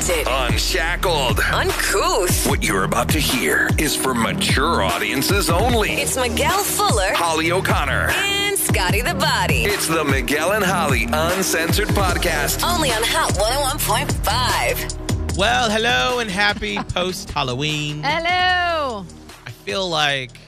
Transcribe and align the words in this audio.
Unfiltered. 0.00 0.32
Unshackled. 0.50 1.40
Uncouth. 1.40 2.48
What 2.48 2.62
you're 2.64 2.84
about 2.84 3.10
to 3.10 3.18
hear 3.18 3.68
is 3.78 3.94
for 3.94 4.14
mature 4.14 4.82
audiences 4.82 5.50
only. 5.50 5.90
It's 5.92 6.16
Miguel 6.16 6.64
Fuller 6.64 7.12
Holly 7.12 7.52
O'Connor. 7.52 8.08
and 8.14 8.58
Scotty 8.58 9.02
the 9.02 9.12
Body. 9.14 9.64
It's 9.64 9.86
the 9.86 10.02
Miguel 10.02 10.52
and 10.52 10.64
Holly 10.64 11.04
Uncensored 11.12 11.88
Podcast. 11.88 12.64
Only 12.66 12.90
on 12.92 13.02
Hot 13.04 13.32
101.5. 13.34 15.36
Well, 15.36 15.68
hello 15.70 16.20
and 16.20 16.30
happy 16.30 16.78
post 16.94 17.28
Halloween. 17.30 18.02
Hello. 18.02 19.04
I 19.46 19.50
feel 19.50 19.86
like 19.86 20.38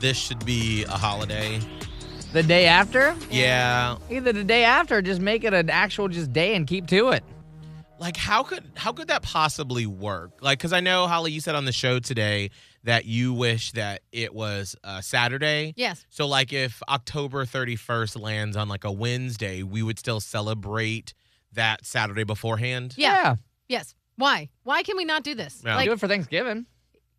this 0.00 0.18
should 0.18 0.44
be 0.44 0.84
a 0.84 0.90
holiday. 0.98 1.60
The 2.34 2.42
day 2.42 2.66
after? 2.66 3.14
Yeah. 3.30 3.96
Either 4.10 4.34
the 4.34 4.44
day 4.44 4.64
after 4.64 4.98
or 4.98 5.02
just 5.02 5.22
make 5.22 5.44
it 5.44 5.54
an 5.54 5.70
actual 5.70 6.08
just 6.08 6.30
day 6.34 6.54
and 6.56 6.66
keep 6.66 6.88
to 6.88 7.08
it. 7.08 7.24
Like 8.02 8.16
how 8.16 8.42
could 8.42 8.64
how 8.74 8.92
could 8.92 9.08
that 9.08 9.22
possibly 9.22 9.86
work? 9.86 10.32
Like 10.42 10.58
cuz 10.58 10.72
I 10.72 10.80
know 10.80 11.06
Holly 11.06 11.32
you 11.32 11.40
said 11.40 11.54
on 11.54 11.64
the 11.64 11.72
show 11.72 11.98
today 12.00 12.50
that 12.84 13.04
you 13.06 13.32
wish 13.32 13.72
that 13.72 14.02
it 14.10 14.34
was 14.34 14.74
uh, 14.82 15.00
Saturday. 15.00 15.72
Yes. 15.76 16.04
So 16.10 16.26
like 16.26 16.52
if 16.52 16.82
October 16.88 17.46
31st 17.46 18.20
lands 18.20 18.56
on 18.56 18.68
like 18.68 18.82
a 18.84 18.90
Wednesday, 18.92 19.62
we 19.62 19.82
would 19.82 19.98
still 19.98 20.18
celebrate 20.20 21.14
that 21.52 21.86
Saturday 21.86 22.24
beforehand. 22.24 22.94
Yeah. 22.96 23.14
yeah. 23.14 23.34
Yes. 23.68 23.94
Why? 24.16 24.48
Why 24.64 24.82
can 24.82 24.96
we 24.96 25.04
not 25.04 25.22
do 25.22 25.34
this? 25.34 25.62
Yeah. 25.64 25.76
Like, 25.76 25.86
Do 25.86 25.92
it 25.92 26.00
for 26.00 26.08
Thanksgiving. 26.08 26.66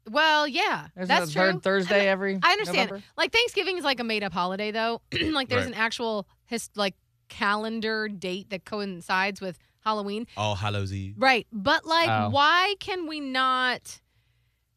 well, 0.09 0.45
yeah, 0.47 0.87
Isn't 0.97 1.07
that's 1.07 1.27
the 1.27 1.31
third 1.39 1.51
true. 1.53 1.59
Thursday 1.61 1.99
And 2.01 2.07
every 2.09 2.39
I 2.43 2.51
understand. 2.51 2.89
November? 2.89 3.03
Like 3.17 3.31
Thanksgiving 3.31 3.77
is 3.77 3.83
like 3.85 3.99
a 4.01 4.03
made-up 4.03 4.33
holiday, 4.33 4.71
though. 4.71 5.01
like 5.31 5.47
there's 5.47 5.61
Right. 5.65 5.73
an 5.73 5.79
actual 5.79 6.27
his 6.45 6.69
like 6.75 6.95
calendar 7.29 8.09
date 8.09 8.49
that 8.49 8.65
coincides 8.65 9.39
with 9.41 9.57
Halloween, 9.83 10.27
All 10.37 10.55
Hallows 10.55 10.93
Eve. 10.93 11.15
right? 11.17 11.45
But 11.51 11.85
like, 11.85 12.09
Oh. 12.09 12.29
why 12.29 12.75
can 12.79 13.07
we 13.07 13.19
not 13.19 13.99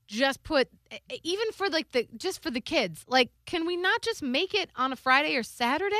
just 0.06 0.42
put 0.42 0.68
even 1.22 1.50
for 1.52 1.68
like 1.68 1.90
the 1.92 2.08
just 2.16 2.42
for 2.42 2.50
the 2.50 2.60
kids? 2.60 3.04
Like, 3.08 3.30
can 3.44 3.66
we 3.66 3.76
not 3.76 4.02
just 4.02 4.22
make 4.22 4.54
it 4.54 4.70
on 4.76 4.92
a 4.92 4.96
Friday 4.96 5.36
or 5.36 5.42
Saturday? 5.42 5.96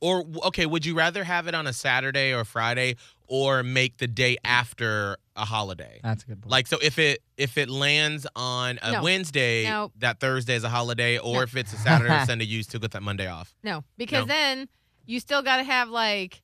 Or 0.00 0.24
okay, 0.46 0.66
would 0.66 0.84
you 0.84 0.94
rather 0.96 1.22
have 1.22 1.46
it 1.46 1.54
on 1.54 1.66
a 1.66 1.72
Saturday 1.72 2.32
or 2.34 2.44
Friday 2.44 2.96
or 3.28 3.62
make 3.62 3.98
the 3.98 4.08
day 4.08 4.36
after 4.44 5.16
a 5.36 5.44
holiday? 5.44 6.00
That's 6.02 6.24
a 6.24 6.26
good 6.26 6.42
point. 6.42 6.50
Like 6.50 6.66
so 6.66 6.78
if 6.82 6.98
it 6.98 7.22
if 7.36 7.56
it 7.56 7.68
lands 7.68 8.26
on 8.34 8.78
a 8.82 8.92
No. 8.92 9.02
Wednesday, 9.02 9.64
No. 9.64 9.92
that 9.98 10.18
Thursday 10.18 10.54
is 10.56 10.64
a 10.64 10.68
holiday, 10.68 11.18
or 11.18 11.34
No. 11.36 11.40
if 11.42 11.56
it's 11.56 11.72
a 11.72 11.76
Saturday 11.76 12.14
or 12.14 12.24
Sunday, 12.26 12.46
you 12.46 12.62
still 12.62 12.80
get 12.80 12.90
that 12.92 13.02
Monday 13.02 13.28
off. 13.28 13.54
No, 13.62 13.84
because 13.96 14.26
No. 14.26 14.34
then 14.34 14.68
you 15.06 15.20
still 15.20 15.42
got 15.42 15.58
to 15.58 15.64
have 15.64 15.88
like, 15.88 16.42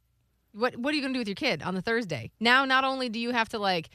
what 0.53 0.77
what 0.77 0.93
are 0.93 0.97
you 0.97 1.03
gonna 1.03 1.15
do 1.15 1.21
with 1.21 1.29
your 1.29 1.35
kid 1.35 1.63
on 1.63 1.75
the 1.75 1.83
Thursday? 1.83 2.31
Now, 2.41 2.65
not 2.65 2.85
only 2.85 3.09
do 3.09 3.19
you 3.19 3.31
have 3.31 3.49
to 3.51 3.59
like 3.59 3.91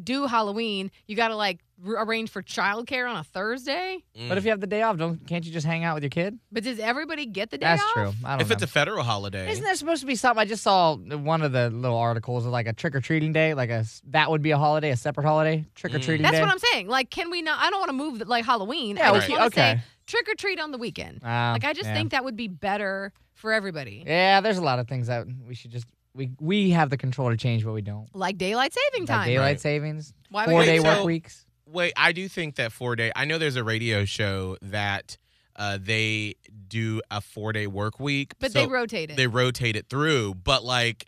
do 0.00 0.26
Halloween, 0.26 0.92
you 1.08 1.16
got 1.16 1.28
to 1.28 1.34
like 1.36 1.58
r- 1.84 2.04
arrange 2.04 2.30
for 2.30 2.40
childcare 2.40 3.10
on 3.10 3.16
a 3.16 3.24
Thursday. 3.24 3.98
but 4.28 4.38
if 4.38 4.44
you 4.44 4.50
have 4.50 4.60
the 4.60 4.66
day 4.68 4.82
off, 4.82 4.96
don't 4.96 5.26
can't 5.26 5.44
you 5.44 5.50
just 5.50 5.66
hang 5.66 5.82
out 5.82 5.94
with 5.94 6.04
your 6.04 6.10
kid? 6.10 6.38
But 6.52 6.62
does 6.62 6.78
everybody 6.78 7.26
get 7.26 7.50
the 7.50 7.58
day 7.58 7.66
That's 7.66 7.82
off? 7.82 7.92
true. 7.94 8.12
I 8.24 8.32
don't 8.32 8.42
if 8.42 8.48
know. 8.48 8.52
it's 8.52 8.62
a 8.62 8.68
federal 8.68 9.02
holiday, 9.02 9.50
Isn't 9.50 9.64
there 9.64 9.74
supposed 9.74 10.02
to 10.02 10.06
be 10.06 10.14
something? 10.14 10.40
I 10.40 10.44
just 10.44 10.62
saw 10.62 10.94
one 10.96 11.42
of 11.42 11.50
the 11.50 11.70
little 11.70 11.96
articles 11.96 12.46
of 12.46 12.52
like 12.52 12.68
a 12.68 12.72
trick 12.72 12.94
or 12.94 13.00
treating 13.00 13.32
day, 13.32 13.54
like 13.54 13.70
a 13.70 13.84
that 14.10 14.30
would 14.30 14.42
be 14.42 14.52
a 14.52 14.58
holiday, 14.58 14.90
a 14.90 14.96
separate 14.96 15.24
holiday, 15.26 15.64
trick 15.74 15.94
or 15.94 15.98
treating 15.98 16.22
That's 16.22 16.36
day. 16.36 16.42
what 16.42 16.50
I'm 16.52 16.58
saying. 16.58 16.86
Like, 16.86 17.10
can 17.10 17.28
we 17.30 17.42
not? 17.42 17.58
I 17.60 17.68
don't 17.70 17.80
want 17.80 17.88
to 17.90 17.96
move 17.96 18.20
the, 18.20 18.24
like 18.26 18.44
Halloween. 18.44 18.96
Yeah, 18.96 19.08
I 19.08 19.12
we 19.12 19.18
just 19.18 19.26
keep- 19.28 19.38
want 19.38 19.52
to 19.52 19.60
okay. 19.60 19.76
say 19.78 19.82
trick 20.06 20.28
or 20.28 20.36
treat 20.36 20.60
on 20.60 20.70
the 20.70 20.78
weekend. 20.78 21.22
Ah, 21.24 21.50
like, 21.54 21.64
I 21.64 21.72
just 21.72 21.88
yeah. 21.88 21.94
think 21.94 22.12
that 22.12 22.22
would 22.24 22.36
be 22.36 22.46
better 22.46 23.12
for 23.34 23.52
everybody. 23.52 24.04
Yeah, 24.06 24.40
there's 24.40 24.58
a 24.58 24.62
lot 24.62 24.78
of 24.78 24.86
things 24.86 25.08
that 25.08 25.26
we 25.46 25.54
should 25.54 25.70
just 25.72 25.86
we 26.18 26.32
we 26.40 26.70
have 26.70 26.90
the 26.90 26.98
control 26.98 27.30
to 27.30 27.36
change 27.38 27.64
what 27.64 27.74
we 27.74 27.80
don't. 27.82 28.14
Like 28.14 28.36
daylight 28.36 28.74
saving 28.74 29.06
Like 29.06 29.16
time. 29.16 29.26
daylight 29.28 29.44
Right. 29.52 29.60
savings, 29.60 30.12
Why 30.30 30.46
we 30.46 30.52
four 30.52 30.64
day 30.64 30.76
do 30.78 30.82
work 30.84 30.96
so- 30.98 31.04
weeks. 31.06 31.46
wait, 31.64 31.92
I 31.96 32.12
do 32.12 32.28
think 32.28 32.56
that 32.56 32.72
four 32.72 32.94
day. 32.96 33.10
I 33.16 33.24
know 33.24 33.38
there's 33.38 33.56
a 33.56 33.64
radio 33.64 34.04
show 34.04 34.58
that 34.60 35.16
uh, 35.56 35.78
they 35.80 36.34
do 36.68 37.00
a 37.10 37.20
four 37.20 37.52
day 37.52 37.66
work 37.66 37.98
week, 37.98 38.34
But 38.38 38.52
so 38.52 38.60
they 38.60 38.66
rotate 38.66 39.10
it. 39.10 39.16
they 39.16 39.26
rotate 39.26 39.76
it 39.76 39.88
through, 39.88 40.34
but 40.34 40.62
like. 40.64 41.06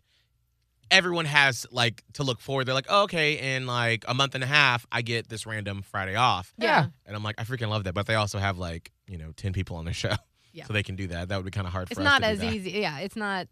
Everyone 0.92 1.24
has 1.24 1.68
like 1.70 2.02
to 2.14 2.24
look 2.24 2.40
forward. 2.40 2.64
They're 2.66 2.74
like, 2.74 2.86
oh, 2.88 3.04
okay, 3.04 3.54
in 3.54 3.64
like 3.64 4.04
a 4.08 4.12
month 4.12 4.34
and 4.34 4.42
a 4.42 4.46
half, 4.48 4.86
I 4.90 5.02
get 5.02 5.28
this 5.28 5.46
random 5.46 5.82
Friday 5.82 6.16
off. 6.16 6.52
yeah. 6.58 6.86
And 7.06 7.14
I'm 7.14 7.22
like, 7.22 7.36
I 7.38 7.44
freaking 7.44 7.68
love 7.68 7.84
that. 7.84 7.94
But 7.94 8.06
they 8.06 8.16
also 8.16 8.40
have 8.40 8.58
like, 8.58 8.90
you 9.06 9.16
know, 9.16 9.30
10 9.36 9.52
people 9.52 9.76
on 9.76 9.84
their 9.84 9.94
show. 9.94 10.14
Yeah. 10.52 10.64
So 10.64 10.72
they 10.72 10.82
can 10.82 10.96
do 10.96 11.06
that. 11.06 11.28
That 11.28 11.36
would 11.36 11.44
be 11.44 11.52
kind 11.52 11.64
of 11.68 11.72
hard 11.72 11.86
for 11.86 11.92
It's 11.92 12.00
not 12.00 12.22
to 12.22 12.26
do 12.26 12.32
as 12.32 12.38
that. 12.40 12.52
easy. 12.52 12.70
Yeah, 12.72 12.98
it's 12.98 13.14
not. 13.14 13.46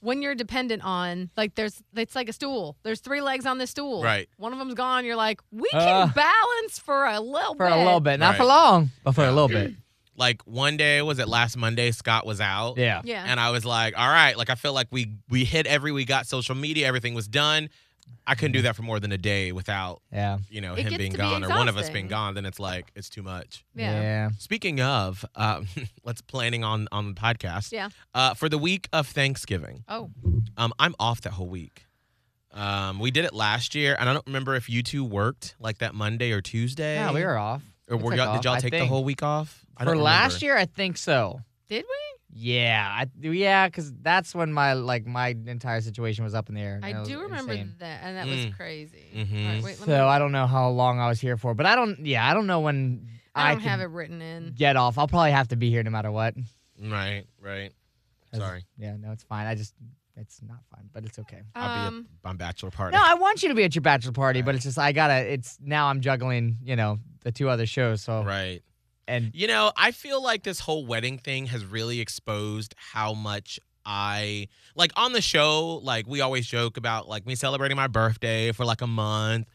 When 0.00 0.22
you're 0.22 0.34
dependent 0.34 0.82
on 0.84 1.30
like 1.36 1.54
there's 1.54 1.82
it's 1.96 2.14
like 2.14 2.28
a 2.28 2.32
stool. 2.32 2.76
There's 2.82 3.00
three 3.00 3.20
legs 3.20 3.46
on 3.46 3.58
this 3.58 3.70
stool. 3.70 4.02
Right. 4.02 4.28
One 4.36 4.52
of 4.52 4.58
them's 4.58 4.74
gone. 4.74 5.04
You're 5.04 5.16
like 5.16 5.40
we 5.50 5.68
can 5.70 5.80
Uh, 5.80 6.06
balance 6.14 6.78
for 6.78 7.06
a 7.06 7.18
little 7.20 7.54
bit. 7.54 7.58
For 7.58 7.66
bit. 7.70 7.72
a 7.78 7.84
little 7.84 8.00
bit, 8.00 8.20
not 8.20 8.36
for 8.36 8.42
Right. 8.42 8.48
long, 8.48 8.90
but 9.04 9.12
for 9.12 9.22
Yeah. 9.22 9.30
a 9.30 9.32
little 9.32 9.48
bit. 9.48 9.72
Like 10.18 10.40
one 10.46 10.78
day, 10.78 11.02
was 11.02 11.18
it 11.18 11.28
last 11.28 11.58
Monday? 11.58 11.90
Scott 11.90 12.24
was 12.24 12.40
out. 12.40 12.78
Yeah. 12.78 13.02
Yeah. 13.04 13.22
And 13.26 13.38
I 13.38 13.50
was 13.50 13.66
like, 13.66 13.98
all 13.98 14.08
right, 14.08 14.34
like 14.34 14.48
I 14.48 14.54
feel 14.54 14.72
like 14.72 14.86
we 14.90 15.12
we 15.28 15.44
hit 15.44 15.66
every 15.66 15.92
we 15.92 16.06
got 16.06 16.26
social 16.26 16.54
media, 16.54 16.86
everything 16.86 17.12
was 17.12 17.28
done. 17.28 17.68
I 18.28 18.34
couldn't 18.34 18.52
do 18.52 18.62
that 18.62 18.74
for 18.74 18.82
more 18.82 18.98
than 18.98 19.12
a 19.12 19.18
day 19.18 19.52
without, 19.52 20.02
Yeah. 20.12 20.38
you 20.50 20.60
know, 20.60 20.72
It 20.74 20.80
him 20.80 20.88
gets 20.90 20.98
being 20.98 21.12
to 21.12 21.18
be 21.18 21.22
gone 21.22 21.44
or 21.44 21.48
one 21.48 21.68
of 21.68 21.76
us 21.76 21.82
exhausting. 21.82 21.92
being 21.94 22.08
gone, 22.08 22.34
then 22.34 22.44
it's 22.44 22.58
like 22.58 22.90
it's 22.96 23.08
too 23.08 23.22
much. 23.22 23.64
yeah. 23.74 24.30
Speaking 24.38 24.80
of, 24.80 25.24
uh, 25.36 25.62
let's 26.04 26.22
planning 26.22 26.64
on 26.64 26.88
on 26.90 27.14
the 27.14 27.20
podcast. 27.20 27.70
Yeah. 27.72 27.90
Uh, 28.14 28.34
for 28.34 28.48
the 28.48 28.58
week 28.58 28.88
of 28.92 29.06
Thanksgiving, 29.06 29.84
Oh, 29.88 30.10
um, 30.56 30.72
I'm 30.78 30.94
off 30.98 31.20
that 31.20 31.34
whole 31.34 31.48
week. 31.48 31.86
Um, 32.52 32.98
we 33.00 33.10
did 33.10 33.24
it 33.24 33.34
last 33.34 33.74
year, 33.74 33.96
and 34.00 34.08
I 34.08 34.12
don't 34.14 34.26
remember 34.26 34.54
if 34.54 34.68
you 34.70 34.82
two 34.82 35.04
worked 35.04 35.54
like 35.60 35.78
that 35.78 35.94
Monday 35.94 36.32
or 36.32 36.40
Tuesday. 36.40 36.94
Yeah, 36.94 37.12
we 37.12 37.22
were 37.24 37.36
off. 37.38 37.62
Or 37.88 37.96
We 37.98 38.02
were 38.02 38.10
took 38.12 38.18
y'all, 38.18 38.28
off, 38.30 38.36
did 38.38 38.44
y'all 38.46 38.54
I 38.54 38.60
take 38.60 38.72
the 38.72 38.78
think. 38.78 38.88
whole 38.90 39.04
week 39.04 39.22
off? 39.22 39.64
I 39.76 39.84
For 39.84 39.92
don't 39.94 40.02
last 40.02 40.40
remember. 40.42 40.44
year, 40.46 40.56
I 40.56 40.64
think 40.64 40.96
so. 40.96 41.42
did 41.68 41.84
we? 41.84 42.05
Yeah, 42.38 42.86
I 42.92 43.06
yeah, 43.26 43.66
because 43.66 43.94
that's 44.02 44.34
when 44.34 44.52
my 44.52 44.74
like 44.74 45.06
my 45.06 45.28
entire 45.28 45.80
situation 45.80 46.22
was 46.22 46.34
up 46.34 46.50
in 46.50 46.54
the 46.54 46.60
air. 46.60 46.78
I 46.82 46.92
do 47.04 47.20
remember 47.22 47.52
insane. 47.54 47.74
that, 47.78 48.00
and 48.02 48.16
that 48.18 48.26
Mm. 48.26 48.46
was 48.46 48.54
crazy. 48.54 49.04
Mhm. 49.14 49.46
All 49.46 49.52
right, 49.54 49.64
wait, 49.64 49.76
So 49.76 49.86
me, 49.86 49.94
I 49.94 50.18
don't 50.18 50.32
know 50.32 50.46
how 50.46 50.68
long 50.68 51.00
I 51.00 51.08
was 51.08 51.18
here 51.18 51.38
for, 51.38 51.54
but 51.54 51.64
I 51.64 51.74
don't. 51.74 52.04
Yeah, 52.04 52.28
I 52.28 52.34
don't 52.34 52.46
know 52.46 52.60
when 52.60 53.08
I 53.34 53.48
I, 53.48 53.52
don't 53.52 53.62
have 53.62 53.80
it 53.80 53.84
written 53.86 54.20
in. 54.20 54.52
get 54.54 54.76
off. 54.76 54.98
I'll 54.98 55.08
probably 55.08 55.30
have 55.30 55.48
to 55.48 55.56
be 55.56 55.70
here 55.70 55.82
no 55.82 55.90
matter 55.90 56.12
what. 56.12 56.34
Right, 56.78 57.24
right. 57.40 57.72
Sorry. 58.34 58.66
Yeah, 58.76 58.96
no, 58.98 59.12
it's 59.12 59.22
fine. 59.24 59.46
I 59.46 59.54
just 59.54 59.74
it's 60.16 60.42
not 60.42 60.58
fun, 60.70 60.90
but 60.92 61.04
it's 61.06 61.18
okay. 61.18 61.40
I'll 61.54 61.86
Um, 61.86 62.02
be 62.02 62.06
at 62.26 62.32
my 62.32 62.36
bachelor 62.36 62.70
party. 62.70 62.96
No, 62.96 63.02
I 63.02 63.14
want 63.14 63.42
you 63.42 63.48
to 63.48 63.54
be 63.54 63.64
at 63.64 63.74
your 63.74 63.82
bachelor 63.82 64.12
party, 64.12 64.42
but 64.42 64.54
it's 64.54 64.64
just 64.64 64.78
I 64.78 64.92
gotta. 64.92 65.14
It's 65.32 65.58
now 65.62 65.86
I'm 65.86 66.02
juggling, 66.02 66.58
you 66.62 66.76
know, 66.76 66.98
the 67.22 67.32
two 67.32 67.48
other 67.48 67.64
shows. 67.66 68.02
So 68.02 68.22
right. 68.24 68.62
And 69.08 69.30
You 69.34 69.46
know, 69.46 69.72
I 69.76 69.92
feel 69.92 70.22
like 70.22 70.42
this 70.42 70.60
whole 70.60 70.86
wedding 70.86 71.18
thing 71.18 71.46
has 71.46 71.64
really 71.64 72.00
exposed 72.00 72.74
how 72.76 73.14
much 73.14 73.60
I 73.84 74.48
like 74.74 74.92
on 74.96 75.12
the 75.12 75.20
show. 75.20 75.80
Like 75.82 76.06
we 76.06 76.20
always 76.20 76.46
joke 76.46 76.76
about 76.76 77.08
like 77.08 77.26
me 77.26 77.34
celebrating 77.34 77.76
my 77.76 77.86
birthday 77.86 78.52
for 78.52 78.64
like 78.64 78.82
a 78.82 78.86
month, 78.86 79.46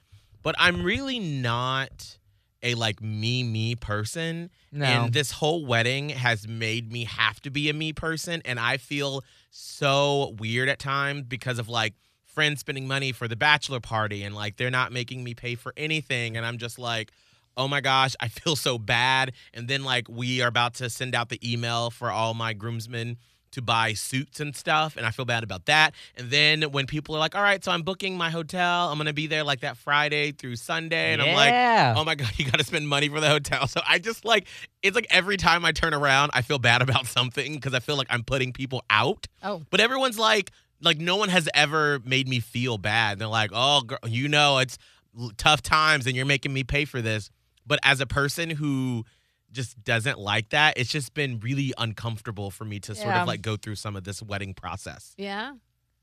but 0.41 0.55
I'm 0.57 0.83
really 0.83 1.19
not 1.19 2.17
a 2.63 2.75
like 2.75 3.01
me 3.01 3.43
me 3.43 3.75
person. 3.75 4.49
no, 4.71 4.85
And 4.85 5.13
this 5.13 5.31
whole 5.31 5.65
wedding 5.65 6.09
has 6.09 6.47
made 6.47 6.91
me 6.91 7.05
have 7.05 7.41
to 7.41 7.49
be 7.49 7.69
a 7.69 7.73
me 7.73 7.91
person. 7.91 8.41
And 8.45 8.59
I 8.59 8.77
feel 8.77 9.23
so 9.49 10.35
weird 10.39 10.69
at 10.69 10.79
times 10.79 11.23
because 11.27 11.59
of 11.59 11.67
like 11.67 11.93
friends 12.23 12.61
spending 12.61 12.87
money 12.87 13.11
for 13.11 13.27
the 13.27 13.35
bachelor 13.35 13.81
party 13.81 14.23
and 14.23 14.33
like 14.33 14.55
they're 14.55 14.71
not 14.71 14.93
making 14.93 15.23
me 15.23 15.33
pay 15.33 15.55
for 15.55 15.73
anything. 15.75 16.37
And 16.37 16.45
I'm 16.45 16.57
just 16.57 16.79
like, 16.79 17.11
oh 17.57 17.67
my 17.67 17.81
gosh, 17.81 18.15
I 18.19 18.27
feel 18.29 18.55
so 18.55 18.77
bad. 18.77 19.33
And 19.53 19.67
then 19.67 19.83
like 19.83 20.07
we 20.09 20.41
are 20.41 20.47
about 20.47 20.75
to 20.75 20.89
send 20.89 21.15
out 21.15 21.29
the 21.29 21.39
email 21.53 21.89
for 21.89 22.09
all 22.11 22.33
my 22.33 22.53
groomsmen 22.53 23.17
to 23.51 23.61
buy 23.61 23.91
suits 23.91 24.39
and 24.39 24.55
stuff 24.55 24.95
and 24.95 25.05
I 25.05 25.11
feel 25.11 25.25
bad 25.25 25.43
about 25.43 25.65
that. 25.65 25.93
And 26.15 26.31
then 26.31 26.61
when 26.71 26.87
people 26.87 27.17
are 27.17 27.19
like, 27.19 27.35
"All 27.35 27.41
right, 27.41 27.61
so 27.61 27.73
I'm 27.73 27.81
booking 27.81 28.17
my 28.17 28.29
hotel. 28.29 28.87
I'm 28.87 28.97
going 28.97 29.07
to 29.07 29.13
be 29.13 29.27
there 29.27 29.43
like 29.43 29.59
that 29.59 29.75
Friday 29.75 30.31
through 30.31 30.55
Sunday." 30.55 31.11
And 31.11 31.21
I'm 31.21 31.35
like, 31.35 31.51
oh 31.97 32.05
my 32.05 32.15
god 32.21 32.31
you 32.37 32.49
gotta 32.49 32.63
spend 32.63 32.87
money 32.87 33.09
for 33.09 33.19
the 33.19 33.27
hotel 33.27 33.67
so 33.67 33.81
i 33.85 33.99
just 33.99 34.23
like 34.23 34.47
it's 34.81 34.95
like 34.95 35.07
every 35.09 35.35
time 35.35 35.65
i 35.65 35.73
turn 35.73 35.93
around 35.93 36.31
i 36.33 36.41
feel 36.41 36.59
bad 36.59 36.81
about 36.87 37.05
something 37.07 37.55
because 37.55 37.73
i 37.73 37.79
feel 37.79 37.97
like 37.97 38.07
i'm 38.09 38.23
putting 38.23 38.53
people 38.53 38.83
out 38.89 39.27
Oh, 39.43 39.63
but 39.69 39.81
everyone's 39.81 40.17
like 40.17 40.51
like 40.81 40.97
no 40.99 41.17
one 41.17 41.27
has 41.29 41.49
ever 41.53 41.99
made 42.05 42.27
me 42.29 42.39
feel 42.39 42.77
bad 42.77 43.19
they're 43.19 43.27
like 43.27 43.51
oh 43.53 43.81
girl, 43.81 43.99
you 44.07 44.27
know 44.29 44.59
it's 44.59 44.77
l- 45.19 45.31
tough 45.37 45.61
times 45.61 46.07
and 46.07 46.15
you're 46.15 46.25
making 46.25 46.53
me 46.53 46.63
pay 46.63 46.85
for 46.85 47.01
this 47.01 47.29
but 47.71 47.79
as 47.83 47.99
a 48.01 48.05
person 48.05 48.49
who 48.49 49.05
just 49.51 49.71
doesn't 49.83 50.19
like 50.19 50.47
that 50.49 50.77
it's 50.77 50.89
just 50.97 51.13
been 51.13 51.39
really 51.39 51.73
uncomfortable 51.77 52.51
for 52.51 52.65
me 52.65 52.79
to 52.79 52.93
sort 52.95 53.07
Yeah. 53.07 53.21
of 53.21 53.27
like 53.27 53.41
go 53.41 53.55
through 53.57 53.75
some 53.75 53.95
of 53.95 54.03
this 54.03 54.21
wedding 54.21 54.53
process 54.53 55.13
yeah. 55.17 55.53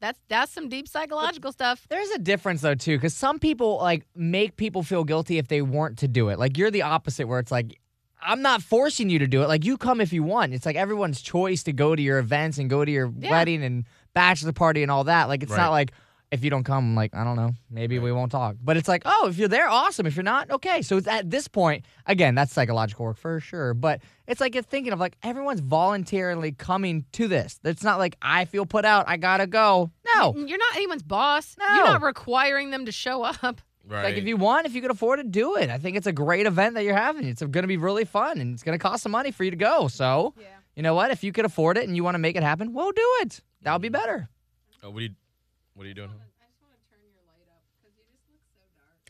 That's 0.00 0.20
that's 0.29 0.53
some 0.53 0.69
deep 0.69 0.87
psychological 0.87 1.50
stuff. 1.50 1.85
There's 1.91 2.11
a 2.11 2.19
difference 2.20 2.61
though 2.61 2.76
too, 2.76 2.97
because 2.97 3.15
some 3.17 3.41
people 3.41 3.79
like 3.91 4.05
make 4.15 4.55
people 4.56 4.85
feel 4.85 5.03
guilty 5.03 5.38
if 5.38 5.49
they 5.49 5.61
weren't 5.61 5.99
to 5.99 6.06
do 6.09 6.29
it. 6.29 6.38
Like 6.38 6.56
you're 6.56 6.70
the 6.70 6.82
opposite, 6.82 7.26
where 7.26 7.41
it's 7.41 7.50
like, 7.50 7.81
I'm 8.23 8.41
not 8.41 8.62
forcing 8.62 9.11
you 9.11 9.19
to 9.19 9.26
do 9.26 9.43
it. 9.43 9.49
Like 9.49 9.65
you 9.65 9.76
come 9.76 10.00
if 10.00 10.12
you 10.12 10.23
want. 10.23 10.55
It's 10.55 10.65
like 10.67 10.76
everyone's 10.76 11.20
choice 11.20 11.65
to 11.65 11.73
go 11.73 11.97
to 11.97 12.00
your 12.03 12.19
events 12.20 12.59
and 12.59 12.70
go 12.70 12.85
to 12.85 12.93
your 12.99 13.12
Yeah. 13.19 13.32
wedding 13.32 13.65
and 13.65 13.87
bachelor 14.15 14.53
party 14.53 14.82
and 14.85 14.91
all 14.93 15.03
that. 15.05 15.25
Like 15.26 15.43
it's 15.43 15.50
Right. 15.50 15.59
not 15.65 15.70
like 15.73 15.91
if 16.30 16.44
you 16.44 16.50
don't 16.50 16.64
come, 16.64 16.94
like, 16.94 17.14
I 17.14 17.25
don't 17.25 17.36
know, 17.36 17.52
maybe 17.70 17.98
we 17.98 18.12
won't 18.12 18.30
talk. 18.30 18.56
But 18.62 18.76
it's 18.76 18.88
like, 18.88 19.02
oh, 19.06 19.28
if 19.28 19.38
you're 19.38 19.48
there, 19.48 19.69
awesome. 19.69 20.06
If 20.06 20.16
you're 20.16 20.22
not, 20.22 20.50
okay. 20.50 20.82
So 20.82 20.96
it's 20.96 21.06
at 21.06 21.30
this 21.30 21.48
point, 21.48 21.84
again, 22.06 22.34
that's 22.34 22.52
psychological 22.52 23.06
work 23.06 23.16
for 23.16 23.40
sure. 23.40 23.75
But 23.75 24.00
it's 24.26 24.40
like 24.40 24.54
you're 24.54 24.62
thinking 24.62 24.92
of 24.92 25.00
like 25.00 25.16
everyone's 25.22 25.60
voluntarily 25.60 26.52
coming 26.52 27.06
to 27.12 27.28
this. 27.28 27.58
It's 27.64 27.82
not 27.82 27.98
like 27.98 28.16
I 28.20 28.44
feel 28.44 28.66
put 28.66 28.84
out, 28.84 29.08
I 29.08 29.16
gotta 29.16 29.46
go. 29.46 29.90
No. 30.14 30.34
You're 30.36 30.58
not 30.58 30.76
anyone's 30.76 31.02
boss. 31.02 31.56
No. 31.58 31.75
You're 31.75 31.84
not 31.84 32.02
requiring 32.02 32.70
them 32.70 32.86
to 32.86 32.92
show 32.92 33.22
up. 33.22 33.60
Right. 33.86 34.04
Like 34.04 34.16
if 34.16 34.24
you 34.24 34.36
want, 34.36 34.66
if 34.66 34.74
you 34.74 34.82
can 34.82 34.90
afford 34.90 35.19
to 35.19 35.24
do 35.24 35.56
it. 35.56 35.70
I 35.70 35.78
think 35.78 35.96
it's 35.96 36.06
a 36.06 36.12
great 36.12 36.46
event 36.46 36.74
that 36.74 36.84
you're 36.84 36.94
having. 36.94 37.26
It's 37.26 37.40
going 37.40 37.62
to 37.62 37.66
be 37.66 37.78
really 37.78 38.04
fun 38.04 38.38
and 38.38 38.52
it's 38.52 38.62
going 38.62 38.78
to 38.78 38.82
cost 38.82 39.02
some 39.02 39.12
money 39.12 39.31
for 39.31 39.44
you 39.44 39.50
to 39.50 39.56
go. 39.56 39.88
So, 39.88 40.34
you 40.76 40.82
know 40.82 40.94
what? 40.94 41.10
If 41.10 41.24
you 41.24 41.32
could 41.32 41.46
afford 41.46 41.78
it 41.78 41.86
and 41.86 41.96
you 41.96 42.04
want 42.04 42.14
to 42.14 42.19
make 42.19 42.36
it 42.36 42.42
happen, 42.42 42.74
well, 42.74 42.92
do 42.92 43.16
it. 43.22 43.40
That 43.62 43.72
would 43.72 43.82
be 43.82 43.88
mm. 43.88 43.92
better. 43.92 44.28
oh, 44.82 44.90
what 44.90 44.98
are 44.98 45.02
you? 45.04 45.10
What 45.78 45.84
are 45.84 45.88
you 45.88 45.94
doing? 45.94 46.10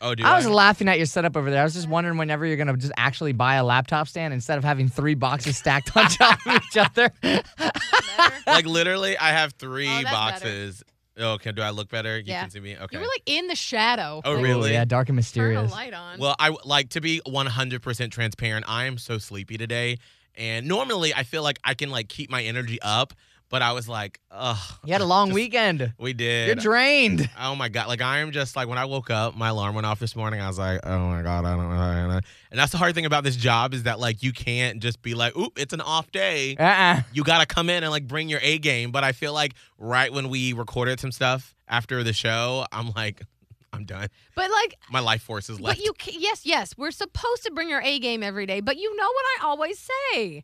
Oh, 0.03 0.13
do 0.13 0.23
I 0.23 0.35
was 0.35 0.47
laughing 0.47 0.87
at 0.87 0.97
your 0.97 1.07
setup 1.07 1.35
over 1.35 1.49
there. 1.49 1.61
I 1.61 1.63
was 1.63 1.73
just 1.73 1.89
wondering 1.89 2.19
whenever 2.19 2.45
you're 2.45 2.57
going 2.57 2.67
to 2.67 2.77
just 2.77 2.93
actually 2.95 3.33
buy 3.33 3.55
a 3.55 3.63
laptop 3.63 4.07
stand 4.07 4.35
instead 4.35 4.59
of 4.59 4.63
having 4.63 4.87
three 4.87 5.15
boxes 5.15 5.57
stacked 5.57 5.97
on 5.97 6.05
top 6.09 6.37
of 6.45 6.53
each 6.61 6.77
other. 6.77 7.11
like 8.45 8.67
literally, 8.67 9.17
I 9.17 9.29
have 9.31 9.53
three 9.53 9.87
Oh, 9.89 10.01
that's 10.03 10.11
boxes. 10.11 10.83
Oh, 11.17 11.31
okay. 11.33 11.53
Do 11.53 11.63
I 11.63 11.71
look 11.71 11.89
better? 11.89 12.19
You 12.19 12.25
Yeah. 12.27 12.41
can 12.41 12.51
see 12.51 12.59
me. 12.59 12.77
Okay. 12.77 12.95
You 12.95 12.99
were 12.99 13.07
like 13.07 13.23
in 13.25 13.47
the 13.47 13.55
shadow. 13.55 14.21
Oh, 14.23 14.35
Like, 14.35 14.43
really? 14.43 14.71
yeah, 14.73 14.85
dark 14.85 15.09
and 15.09 15.15
Turn 15.15 15.15
a 15.15 15.17
mysterious. 15.17 15.71
light 15.71 15.95
on. 15.95 16.19
Well, 16.19 16.35
I 16.37 16.55
like 16.65 16.89
to 16.89 17.01
be 17.01 17.19
100% 17.27 18.11
transparent. 18.11 18.65
I 18.69 18.85
am 18.85 18.99
so 18.99 19.17
sleepy 19.17 19.57
today, 19.57 19.97
and 20.35 20.67
normally 20.67 21.15
I 21.15 21.23
feel 21.23 21.41
like 21.41 21.57
I 21.63 21.73
can 21.73 21.89
like 21.89 22.09
keep 22.09 22.29
my 22.29 22.43
energy 22.43 22.77
up, 22.83 23.15
but 23.49 23.61
I 23.61 23.71
was 23.73 23.87
like, 23.89 24.19
ugh. 24.31 24.57
You 24.85 24.93
had 24.93 25.01
a 25.01 25.05
long 25.05 25.27
just- 25.29 25.35
weekend. 25.35 25.93
We 25.99 26.13
did. 26.13 26.47
You're 26.47 26.55
drained. 26.55 27.29
Oh 27.39 27.55
my 27.55 27.69
god! 27.69 27.87
Like 27.87 28.01
I 28.01 28.19
am 28.19 28.31
just 28.31 28.55
like 28.55 28.67
when 28.67 28.77
I 28.77 28.85
woke 28.85 29.09
up, 29.09 29.35
my 29.35 29.49
alarm 29.49 29.75
went 29.75 29.85
off 29.87 29.99
this 29.99 30.15
morning. 30.15 30.39
I 30.41 30.47
was 30.47 30.57
like, 30.59 30.79
oh 30.83 31.07
my 31.09 31.21
god, 31.21 31.45
I 31.45 31.55
don't 31.55 31.69
know. 31.69 31.75
how 31.75 32.07
to-" 32.19 32.21
And 32.51 32.59
that's 32.59 32.71
the 32.71 32.77
hard 32.77 32.95
thing 32.95 33.05
about 33.05 33.23
this 33.23 33.35
job 33.35 33.73
is 33.73 33.83
that 33.83 33.99
like 33.99 34.23
you 34.23 34.31
can't 34.33 34.79
just 34.81 35.01
be 35.01 35.13
like, 35.15 35.35
oop, 35.37 35.59
it's 35.59 35.73
an 35.73 35.81
off 35.81 36.11
day. 36.11 36.55
Uh-uh. 36.57 37.01
You 37.13 37.23
got 37.23 37.39
to 37.39 37.45
come 37.45 37.69
in 37.69 37.83
and 37.83 37.91
like 37.91 38.07
bring 38.07 38.29
your 38.29 38.39
A 38.41 38.57
game. 38.57 38.91
But 38.91 39.03
I 39.03 39.11
feel 39.11 39.33
like 39.33 39.53
right 39.77 40.11
when 40.11 40.29
we 40.29 40.53
recorded 40.53 40.99
some 40.99 41.11
stuff 41.11 41.55
after 41.67 42.03
the 42.03 42.13
show, 42.13 42.65
I'm 42.71 42.91
like, 42.95 43.21
I'm 43.71 43.85
done. 43.85 44.07
but 44.35 44.49
like, 44.49 44.79
My 44.89 44.99
life 44.99 45.21
force 45.21 45.47
is 45.47 45.59
left. 45.59 45.77
but 45.77 45.85
you 45.85 45.93
ca- 45.93 46.17
yes, 46.17 46.43
yes, 46.43 46.73
we're 46.75 46.89
supposed 46.89 47.43
to 47.43 47.51
bring 47.51 47.69
your 47.69 47.81
A 47.81 47.99
game 47.99 48.23
every 48.23 48.47
day. 48.47 48.61
But 48.61 48.77
you 48.77 48.95
know 48.95 49.03
what 49.07 49.25
I 49.39 49.45
always 49.45 49.87
say? 50.11 50.43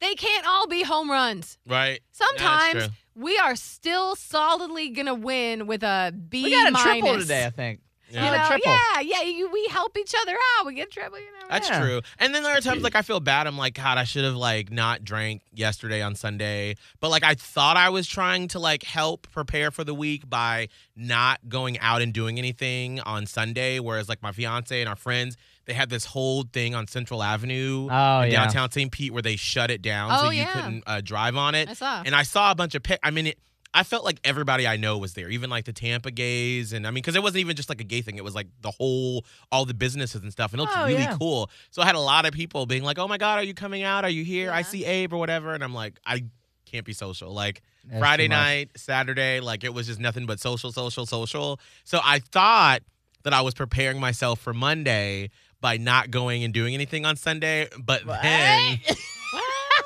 They 0.00 0.14
can't 0.14 0.46
all 0.46 0.66
be 0.66 0.82
home 0.82 1.10
runs. 1.10 1.58
right? 1.66 2.00
Sometimes 2.12 2.84
true. 2.84 2.94
we 3.14 3.38
are 3.38 3.56
still 3.56 4.16
solidly 4.16 4.90
gonna 4.90 5.14
win 5.14 5.66
with 5.66 5.82
a 5.82 6.12
B 6.12 6.44
We 6.44 6.50
got 6.50 6.68
a 6.72 6.74
triple 6.76 7.08
minus. 7.10 7.24
today, 7.24 7.46
I 7.46 7.50
think. 7.50 7.80
Yeah. 8.10 8.30
We 8.30 8.36
know, 8.36 8.46
triple. 8.46 8.70
yeah, 8.70 9.00
yeah. 9.00 9.22
You, 9.22 9.50
we 9.50 9.66
help 9.70 9.96
each 9.98 10.14
other 10.20 10.36
out. 10.58 10.66
We 10.66 10.74
get 10.74 10.90
triple. 10.92 11.18
You 11.18 11.24
know. 11.24 11.46
That's 11.50 11.68
Yeah. 11.68 11.80
true. 11.80 12.00
And 12.20 12.32
then 12.32 12.44
there 12.44 12.56
are 12.56 12.60
times 12.60 12.82
like 12.82 12.94
I 12.94 13.02
feel 13.02 13.18
bad. 13.18 13.46
I'm 13.48 13.56
like, 13.58 13.74
God, 13.74 13.98
I 13.98 14.04
should 14.04 14.24
have 14.24 14.36
like 14.36 14.70
not 14.70 15.04
drank 15.04 15.42
yesterday 15.52 16.00
on 16.00 16.14
Sunday. 16.14 16.76
But 17.00 17.08
like 17.10 17.24
I 17.24 17.34
thought 17.34 17.76
I 17.76 17.88
was 17.88 18.06
trying 18.06 18.46
to 18.48 18.60
like 18.60 18.84
help 18.84 19.26
prepare 19.32 19.70
for 19.72 19.82
the 19.82 19.94
week 19.94 20.28
by 20.28 20.68
not 20.94 21.48
going 21.48 21.76
out 21.80 22.02
and 22.02 22.12
doing 22.12 22.38
anything 22.38 23.00
on 23.00 23.26
Sunday. 23.26 23.80
Whereas 23.80 24.08
like 24.08 24.22
my 24.22 24.30
fiance 24.32 24.78
and 24.78 24.88
our 24.88 24.96
friends, 24.96 25.36
they 25.66 25.72
had 25.72 25.88
this 25.90 26.04
whole 26.04 26.44
thing 26.52 26.74
on 26.74 26.86
Central 26.86 27.22
Avenue 27.22 27.88
Oh, 27.90 28.20
in 28.20 28.30
yeah. 28.32 28.44
downtown 28.44 28.70
St. 28.70 28.90
Pete 28.92 29.12
where 29.12 29.22
they 29.22 29.36
shut 29.36 29.70
it 29.70 29.82
down 29.82 30.10
Oh, 30.12 30.24
so 30.24 30.30
you 30.30 30.42
yeah. 30.42 30.52
couldn't 30.52 30.82
uh, 30.86 31.00
drive 31.00 31.36
on 31.36 31.54
it. 31.54 31.68
I 31.70 31.74
saw. 31.74 32.02
And 32.04 32.14
I 32.14 32.22
saw 32.22 32.50
a 32.50 32.54
bunch 32.54 32.74
of 32.74 32.82
pic. 32.82 33.00
I 33.02 33.10
mean, 33.10 33.28
it, 33.28 33.38
I 33.76 33.82
felt 33.82 34.04
like 34.04 34.20
everybody 34.22 34.66
I 34.68 34.76
know 34.76 34.98
was 34.98 35.14
there, 35.14 35.28
even 35.28 35.50
like 35.50 35.64
the 35.64 35.72
Tampa 35.72 36.10
gays, 36.12 36.72
and 36.72 36.86
I 36.86 36.90
mean, 36.90 36.96
because 37.02 37.16
it 37.16 37.22
wasn't 37.24 37.40
even 37.40 37.56
just 37.56 37.68
like 37.68 37.80
a 37.80 37.84
gay 37.84 38.02
thing; 38.02 38.16
it 38.16 38.22
was 38.22 38.32
like 38.34 38.46
the 38.60 38.70
whole, 38.70 39.24
all 39.50 39.64
the 39.64 39.74
businesses 39.74 40.22
and 40.22 40.30
stuff, 40.30 40.52
and 40.52 40.60
it 40.60 40.62
looked 40.62 40.76
Oh, 40.78 40.84
really 40.86 41.02
yeah. 41.02 41.16
cool. 41.18 41.50
So 41.72 41.82
I 41.82 41.86
had 41.86 41.96
a 41.96 42.00
lot 42.00 42.24
of 42.24 42.32
people 42.32 42.66
being 42.66 42.84
like, 42.84 43.00
"Oh 43.00 43.08
my 43.08 43.18
god, 43.18 43.40
are 43.40 43.42
you 43.42 43.52
coming 43.52 43.82
out? 43.82 44.04
Are 44.04 44.10
you 44.10 44.22
here? 44.22 44.52
I 44.52 44.62
see 44.62 44.84
Abe 44.84 45.12
or 45.12 45.16
whatever," 45.16 45.54
and 45.54 45.64
I'm 45.64 45.74
like, 45.74 45.98
I 46.06 46.24
can't 46.66 46.84
be 46.86 46.92
social. 46.92 47.32
Like 47.32 47.62
That's 47.88 47.98
Friday 47.98 48.28
night, 48.28 48.70
Saturday, 48.76 49.40
like 49.40 49.64
it 49.64 49.74
was 49.74 49.88
just 49.88 49.98
nothing 49.98 50.24
but 50.26 50.38
social, 50.38 50.70
social, 50.70 51.04
social. 51.04 51.58
So 51.82 51.98
I 52.04 52.20
thought 52.20 52.82
that 53.24 53.32
I 53.32 53.40
was 53.40 53.54
preparing 53.54 53.98
myself 53.98 54.38
for 54.38 54.54
Monday 54.54 55.30
by 55.64 55.78
not 55.78 56.10
going 56.10 56.44
and 56.44 56.52
doing 56.52 56.74
anything 56.74 57.06
on 57.06 57.16
Sunday, 57.16 57.66
but 57.82 58.04
then. 58.06 58.78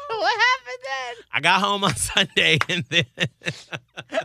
what 0.09 0.41
happened 0.41 0.83
then? 0.83 1.15
I 1.33 1.41
got 1.41 1.61
home 1.61 1.85
on 1.85 1.95
Sunday 1.95 2.59
and 2.69 2.85
then 2.91 3.05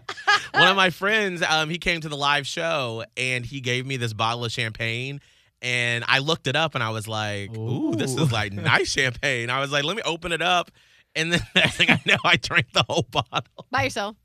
one 0.55 0.67
of 0.67 0.75
my 0.75 0.89
friends, 0.89 1.43
um, 1.47 1.69
he 1.69 1.77
came 1.77 2.01
to 2.01 2.09
the 2.09 2.17
live 2.17 2.47
show 2.47 3.03
and 3.15 3.45
he 3.45 3.61
gave 3.61 3.85
me 3.85 3.97
this 3.97 4.13
bottle 4.13 4.43
of 4.43 4.51
champagne. 4.51 5.21
And 5.61 6.03
I 6.07 6.19
looked 6.19 6.47
it 6.47 6.55
up 6.55 6.73
and 6.73 6.83
I 6.83 6.89
was 6.89 7.07
like, 7.07 7.55
ooh, 7.55 7.93
this 7.93 8.15
is 8.15 8.31
like 8.31 8.51
nice 8.51 8.89
champagne. 8.89 9.51
I 9.51 9.59
was 9.59 9.71
like, 9.71 9.83
let 9.83 9.95
me 9.95 10.01
open 10.03 10.31
it 10.31 10.41
up. 10.41 10.71
And 11.15 11.33
then 11.33 11.41
next 11.55 11.75
thing 11.75 11.91
I 11.91 12.01
know, 12.03 12.17
I 12.23 12.37
drank 12.37 12.73
the 12.73 12.83
whole 12.89 13.05
bottle. 13.11 13.67
By 13.69 13.83
yourself. 13.83 14.15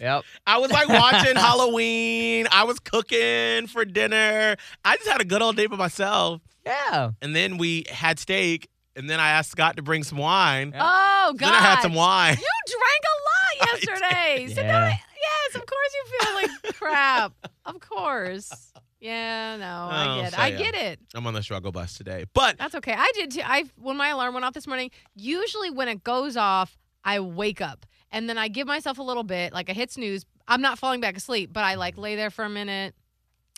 Yep. 0.00 0.24
I 0.46 0.56
was 0.56 0.70
like 0.70 0.88
watching 0.88 1.36
Halloween. 1.36 2.46
I 2.50 2.64
was 2.64 2.78
cooking 2.78 3.66
for 3.66 3.84
dinner. 3.84 4.56
I 4.86 4.96
just 4.96 5.08
had 5.10 5.20
a 5.20 5.26
good 5.26 5.42
old 5.42 5.56
day 5.56 5.66
by 5.66 5.76
myself. 5.76 6.40
Yeah. 6.64 7.10
And 7.20 7.34
then 7.34 7.58
we 7.58 7.84
had 7.90 8.18
steak. 8.18 8.68
And 8.94 9.08
then 9.08 9.20
I 9.20 9.30
asked 9.30 9.50
Scott 9.50 9.76
to 9.76 9.82
bring 9.82 10.04
some 10.04 10.18
wine. 10.18 10.72
Oh 10.78 11.34
God. 11.36 11.38
Then 11.38 11.54
I 11.54 11.58
had 11.60 11.80
some 11.80 11.94
wine. 11.94 12.36
You 12.38 12.46
drank 12.66 13.04
a 13.04 13.16
lot 13.64 13.68
yesterday. 13.72 14.54
So 14.54 14.60
Yeah. 14.60 14.80
don't- 14.80 14.98
yes, 14.98 15.54
of 15.54 15.66
course 15.66 15.94
you 15.94 16.18
feel 16.18 16.34
like 16.34 16.74
crap. 16.76 17.32
Of 17.64 17.80
course. 17.80 18.72
Yeah, 19.00 19.56
no, 19.56 19.88
I 19.90 20.06
Oh, 20.06 20.20
get 20.20 20.28
it. 20.28 20.34
so 20.34 20.42
I 20.42 20.46
yeah. 20.48 20.58
get 20.58 20.74
it. 20.74 21.00
I'm 21.14 21.26
on 21.26 21.34
the 21.34 21.42
struggle 21.42 21.72
bus 21.72 21.96
today. 21.96 22.24
But 22.34 22.58
That's 22.58 22.74
okay. 22.76 22.94
I 22.96 23.10
did 23.14 23.32
too. 23.32 23.40
I 23.44 23.64
when 23.76 23.96
my 23.96 24.08
alarm 24.08 24.34
went 24.34 24.44
off 24.44 24.52
this 24.54 24.66
morning, 24.68 24.90
usually 25.16 25.70
when 25.70 25.88
it 25.88 26.04
goes 26.04 26.36
off, 26.36 26.76
I 27.04 27.18
wake 27.18 27.60
up 27.60 27.84
and 28.12 28.28
then 28.28 28.38
I 28.38 28.46
give 28.48 28.66
myself 28.66 28.98
a 28.98 29.02
little 29.02 29.24
bit, 29.24 29.52
like 29.52 29.68
I 29.70 29.72
hit 29.72 29.90
snooze. 29.90 30.24
I'm 30.46 30.60
not 30.60 30.78
falling 30.78 31.00
back 31.00 31.16
asleep, 31.16 31.50
but 31.52 31.64
I 31.64 31.74
like 31.74 31.94
mm-hmm. 31.94 32.02
lay 32.02 32.16
there 32.16 32.30
for 32.30 32.44
a 32.44 32.48
minute. 32.48 32.94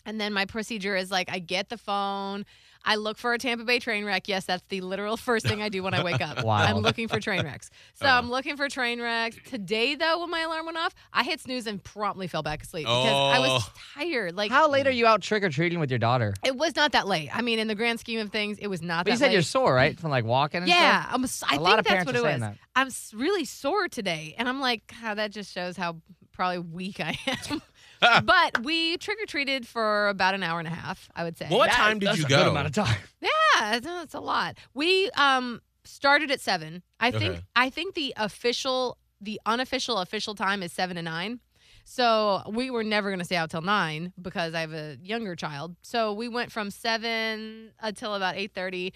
And 0.05 0.19
then 0.21 0.33
my 0.33 0.45
procedure 0.45 0.95
is 0.95 1.11
like 1.11 1.29
I 1.31 1.39
get 1.39 1.69
the 1.69 1.77
phone, 1.77 2.45
I 2.85 2.95
look 2.97 3.17
for 3.17 3.33
a 3.33 3.37
Tampa 3.37 3.63
Bay 3.65 3.79
train 3.79 4.05
wreck. 4.05 4.27
Yes, 4.27 4.45
that's 4.45 4.63
the 4.69 4.81
literal 4.81 5.17
first 5.17 5.45
thing 5.47 5.61
I 5.61 5.69
do 5.69 5.81
when 5.83 5.93
I 5.93 6.03
wake 6.03 6.21
up. 6.21 6.35
Wow. 6.45 6.57
I'm 6.57 6.77
looking 6.77 7.07
for 7.07 7.19
train 7.19 7.43
wrecks. 7.43 7.69
So 7.95 8.05
Uh-huh. 8.05 8.17
I'm 8.17 8.29
looking 8.29 8.55
for 8.57 8.69
train 8.69 9.01
wrecks. 9.01 9.37
Today 9.49 9.95
though, 9.95 10.19
when 10.19 10.29
my 10.29 10.41
alarm 10.41 10.65
went 10.65 10.77
off, 10.77 10.93
I 11.11 11.23
hit 11.23 11.39
snooze 11.41 11.65
and 11.65 11.83
promptly 11.83 12.27
fell 12.27 12.43
back 12.43 12.61
asleep 12.63 12.85
because 12.85 13.33
I 13.35 13.39
was 13.39 13.63
Oh. 13.63 13.73
tired. 13.95 14.35
Like 14.35 14.51
How 14.51 14.69
late 14.69 14.85
are 14.85 14.91
you 14.91 15.07
out 15.07 15.21
trick 15.21 15.43
or 15.43 15.49
treating 15.49 15.79
with 15.79 15.89
your 15.89 15.97
daughter? 15.99 16.33
it 16.43 16.55
was 16.55 16.75
not 16.75 16.91
that 16.91 17.07
late. 17.07 17.29
I 17.35 17.41
mean, 17.41 17.57
in 17.59 17.67
the 17.67 17.75
grand 17.75 17.99
scheme 17.99 18.19
of 18.19 18.29
things, 18.31 18.57
it 18.59 18.67
was 18.67 18.81
not 18.81 19.05
that 19.05 19.11
late. 19.11 19.11
But 19.11 19.11
you 19.13 19.17
said 19.17 19.25
late. 19.27 19.33
you're 19.33 19.41
sore, 19.41 19.73
right? 19.73 19.99
From 19.99 20.11
like 20.11 20.25
walking 20.25 20.59
and 20.59 20.67
Yeah, 20.67 21.01
stuff? 21.01 21.13
I'm. 21.15 21.23
s- 21.23 21.43
I 21.43 21.47
A 21.47 21.49
think 21.51 21.61
lot 21.61 21.79
of 21.79 21.85
that's 21.85 21.91
parents 21.93 22.07
what 22.07 22.15
are 22.15 22.19
it 22.19 22.21
saying 22.31 22.41
was. 22.41 22.49
that. 22.49 23.13
I'm 23.13 23.19
really 23.19 23.45
sore 23.45 23.87
today, 23.87 24.35
and 24.37 24.47
I'm 24.47 24.59
like, 24.59 24.93
God, 25.01 25.15
that 25.15 25.31
just 25.31 25.53
shows 25.53 25.77
how 25.77 25.97
probably 26.33 26.59
weak 26.59 26.99
I 26.99 27.17
am. 27.27 27.61
but 28.23 28.63
we 28.63 28.97
trick 28.97 29.17
or 29.21 29.25
treated 29.25 29.67
for 29.67 30.07
about 30.09 30.33
an 30.33 30.43
hour 30.43 30.59
and 30.59 30.67
a 30.67 30.71
half. 30.71 31.09
I 31.15 31.23
would 31.23 31.37
say. 31.37 31.47
What 31.49 31.69
That- 31.69 31.75
time 31.77 31.99
did 31.99 32.09
that's 32.09 32.19
you 32.19 32.25
a 32.25 32.29
go? 32.29 32.37
Good 32.37 32.47
amount 32.47 32.67
of 32.67 32.73
time. 32.73 32.97
Yeah, 33.21 33.77
it's, 33.77 33.87
it's 33.89 34.13
a 34.13 34.19
lot. 34.19 34.57
We 34.73 35.09
um 35.11 35.61
started 35.85 36.29
at 36.31 36.41
seven. 36.41 36.83
I 36.99 37.11
think. 37.11 37.33
Okay. 37.35 37.41
I 37.55 37.69
think 37.69 37.95
the 37.95 38.13
official, 38.17 38.97
the 39.21 39.39
unofficial 39.45 39.97
official 39.99 40.35
time 40.35 40.61
is 40.61 40.73
seven 40.73 40.95
to 40.97 41.01
nine. 41.01 41.39
So 41.85 42.41
we 42.51 42.69
were 42.71 42.83
never 42.83 43.09
going 43.09 43.19
to 43.19 43.25
stay 43.25 43.35
out 43.35 43.51
till 43.51 43.61
nine 43.61 44.11
because 44.21 44.53
I 44.55 44.61
have 44.61 44.73
a 44.73 44.97
younger 45.01 45.35
child. 45.35 45.75
So 45.83 46.13
we 46.13 46.27
went 46.27 46.51
from 46.51 46.69
seven 46.71 47.71
until 47.79 48.15
about 48.15 48.35
eight 48.35 48.53
thirty. 48.53 48.93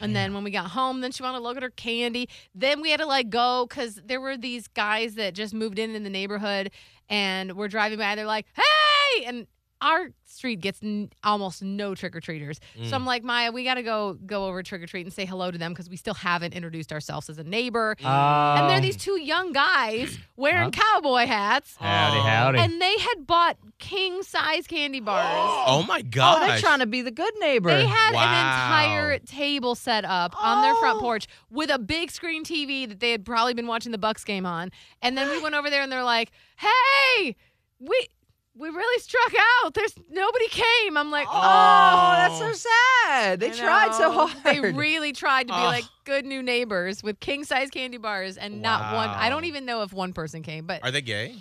And 0.00 0.16
then 0.16 0.34
when 0.34 0.44
we 0.44 0.50
got 0.50 0.70
home, 0.70 1.00
then 1.00 1.12
she 1.12 1.22
wanted 1.22 1.38
to 1.38 1.44
look 1.44 1.56
at 1.56 1.62
her 1.62 1.70
candy. 1.70 2.28
Then 2.54 2.80
we 2.80 2.90
had 2.90 3.00
to 3.00 3.06
like 3.06 3.30
go 3.30 3.66
because 3.68 4.00
there 4.04 4.20
were 4.20 4.36
these 4.36 4.66
guys 4.68 5.14
that 5.16 5.34
just 5.34 5.54
moved 5.54 5.78
in 5.78 5.94
in 5.94 6.04
the 6.04 6.10
neighborhood, 6.10 6.70
and 7.08 7.56
we're 7.56 7.68
driving 7.68 7.98
by. 7.98 8.14
They're 8.14 8.26
like, 8.26 8.46
"Hey!" 8.54 9.24
And 9.24 9.46
our 9.82 10.10
street 10.26 10.60
gets 10.60 10.80
n- 10.82 11.10
almost 11.24 11.62
no 11.62 11.94
trick 11.94 12.14
or 12.14 12.20
treaters. 12.20 12.60
So 12.84 12.94
I'm 12.94 13.04
like, 13.04 13.24
Maya, 13.24 13.50
we 13.50 13.64
got 13.64 13.74
to 13.74 13.82
go 13.82 14.14
go 14.26 14.46
over 14.46 14.62
trick 14.62 14.82
or 14.82 14.86
treat 14.86 15.04
and 15.06 15.12
say 15.12 15.24
hello 15.24 15.50
to 15.50 15.58
them 15.58 15.72
because 15.72 15.88
we 15.90 15.96
still 15.96 16.14
haven't 16.14 16.54
introduced 16.54 16.92
ourselves 16.92 17.28
as 17.28 17.38
a 17.38 17.44
neighbor. 17.44 17.96
and 18.00 18.68
they're 18.68 18.76
Um, 18.76 18.82
these 18.82 18.96
two 18.96 19.20
young 19.20 19.52
guys 19.52 20.18
wearing 20.36 20.70
cowboy 20.70 21.26
hats. 21.26 21.76
Howdy, 21.80 22.18
Oh. 22.18 22.22
howdy. 22.22 22.58
And 22.58 22.80
they 22.80 22.96
had 22.98 23.26
bought 23.26 23.56
king 23.78 24.22
size 24.22 24.66
candy 24.66 25.00
bars. 25.00 25.26
Oh 25.70 25.82
my 25.82 26.02
god! 26.02 26.42
oh, 26.42 26.46
they're 26.46 26.58
trying 26.58 26.80
to 26.80 26.86
be 26.86 27.02
the 27.02 27.10
good 27.10 27.34
neighbor. 27.40 27.70
They 27.70 27.86
had 27.86 28.14
Wow. 28.14 28.22
an 28.22 28.28
entire 28.46 29.18
table 29.20 29.74
set 29.74 30.04
up 30.04 30.34
on 30.42 30.62
their 30.62 30.74
front 30.76 30.98
Oh. 30.98 31.00
porch 31.00 31.26
with 31.50 31.70
a 31.70 31.78
big 31.78 32.10
screen 32.10 32.44
TV 32.44 32.86
that 32.88 33.00
they 33.00 33.10
had 33.12 33.24
probably 33.24 33.54
been 33.54 33.66
watching 33.66 33.92
the 33.92 33.98
Bucks 33.98 34.24
game 34.24 34.46
on. 34.46 34.70
And 35.02 35.16
then 35.18 35.28
we 35.30 35.40
went 35.42 35.54
over 35.54 35.70
there 35.70 35.82
and 35.82 35.90
they're 35.90 36.04
like, 36.04 36.30
"Hey, 36.56 37.36
we 37.78 38.08
we 38.56 38.68
really 38.68 39.00
struck 39.02 39.32
out. 39.64 39.74
There's 39.74 39.94
nobody 40.10 40.48
came." 40.48 40.96
I'm 40.96 41.10
like, 41.10 41.28
oh, 41.30 41.32
"Oh, 41.34 42.14
that's 42.16 42.38
so 42.38 42.68
sad. 43.06 43.40
They 43.40 43.48
I 43.50 43.54
tried 43.54 43.94
so 43.94 44.10
know. 44.12 44.26
hard. 44.26 44.44
They 44.44 44.60
really 44.60 45.12
tried 45.12 45.48
to 45.48 45.54
be 45.54 45.58
Ugh. 45.58 45.64
like 45.64 45.84
good 46.04 46.24
new 46.26 46.42
neighbors 46.42 47.02
with 47.02 47.20
king 47.20 47.44
size 47.44 47.70
candy 47.70 47.98
bars 47.98 48.36
and 48.36 48.60
not 48.62 48.94
one. 48.94 49.08
I 49.10 49.28
don't 49.28 49.44
even 49.44 49.64
know 49.64 49.82
if 49.82 49.92
one 49.92 50.12
person 50.12 50.42
came, 50.42 50.66
but 50.66 50.82
Are 50.84 50.90
they 50.90 51.02
gay? 51.02 51.36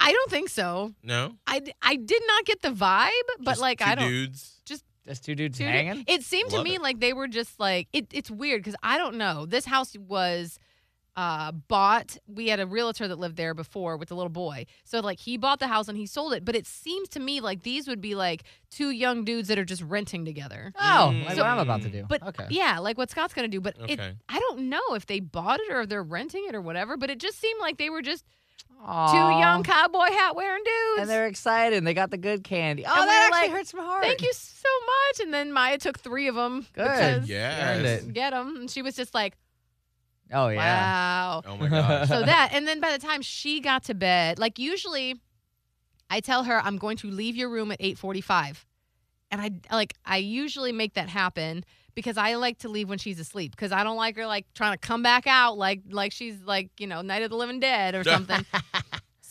I 0.00 0.10
don't 0.10 0.30
think 0.30 0.48
so. 0.48 0.92
No, 1.04 1.34
I, 1.46 1.60
d- 1.60 1.72
I 1.80 1.94
did 1.94 2.22
not 2.26 2.44
get 2.44 2.60
the 2.60 2.70
vibe, 2.70 3.10
but 3.38 3.52
Just 3.52 3.60
like 3.60 3.78
two 3.78 3.84
I 3.84 3.94
don't. 3.94 4.08
Dudes. 4.08 4.58
Just 5.04 5.24
two 5.24 5.34
dudes 5.34 5.58
Dude, 5.58 5.66
hanging. 5.66 6.04
It 6.06 6.22
seemed 6.22 6.50
to 6.50 6.56
Love 6.58 6.64
me 6.64 6.76
it. 6.76 6.80
like 6.80 7.00
they 7.00 7.12
were 7.12 7.26
just 7.26 7.58
like 7.58 7.88
it, 7.92 8.06
it's 8.12 8.30
weird 8.30 8.60
because 8.62 8.76
I 8.84 8.98
don't 8.98 9.16
know. 9.16 9.46
This 9.46 9.64
house 9.64 9.96
was 9.98 10.60
uh 11.14 11.52
bought 11.52 12.16
we 12.26 12.48
had 12.48 12.58
a 12.58 12.66
realtor 12.66 13.06
that 13.06 13.18
lived 13.18 13.36
there 13.36 13.52
before 13.52 13.98
with 13.98 14.10
a 14.10 14.14
little 14.14 14.30
boy 14.30 14.64
so 14.84 14.98
like 15.00 15.18
he 15.18 15.36
bought 15.36 15.58
the 15.58 15.66
house 15.68 15.86
and 15.86 15.98
he 15.98 16.06
sold 16.06 16.32
it 16.32 16.42
but 16.42 16.56
it 16.56 16.66
seems 16.66 17.06
to 17.06 17.20
me 17.20 17.38
like 17.40 17.62
these 17.64 17.86
would 17.86 18.00
be 18.00 18.14
like 18.14 18.44
two 18.70 18.88
young 18.90 19.22
dudes 19.22 19.48
that 19.48 19.58
are 19.58 19.64
just 19.64 19.82
renting 19.82 20.24
together 20.24 20.72
Oh, 20.74 21.10
Mm. 21.12 21.26
like 21.26 21.34
So- 21.36 21.42
what 21.42 21.50
I'm 21.50 21.58
about 21.58 21.82
to 21.82 21.90
do. 21.90 22.06
but 22.08 22.22
okay. 22.28 22.46
yeah 22.48 22.78
like 22.78 22.96
what 22.96 23.10
scott's 23.10 23.34
gonna 23.34 23.48
do 23.48 23.60
but 23.60 23.76
it 23.88 24.00
Okay. 24.00 24.14
i 24.30 24.38
don't 24.40 24.70
know 24.70 24.80
if 24.94 25.04
they 25.04 25.20
bought 25.20 25.60
it 25.60 25.70
or 25.70 25.82
if 25.82 25.90
they're 25.90 26.02
renting 26.02 26.46
it 26.48 26.54
or 26.54 26.62
whatever 26.62 26.96
but 26.96 27.10
it 27.10 27.18
just 27.18 27.38
seemed 27.38 27.60
like 27.60 27.76
they 27.76 27.90
were 27.90 28.00
just 28.02 28.24
Aw. 28.84 29.12
two 29.12 29.38
young 29.38 29.62
cowboy 29.62 30.10
hat 30.10 30.34
wearing 30.34 30.62
dudes 30.64 31.02
and 31.02 31.10
they're 31.10 31.26
excited. 31.26 31.76
and 31.78 31.86
They 31.86 31.94
got 31.94 32.10
the 32.10 32.16
good 32.16 32.42
candy. 32.42 32.84
Oh, 32.84 32.90
And 32.92 33.00
we 33.02 33.06
that 33.06 33.30
actually 33.32 33.48
like, 33.48 33.56
hurts 33.58 33.74
my 33.74 33.82
heart. 33.84 34.02
thank 34.02 34.22
you 34.22 34.32
so 34.32 34.68
much 34.86 35.20
and 35.20 35.32
then 35.32 35.52
maya 35.52 35.78
took 35.78 35.98
three 36.00 36.26
of 36.28 36.34
them 36.34 36.66
Good. 36.72 36.82
because 36.84 37.28
Yes. 37.28 37.60
Earned 37.78 37.86
it. 37.86 38.12
get 38.14 38.30
them 38.30 38.56
and 38.56 38.70
she 38.70 38.82
was 38.82 38.96
just 38.96 39.14
like 39.14 39.36
Oh 40.32 40.48
yeah. 40.48 40.56
wow 40.58 41.42
Oh 41.46 41.56
my 41.56 41.68
gosh. 41.68 42.08
so 42.08 42.22
that 42.22 42.50
and 42.52 42.66
then 42.66 42.80
by 42.80 42.92
the 42.92 42.98
time 42.98 43.22
she 43.22 43.60
got 43.60 43.84
to 43.84 43.94
bed 43.94 44.38
like 44.38 44.58
usually 44.58 45.20
i 46.10 46.20
tell 46.20 46.44
her 46.44 46.60
i'm 46.64 46.78
going 46.78 46.96
to 46.98 47.10
leave 47.10 47.36
your 47.36 47.48
room 47.48 47.70
at 47.72 47.80
8.45 47.80 48.64
and 49.30 49.40
i 49.40 49.50
like 49.74 49.94
i 50.04 50.16
usually 50.18 50.72
make 50.72 50.94
that 50.94 51.08
happen 51.08 51.64
because 51.94 52.16
i 52.16 52.34
like 52.36 52.58
to 52.58 52.68
leave 52.68 52.88
when 52.88 52.98
she's 52.98 53.20
asleep 53.20 53.50
because 53.52 53.72
i 53.72 53.84
don't 53.84 53.96
like 53.96 54.16
her 54.16 54.26
like 54.26 54.46
trying 54.54 54.72
to 54.72 54.78
come 54.78 55.02
back 55.02 55.26
out 55.26 55.58
like 55.58 55.82
like 55.90 56.12
she's 56.12 56.40
like 56.42 56.70
you 56.78 56.86
know 56.86 57.02
night 57.02 57.22
of 57.22 57.30
the 57.30 57.36
living 57.36 57.60
dead 57.60 57.94
or 57.94 58.04
something 58.14 58.44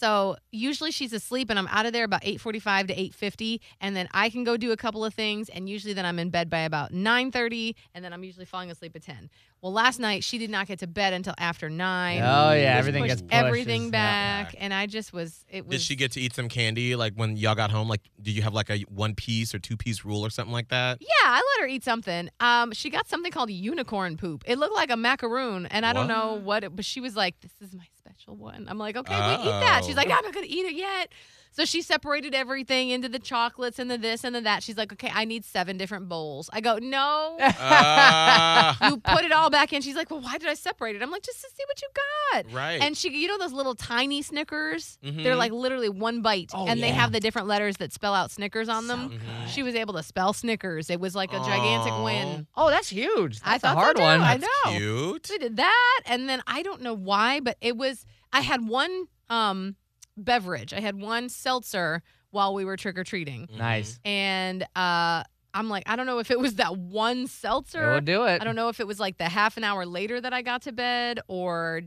so 0.02 0.36
usually 0.52 0.92
she's 0.92 1.14
asleep 1.14 1.50
and 1.52 1.60
i'm 1.60 1.68
out 1.68 1.86
of 1.86 1.94
there 1.94 2.04
about 2.04 2.24
8.45 2.24 2.88
to 2.88 2.96
8.50 2.96 3.60
and 3.80 3.96
then 3.96 4.08
i 4.12 4.30
can 4.30 4.44
go 4.44 4.58
do 4.58 4.72
a 4.72 4.78
couple 4.78 5.06
of 5.06 5.14
things 5.14 5.48
and 5.50 5.70
usually 5.70 5.94
then 5.94 6.06
i'm 6.06 6.18
in 6.20 6.30
bed 6.30 6.50
by 6.50 6.60
about 6.62 6.92
9.30 6.92 7.76
and 7.94 8.04
then 8.04 8.12
i'm 8.14 8.24
usually 8.24 8.46
falling 8.46 8.72
asleep 8.72 8.96
at 8.96 9.04
10 9.04 9.30
well 9.62 9.72
last 9.72 10.00
night 10.00 10.24
she 10.24 10.38
did 10.38 10.50
not 10.50 10.66
get 10.68 10.80
to 10.80 10.88
bed 10.88 11.14
until 11.14 11.36
after 11.38 11.70
9 11.70 12.18
Oh 12.18 12.54
yeah, 12.54 12.78
everything 12.78 13.04
pushed 13.04 13.10
gets 13.12 13.22
pushed. 13.22 13.34
everything 13.34 13.84
It's 13.84 13.92
back, 13.92 14.56
and 14.58 14.74
I 14.74 14.86
just 14.88 15.14
was. 15.14 15.46
It 15.50 15.66
was. 15.68 15.76
Did 15.78 15.82
she 15.82 15.96
get 15.96 16.12
to 16.14 16.20
eat 16.20 16.34
some 16.34 16.50
candy? 16.50 16.96
Like 16.96 17.14
when 17.16 17.38
y'all 17.38 17.56
got 17.56 17.70
home? 17.72 17.88
Like, 17.88 18.02
did 18.22 18.32
you 18.32 18.42
have 18.42 18.54
like 18.54 18.70
a 18.70 18.80
one 18.90 19.14
piece 19.16 19.54
or 19.54 19.60
two 19.60 19.78
piece 19.78 20.04
rule 20.04 20.26
or 20.26 20.30
something 20.30 20.52
like 20.52 20.70
that? 20.70 20.98
Yeah, 21.02 21.08
I 21.26 21.36
let 21.58 21.62
her 21.64 21.68
eat 21.68 21.84
something. 21.84 22.30
Um, 22.40 22.72
she 22.74 22.90
got 22.90 23.08
something 23.08 23.32
called 23.32 23.50
unicorn 23.52 24.18
poop. 24.18 24.44
It 24.48 24.58
looked 24.58 24.76
like 24.76 24.90
a 24.92 24.98
macaroon, 24.98 25.66
and 25.68 25.86
I 25.86 25.94
don't 25.94 26.08
know 26.08 26.34
what. 26.44 26.64
It, 26.64 26.76
but 26.76 26.86
she 26.86 27.00
was 27.02 27.16
like, 27.16 27.36
"This 27.42 27.52
is 27.62 27.76
my 27.76 27.86
one." 28.28 28.68
I'm 28.70 28.78
like, 28.78 28.96
"Okay, 28.96 29.16
we 29.16 29.44
eat 29.44 29.60
that." 29.62 29.84
She's 29.86 29.96
like, 29.96 30.10
"I'm 30.10 30.24
not 30.24 30.34
gonna 30.34 30.48
eat 30.48 30.66
it 30.66 30.76
yet." 30.76 31.12
So 31.54 31.66
she 31.66 31.82
separated 31.82 32.34
everything 32.34 32.90
into 32.92 33.10
the 33.10 33.20
chocolates 33.20 33.78
and 33.78 33.92
the 33.92 33.98
this 33.98 34.24
and 34.24 34.34
the 34.34 34.42
that. 34.42 34.64
She's 34.64 34.78
like, 34.78 34.94
"Okay, 34.94 35.12
I 35.14 35.26
need 35.26 35.44
seven 35.46 35.78
different 35.78 36.08
bowls." 36.08 36.50
I 36.54 36.62
go, 36.62 36.78
"No." 36.78 37.38
Ah, 37.42 38.90
you 38.90 38.98
put 38.98 39.24
it 39.26 39.32
all 39.32 39.50
back 39.50 39.74
in. 39.74 39.82
She's 39.82 39.96
like, 39.96 40.10
"Well, 40.10 40.22
why 40.22 40.38
did 40.38 40.48
I 40.48 40.54
separate 40.54 40.96
it?" 40.96 41.02
I'm 41.02 41.12
like, 41.12 41.24
"Just 41.24 41.42
to 41.42 41.48
see 41.50 41.64
what 41.68 41.82
you 41.82 41.88
got." 41.94 42.54
right. 42.54 42.82
And 42.82 42.96
she, 42.96 43.10
you 43.12 43.28
know, 43.28 43.38
those 43.38 43.52
little 43.54 43.76
tiny 43.76 44.22
Snickers. 44.22 44.98
They're 45.02 45.34
Mhm. 45.34 45.38
like 45.38 45.52
literally 45.52 45.90
one 45.90 46.22
bite, 46.22 46.52
Oh, 46.54 46.68
and 46.68 46.82
they 46.82 46.90
have 46.92 47.12
the 47.12 47.20
different 47.20 47.48
letters 47.48 47.78
that 47.78 47.92
spell 47.94 48.14
out 48.14 48.32
Snickers 48.32 48.70
on 48.70 48.88
them. 48.88 49.20
She 49.50 49.64
was 49.64 49.76
able 49.76 49.94
to 49.96 50.04
spell 50.04 50.34
Snickers. 50.34 50.90
It 50.90 51.00
was 51.00 51.16
like 51.16 51.34
a 51.34 51.40
gigantic 51.40 51.92
Aw. 51.94 52.04
win. 52.04 52.48
Oh, 52.56 52.70
that's 52.70 52.90
huge. 52.90 53.40
I 53.44 53.52
That's 53.52 53.64
thought 53.64 53.76
a 53.76 53.80
hard 53.80 53.98
so 53.98 54.02
too. 54.02 54.08
one. 54.08 54.22
I 54.22 54.38
know. 54.38 54.78
cute. 54.78 55.28
We 55.30 55.38
did 55.38 55.58
that, 55.58 56.02
and 56.06 56.30
then 56.30 56.42
I 56.48 56.62
don't 56.64 56.82
know 56.82 56.94
why, 56.94 57.40
but 57.40 57.58
it 57.62 57.76
was. 57.78 58.06
I 58.34 58.42
had 58.42 58.68
one 58.68 59.08
um 59.30 59.76
beverage. 60.18 60.74
I 60.74 60.80
had 60.80 61.00
one 61.00 61.30
seltzer 61.30 62.02
while 62.32 62.54
we 62.54 62.64
were 62.66 62.78
trick 62.78 62.98
or 62.98 63.04
treating, 63.04 63.48
Nice. 63.58 64.00
and 64.06 64.64
uh, 64.76 65.24
I'm 65.54 65.68
like, 65.70 65.84
I 65.88 65.96
don't 65.98 66.06
know 66.06 66.20
if 66.20 66.32
it 66.32 66.40
was 66.40 66.56
that 66.56 66.78
one 66.78 67.28
seltzer. 67.28 67.90
We'll 67.92 68.02
do 68.02 68.24
it. 68.26 68.42
I 68.42 68.46
don't 68.46 68.56
know 68.56 68.70
if 68.70 68.80
it 68.80 68.88
was 68.88 69.00
like 69.00 69.18
the 69.18 69.26
half 69.30 69.58
an 69.58 69.64
hour 69.66 69.86
later 69.86 70.22
that 70.22 70.34
I 70.34 70.42
got 70.42 70.62
to 70.64 70.72
bed 70.72 71.20
or 71.28 71.82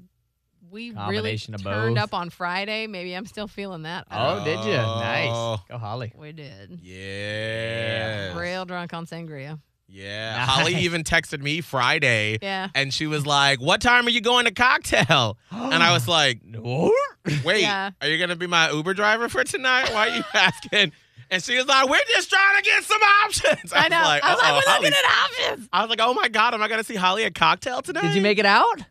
we 0.70 0.90
really 0.90 0.94
Combination 0.94 1.54
of 1.54 1.62
turned 1.62 1.94
both. 1.94 2.04
up 2.04 2.14
on 2.14 2.28
Friday. 2.30 2.86
Maybe 2.86 3.14
I'm 3.14 3.26
still 3.26 3.46
feeling 3.48 3.82
that. 3.82 4.06
I 4.10 4.18
don't 4.18 4.40
Oh, 4.40 4.44
did 4.44 4.64
you? 4.66 4.76
Nice. 4.76 5.60
Go 5.68 5.78
Holly. 5.78 6.12
know. 6.14 6.20
we 6.20 6.32
did. 6.32 6.80
Yeah. 6.82 8.38
Real 8.38 8.64
drunk 8.64 8.92
on 8.94 9.06
sangria. 9.06 9.60
Yeah. 9.94 10.36
Nice. 10.38 10.48
Holly 10.48 10.74
even 10.76 11.04
texted 11.04 11.40
me 11.40 11.60
Friday 11.60 12.38
Yeah. 12.42 12.68
and 12.74 12.92
she 12.92 13.06
was 13.06 13.24
like, 13.26 13.60
What 13.60 13.80
time 13.80 14.06
are 14.06 14.10
you 14.10 14.20
going 14.20 14.44
to 14.46 14.50
cocktail? 14.50 15.38
And 15.52 15.82
I 15.82 15.92
was 15.92 16.08
like, 16.08 16.40
What? 16.52 16.92
Wait, 17.44 17.62
Yeah. 17.62 17.90
are 18.00 18.08
you 18.08 18.18
going 18.18 18.30
to 18.30 18.36
be 18.36 18.46
my 18.48 18.70
Uber 18.70 18.94
driver 18.94 19.28
for 19.28 19.44
tonight? 19.44 19.90
Why 19.94 20.08
are 20.08 20.16
you 20.16 20.24
asking? 20.34 20.92
And 21.30 21.42
she 21.42 21.56
was 21.56 21.66
like, 21.66 21.88
We're 21.88 21.98
just 22.08 22.28
trying 22.28 22.56
to 22.56 22.62
get 22.62 22.82
some 22.84 23.00
options. 23.24 23.72
I 23.76 23.88
know. 23.88 23.98
was 24.00 24.06
like, 24.08 24.24
I 24.24 24.32
was 24.34 24.42
like, 24.42 24.52
we're 24.66 24.72
looking 24.82 24.98
at 24.98 25.50
options. 25.50 25.68
I 25.72 25.80
was 25.82 25.90
like, 25.90 26.00
Oh 26.02 26.12
my 26.14 26.28
God, 26.28 26.54
am 26.54 26.62
I 26.62 26.68
going 26.68 26.80
to 26.80 26.84
see 26.84 26.96
Holly 26.96 27.24
at 27.24 27.34
cocktail 27.34 27.80
tonight? 27.80 28.02
Did 28.02 28.14
you 28.16 28.22
make 28.22 28.38
it 28.38 28.46
out? 28.46 28.82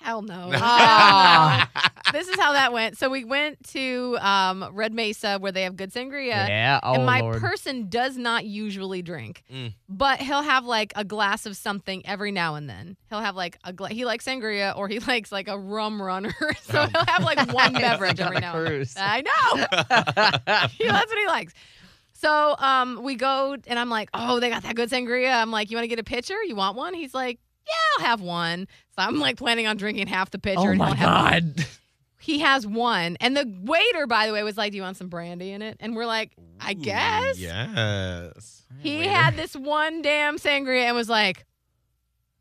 Hell 0.00 0.22
no. 0.22 0.50
Ah. 0.54 1.68
this 2.12 2.28
is 2.28 2.38
how 2.38 2.52
that 2.52 2.72
went. 2.72 2.96
So 2.96 3.10
we 3.10 3.24
went 3.24 3.62
to 3.70 4.16
um, 4.20 4.68
Red 4.72 4.92
Mesa 4.94 5.38
where 5.38 5.52
they 5.52 5.62
have 5.64 5.76
good 5.76 5.92
sangria. 5.92 6.48
Yeah. 6.48 6.80
Oh 6.82 6.94
and 6.94 7.04
my 7.06 7.20
Lord. 7.20 7.40
person 7.40 7.88
does 7.88 8.16
not 8.16 8.44
usually 8.44 9.02
drink, 9.02 9.42
Mm. 9.52 9.74
but 9.88 10.20
he'll 10.20 10.42
have 10.42 10.64
like 10.64 10.92
a 10.96 11.04
glass 11.04 11.46
of 11.46 11.56
something 11.56 12.06
every 12.06 12.30
now 12.32 12.54
and 12.54 12.68
then. 12.70 12.96
He'll 13.10 13.20
have 13.20 13.36
like 13.36 13.58
a 13.64 13.72
gla- 13.72 13.88
he 13.90 14.04
likes 14.04 14.24
sangria 14.24 14.76
or 14.76 14.88
he 14.88 14.98
likes 15.06 15.30
like 15.32 15.48
a 15.48 15.58
rum 15.58 16.00
runner, 16.00 16.34
so 16.62 16.86
he'll 16.86 17.04
have 17.06 17.24
like 17.24 17.52
one 17.52 17.72
beverage 17.74 18.20
every 18.20 18.40
now. 18.40 18.56
and 18.56 18.86
then. 18.86 18.86
I 18.96 19.20
know. 19.22 20.68
He- 20.78 20.86
That's 20.88 21.10
what 21.10 21.18
he 21.18 21.26
likes. 21.26 21.54
So 22.14 22.56
um, 22.58 23.02
we 23.02 23.14
go 23.14 23.56
and 23.66 23.78
I'm 23.78 23.90
like, 23.90 24.10
oh, 24.12 24.40
they 24.40 24.48
got 24.50 24.62
that 24.64 24.74
good 24.74 24.90
sangria. 24.90 25.32
I'm 25.34 25.50
like, 25.52 25.70
you 25.70 25.76
want 25.76 25.84
to 25.84 25.88
get 25.88 26.00
a 26.00 26.04
pitcher? 26.04 26.42
You 26.42 26.56
want 26.56 26.76
one? 26.76 26.92
He's 26.94 27.14
like, 27.14 27.38
yeah, 27.68 27.74
I'll 27.98 28.04
have 28.06 28.20
one. 28.20 28.66
So 28.96 29.02
I'm 29.02 29.18
like 29.18 29.36
planning 29.36 29.66
on 29.66 29.76
drinking 29.76 30.06
half 30.08 30.30
the 30.30 30.38
pitcher. 30.38 30.60
oh 30.60 30.68
and 30.68 30.78
my 30.78 30.86
he'll 30.88 30.94
have 30.96 31.54
God. 31.56 31.66
he 32.20 32.38
has 32.40 32.66
one. 32.66 33.16
And 33.20 33.36
the 33.36 33.44
waiter, 33.62 34.06
by 34.06 34.26
the 34.26 34.32
way, 34.32 34.42
was 34.42 34.56
like, 34.56 34.72
Do 34.72 34.76
you 34.76 34.82
want 34.82 34.96
some 34.96 35.08
brandy 35.08 35.50
in 35.52 35.62
it? 35.62 35.76
And 35.80 35.94
we're 35.94 36.06
like, 36.06 36.32
I 36.60 36.72
Ooh, 36.72 36.74
guess. 36.74 37.38
Yes. 37.38 38.64
He 38.80 38.98
Waiter. 38.98 39.10
had 39.10 39.36
this 39.36 39.54
one 39.54 40.02
damn 40.02 40.38
sangria 40.38 40.84
and 40.84 40.96
was 40.96 41.08
like, 41.08 41.44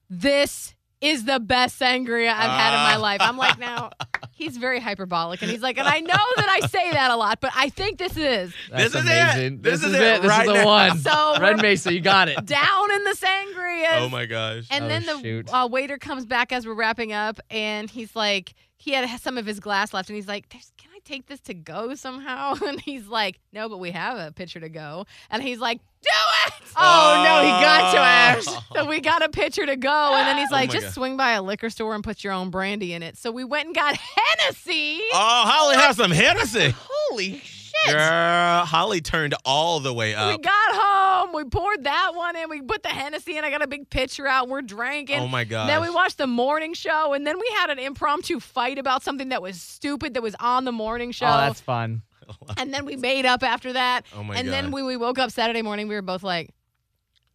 This 0.09 0.73
is 1.01 1.25
the 1.25 1.39
best 1.39 1.79
sangria 1.79 2.29
I've 2.29 2.49
had 2.49 2.73
in 2.73 2.83
my 2.83 2.95
Ah. 2.95 3.01
life. 3.01 3.21
I'm 3.21 3.37
like, 3.37 3.59
now 3.59 3.91
he's 4.37 4.55
very 4.57 4.79
hyperbolic. 4.79 5.41
And 5.41 5.51
he's 5.51 5.61
like, 5.61 5.77
and 5.77 5.87
I 5.87 5.99
know 5.99 6.13
that 6.37 6.47
I 6.49 6.65
say 6.67 6.91
that 6.91 7.11
a 7.11 7.15
lot, 7.17 7.41
but 7.41 7.51
I 7.55 7.69
think 7.69 7.97
this 7.97 8.15
is. 8.15 8.53
That's 8.71 8.93
This 8.93 9.03
is 9.03 9.09
it. 9.09 9.11
amazing. 9.11 9.61
This 9.61 9.81
This, 9.81 9.89
is 9.89 9.95
is 9.95 9.99
it 9.99 10.01
it. 10.01 10.21
This 10.21 10.29
right 10.29 10.47
is 10.47 10.53
the 10.53 10.59
now. 10.59 10.65
one. 10.65 10.97
So 10.99 11.35
Red 11.41 11.55
we're 11.57 11.61
Mesa, 11.63 11.93
you 11.93 11.99
got 11.99 12.29
it. 12.29 12.45
down 12.45 12.91
in 12.93 13.03
the 13.03 13.11
sangria. 13.11 13.99
Oh 13.99 14.09
my 14.09 14.25
gosh. 14.25 14.67
And 14.71 14.85
Oh, 14.85 14.87
then 14.87 15.05
the 15.05 15.53
uh, 15.53 15.67
waiter 15.67 15.97
comes 15.97 16.25
back 16.25 16.51
as 16.53 16.65
we're 16.65 16.73
wrapping 16.75 17.11
up, 17.13 17.39
and 17.49 17.89
he's 17.89 18.15
like, 18.15 18.53
he 18.77 18.91
had 18.91 19.09
some 19.19 19.37
of 19.37 19.45
his 19.45 19.59
glass 19.59 19.93
left, 19.93 20.09
and 20.09 20.15
he's 20.15 20.27
like, 20.27 20.47
There's, 20.49 20.71
"Can 20.77 20.86
I 20.86 20.86
take 21.07 21.27
this 21.27 21.39
to 21.41 21.53
go 21.53 21.95
somehow?" 21.95 22.55
And 22.67 22.79
he's 22.81 23.07
like, 23.07 23.39
"No, 23.53 23.69
but 23.69 23.77
we 23.79 23.91
have 23.91 24.17
a 24.17 24.31
pitcher 24.31 24.59
to 24.59 24.69
go." 24.69 25.05
And 25.31 25.41
he's 25.41 25.59
like, 25.59 25.79
"Do 26.01 26.09
it!" 26.47 26.53
Oh, 26.75 27.23
no, 27.23 27.43
he 27.43 27.49
got 27.63 27.93
your 27.93 28.01
oh. 28.01 28.05
ass. 28.05 28.57
So 28.73 28.85
we 28.85 28.99
got 28.99 29.23
a 29.23 29.29
pitcher 29.29 29.65
to 29.65 29.75
go, 29.75 30.13
and 30.15 30.27
then 30.27 30.37
he's 30.37 30.49
Oh 30.51 30.55
like, 30.55 30.69
my 30.69 30.73
"Just 30.73 30.87
God. 30.87 30.93
swing 30.93 31.17
by 31.17 31.31
a 31.31 31.41
liquor 31.41 31.69
store 31.69 31.95
and 31.95 32.03
put 32.03 32.23
your 32.23 32.33
own 32.33 32.49
brandy 32.49 32.93
in 32.93 33.01
it." 33.03 33.17
So 33.17 33.31
we 33.31 33.43
went 33.43 33.67
and 33.67 33.75
got 33.75 33.95
Hennessy. 34.15 34.99
Oh, 35.13 35.43
Holly 35.45 35.75
has 35.75 35.97
some 35.97 36.11
Hennessy. 36.11 36.75
Holy 36.77 37.39
shit. 37.39 37.93
Girl, 37.95 38.65
Holly 38.65 39.01
turned 39.01 39.35
all 39.45 39.79
the 39.79 39.93
way 39.93 40.13
up. 40.15 40.29
We 40.31 40.37
got 40.43 40.71
home. 40.71 41.06
We 41.37 41.45
poured 41.45 41.83
that 41.83 42.13
one 42.15 42.35
in. 42.35 42.49
We 42.49 42.61
put 42.61 42.83
the 42.83 42.89
Hennessy 42.89 43.37
in. 43.37 43.43
I 43.45 43.49
got 43.49 43.61
a 43.61 43.67
big 43.67 43.89
pitcher 43.89 44.27
out. 44.27 44.49
We're 44.49 44.61
drinking. 44.61 45.19
Oh 45.19 45.27
my 45.27 45.43
god! 45.43 45.69
Then 45.69 45.81
we 45.81 45.89
watched 45.89 46.17
the 46.17 46.27
morning 46.27 46.73
show, 46.73 47.13
and 47.13 47.25
then 47.25 47.37
we 47.39 47.47
had 47.57 47.69
an 47.69 47.79
impromptu 47.79 48.39
fight 48.39 48.77
about 48.79 49.03
something 49.03 49.29
that 49.29 49.41
was 49.41 49.61
stupid 49.61 50.15
that 50.15 50.23
was 50.23 50.35
on 50.39 50.65
the 50.65 50.71
morning 50.71 51.11
show. 51.11 51.27
Oh, 51.27 51.37
that's 51.37 51.61
fun. 51.61 52.01
and 52.57 52.73
then 52.73 52.85
we 52.85 52.95
made 52.95 53.25
up 53.25 53.43
after 53.43 53.73
that. 53.73 54.05
Oh 54.15 54.23
my 54.23 54.35
and 54.35 54.49
then 54.49 54.65
God. 54.65 54.73
when 54.73 54.85
we 54.85 54.97
woke 54.97 55.19
up 55.19 55.31
Saturday 55.31 55.61
morning, 55.61 55.87
we 55.87 55.95
were 55.95 56.01
both 56.01 56.23
like, 56.23 56.53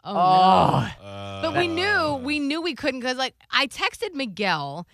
"Oh, 0.04 0.12
no." 0.14 0.20
Oh. 0.20 1.04
Uh, 1.06 1.42
But 1.42 1.56
we 1.56 1.68
knew 1.68 2.16
we 2.22 2.40
knew 2.40 2.60
we 2.60 2.74
couldn't 2.74 3.00
because 3.00 3.16
like 3.16 3.34
I 3.50 3.66
texted 3.68 4.14
Miguel 4.14 4.86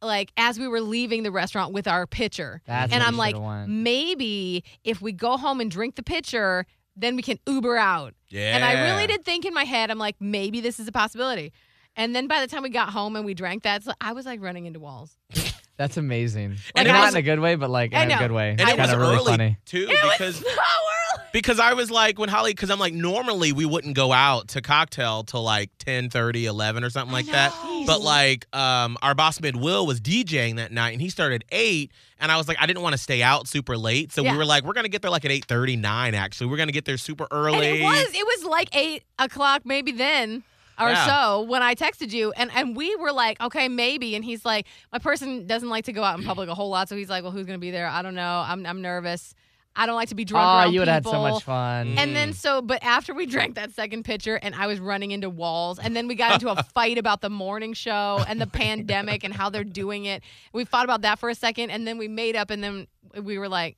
like 0.00 0.32
as 0.36 0.58
we 0.58 0.68
were 0.68 0.80
leaving 0.80 1.22
the 1.22 1.30
restaurant 1.30 1.72
with 1.72 1.88
our 1.88 2.06
pitcher, 2.06 2.60
That's 2.66 2.92
and 2.92 3.02
I'm 3.02 3.16
like, 3.16 3.38
went. 3.38 3.68
maybe 3.68 4.64
if 4.84 5.00
we 5.02 5.12
go 5.12 5.36
home 5.36 5.60
and 5.60 5.70
drink 5.70 5.96
the 5.96 6.02
pitcher, 6.02 6.66
then 6.98 7.16
we 7.16 7.22
can 7.22 7.38
Uber 7.46 7.76
out. 7.76 8.14
Yeah. 8.28 8.54
And 8.56 8.64
I 8.64 8.90
really 8.90 9.06
did 9.06 9.24
think 9.24 9.44
in 9.44 9.54
my 9.54 9.64
head, 9.64 9.90
I'm 9.90 9.98
like, 9.98 10.16
maybe 10.20 10.60
this 10.60 10.78
is 10.80 10.88
a 10.88 10.92
possibility. 10.92 11.52
And 11.96 12.14
then 12.14 12.26
by 12.28 12.40
the 12.40 12.46
time 12.46 12.62
we 12.62 12.68
got 12.68 12.90
home 12.90 13.16
and 13.16 13.24
we 13.24 13.34
drank 13.34 13.62
that, 13.62 13.82
so 13.84 13.92
I 14.00 14.12
was 14.12 14.26
like 14.26 14.40
running 14.40 14.66
into 14.66 14.80
walls. 14.80 15.16
That's 15.76 15.96
amazing. 15.96 16.56
And 16.74 16.86
And 16.86 16.88
not 16.88 17.04
was- 17.06 17.14
in 17.14 17.18
a 17.18 17.22
good 17.22 17.38
way, 17.40 17.54
but 17.54 17.70
like 17.70 17.92
in 17.92 18.10
a 18.10 18.18
good 18.18 18.32
way. 18.32 18.50
And 18.50 18.60
it 18.60 18.66
was 18.76 18.86
kinda 18.90 18.98
really 18.98 19.16
early 19.16 19.24
funny. 19.26 19.56
too 19.64 19.86
It 19.88 20.02
because 20.02 20.40
was 20.42 20.54
so 20.54 20.60
early. 20.60 20.97
Because 21.32 21.58
I 21.60 21.74
was 21.74 21.90
like 21.90 22.18
when 22.18 22.28
Holly 22.28 22.52
because 22.52 22.70
I'm 22.70 22.78
like 22.78 22.94
normally 22.94 23.52
we 23.52 23.64
wouldn't 23.64 23.94
go 23.94 24.12
out 24.12 24.48
to 24.48 24.62
cocktail 24.62 25.24
till 25.24 25.42
like 25.42 25.70
10, 25.78 26.10
30, 26.10 26.46
11 26.46 26.84
or 26.84 26.90
something 26.90 27.12
like 27.12 27.26
that. 27.26 27.52
But 27.86 28.00
like 28.00 28.46
um 28.56 28.96
our 29.02 29.14
boss 29.14 29.40
mid 29.40 29.56
Will 29.56 29.86
was 29.86 30.00
DJing 30.00 30.56
that 30.56 30.72
night 30.72 30.90
and 30.90 31.00
he 31.00 31.08
started 31.10 31.44
eight 31.50 31.92
and 32.20 32.30
I 32.32 32.36
was 32.36 32.48
like 32.48 32.56
I 32.60 32.66
didn't 32.66 32.82
want 32.82 32.94
to 32.94 32.98
stay 32.98 33.22
out 33.22 33.48
super 33.48 33.76
late. 33.76 34.12
So 34.12 34.22
Yeah. 34.22 34.32
we 34.32 34.38
were 34.38 34.44
like, 34.44 34.64
we're 34.64 34.72
gonna 34.74 34.88
get 34.88 35.02
there 35.02 35.10
like 35.10 35.24
at 35.24 35.30
eight 35.30 35.44
thirty 35.44 35.76
nine 35.76 36.14
actually. 36.14 36.48
We're 36.48 36.56
gonna 36.58 36.72
get 36.72 36.84
there 36.84 36.98
super 36.98 37.26
early. 37.30 37.56
And 37.66 37.78
it 37.78 37.82
was 37.82 38.14
it 38.14 38.26
was 38.26 38.44
like 38.44 38.74
eight 38.76 39.04
o'clock 39.18 39.62
maybe 39.64 39.92
then 39.92 40.42
or 40.80 40.90
Yeah. 40.90 41.06
so 41.06 41.42
when 41.42 41.62
I 41.62 41.74
texted 41.74 42.12
you 42.12 42.32
and 42.32 42.50
and 42.54 42.76
we 42.76 42.94
were 42.96 43.12
like 43.12 43.40
okay 43.40 43.68
maybe 43.68 44.14
and 44.14 44.24
he's 44.24 44.44
like 44.44 44.66
my 44.92 44.98
person 44.98 45.46
doesn't 45.46 45.68
like 45.68 45.84
to 45.86 45.92
go 45.92 46.02
out 46.04 46.18
in 46.18 46.24
public 46.24 46.48
a 46.48 46.54
whole 46.54 46.70
lot 46.70 46.88
so 46.88 46.96
he's 46.96 47.08
like 47.10 47.22
well 47.22 47.32
who's 47.32 47.46
gonna 47.46 47.58
be 47.58 47.70
there 47.70 47.86
I 47.88 48.02
don't 48.02 48.14
know 48.14 48.44
I'm 48.46 48.64
I'm 48.64 48.80
nervous 48.82 49.34
I 49.78 49.86
don't 49.86 49.94
like 49.94 50.08
to 50.08 50.16
be 50.16 50.24
drunk 50.24 50.44
Oh, 50.44 50.48
around 50.58 50.72
you 50.72 50.80
would 50.80 50.88
have 50.88 51.04
had 51.04 51.10
so 51.10 51.22
much 51.22 51.44
fun. 51.44 51.94
Mm. 51.94 51.98
And 51.98 52.16
then 52.16 52.32
so, 52.32 52.60
but 52.60 52.82
after 52.82 53.14
we 53.14 53.26
drank 53.26 53.54
that 53.54 53.72
second 53.72 54.02
pitcher, 54.04 54.34
and 54.34 54.52
I 54.54 54.66
was 54.66 54.80
running 54.80 55.12
into 55.12 55.30
walls, 55.30 55.78
and 55.78 55.94
then 55.94 56.08
we 56.08 56.16
got 56.16 56.34
into 56.34 56.48
a 56.50 56.60
fight 56.74 56.98
about 56.98 57.20
the 57.20 57.30
morning 57.30 57.74
show 57.74 58.22
and 58.26 58.40
the 58.40 58.46
pandemic 58.48 59.22
and 59.22 59.32
how 59.32 59.50
they're 59.50 59.62
doing 59.62 60.04
it. 60.04 60.24
We 60.52 60.64
fought 60.64 60.84
about 60.84 61.02
that 61.02 61.20
for 61.20 61.28
a 61.30 61.34
second, 61.34 61.70
and 61.70 61.86
then 61.86 61.96
we 61.96 62.08
made 62.08 62.34
up, 62.34 62.50
and 62.50 62.62
then 62.62 62.88
we 63.22 63.38
were 63.38 63.48
like, 63.48 63.76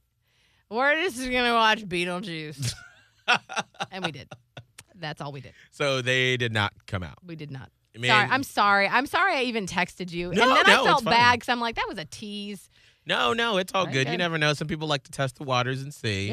"We're 0.71 0.95
just 1.03 1.19
gonna 1.23 1.53
watch 1.53 1.85
Beetlejuice," 1.87 2.73
and 3.91 4.03
we 4.03 4.11
did. 4.11 4.29
That's 4.95 5.21
all 5.21 5.33
we 5.33 5.43
did. 5.43 5.53
so 5.71 6.01
they 6.01 6.39
did 6.39 6.53
not 6.53 6.73
come 6.87 7.03
out. 7.03 7.19
We 7.27 7.37
did 7.37 7.51
not. 7.51 7.71
I 7.95 7.99
mean, 7.99 8.09
sorry, 8.11 8.29
I'm 8.31 8.43
sorry. 8.43 8.89
I'm 8.89 9.07
sorry. 9.07 9.35
I 9.35 9.43
even 9.43 9.67
texted 9.67 10.13
you, 10.13 10.33
No, 10.33 10.43
and 10.43 10.57
then 10.57 10.63
no, 10.67 10.83
I 10.83 10.85
felt 10.87 11.05
bad 11.05 11.33
because 11.35 11.49
I'm 11.49 11.61
like, 11.61 11.75
that 11.75 11.87
was 11.89 11.99
a 11.99 12.05
tease. 12.05 12.70
No, 13.07 13.33
no, 13.33 13.57
it's 13.59 13.73
all 13.75 13.85
Right, 13.87 13.93
good. 13.93 14.07
good. 14.07 14.13
You 14.13 14.19
never 14.19 14.39
know. 14.39 14.53
Some 14.55 14.69
people 14.69 14.87
like 14.89 15.03
to 15.05 15.11
test 15.11 15.37
the 15.37 15.45
waters 15.45 15.83
and 15.83 15.93
see. 15.93 16.29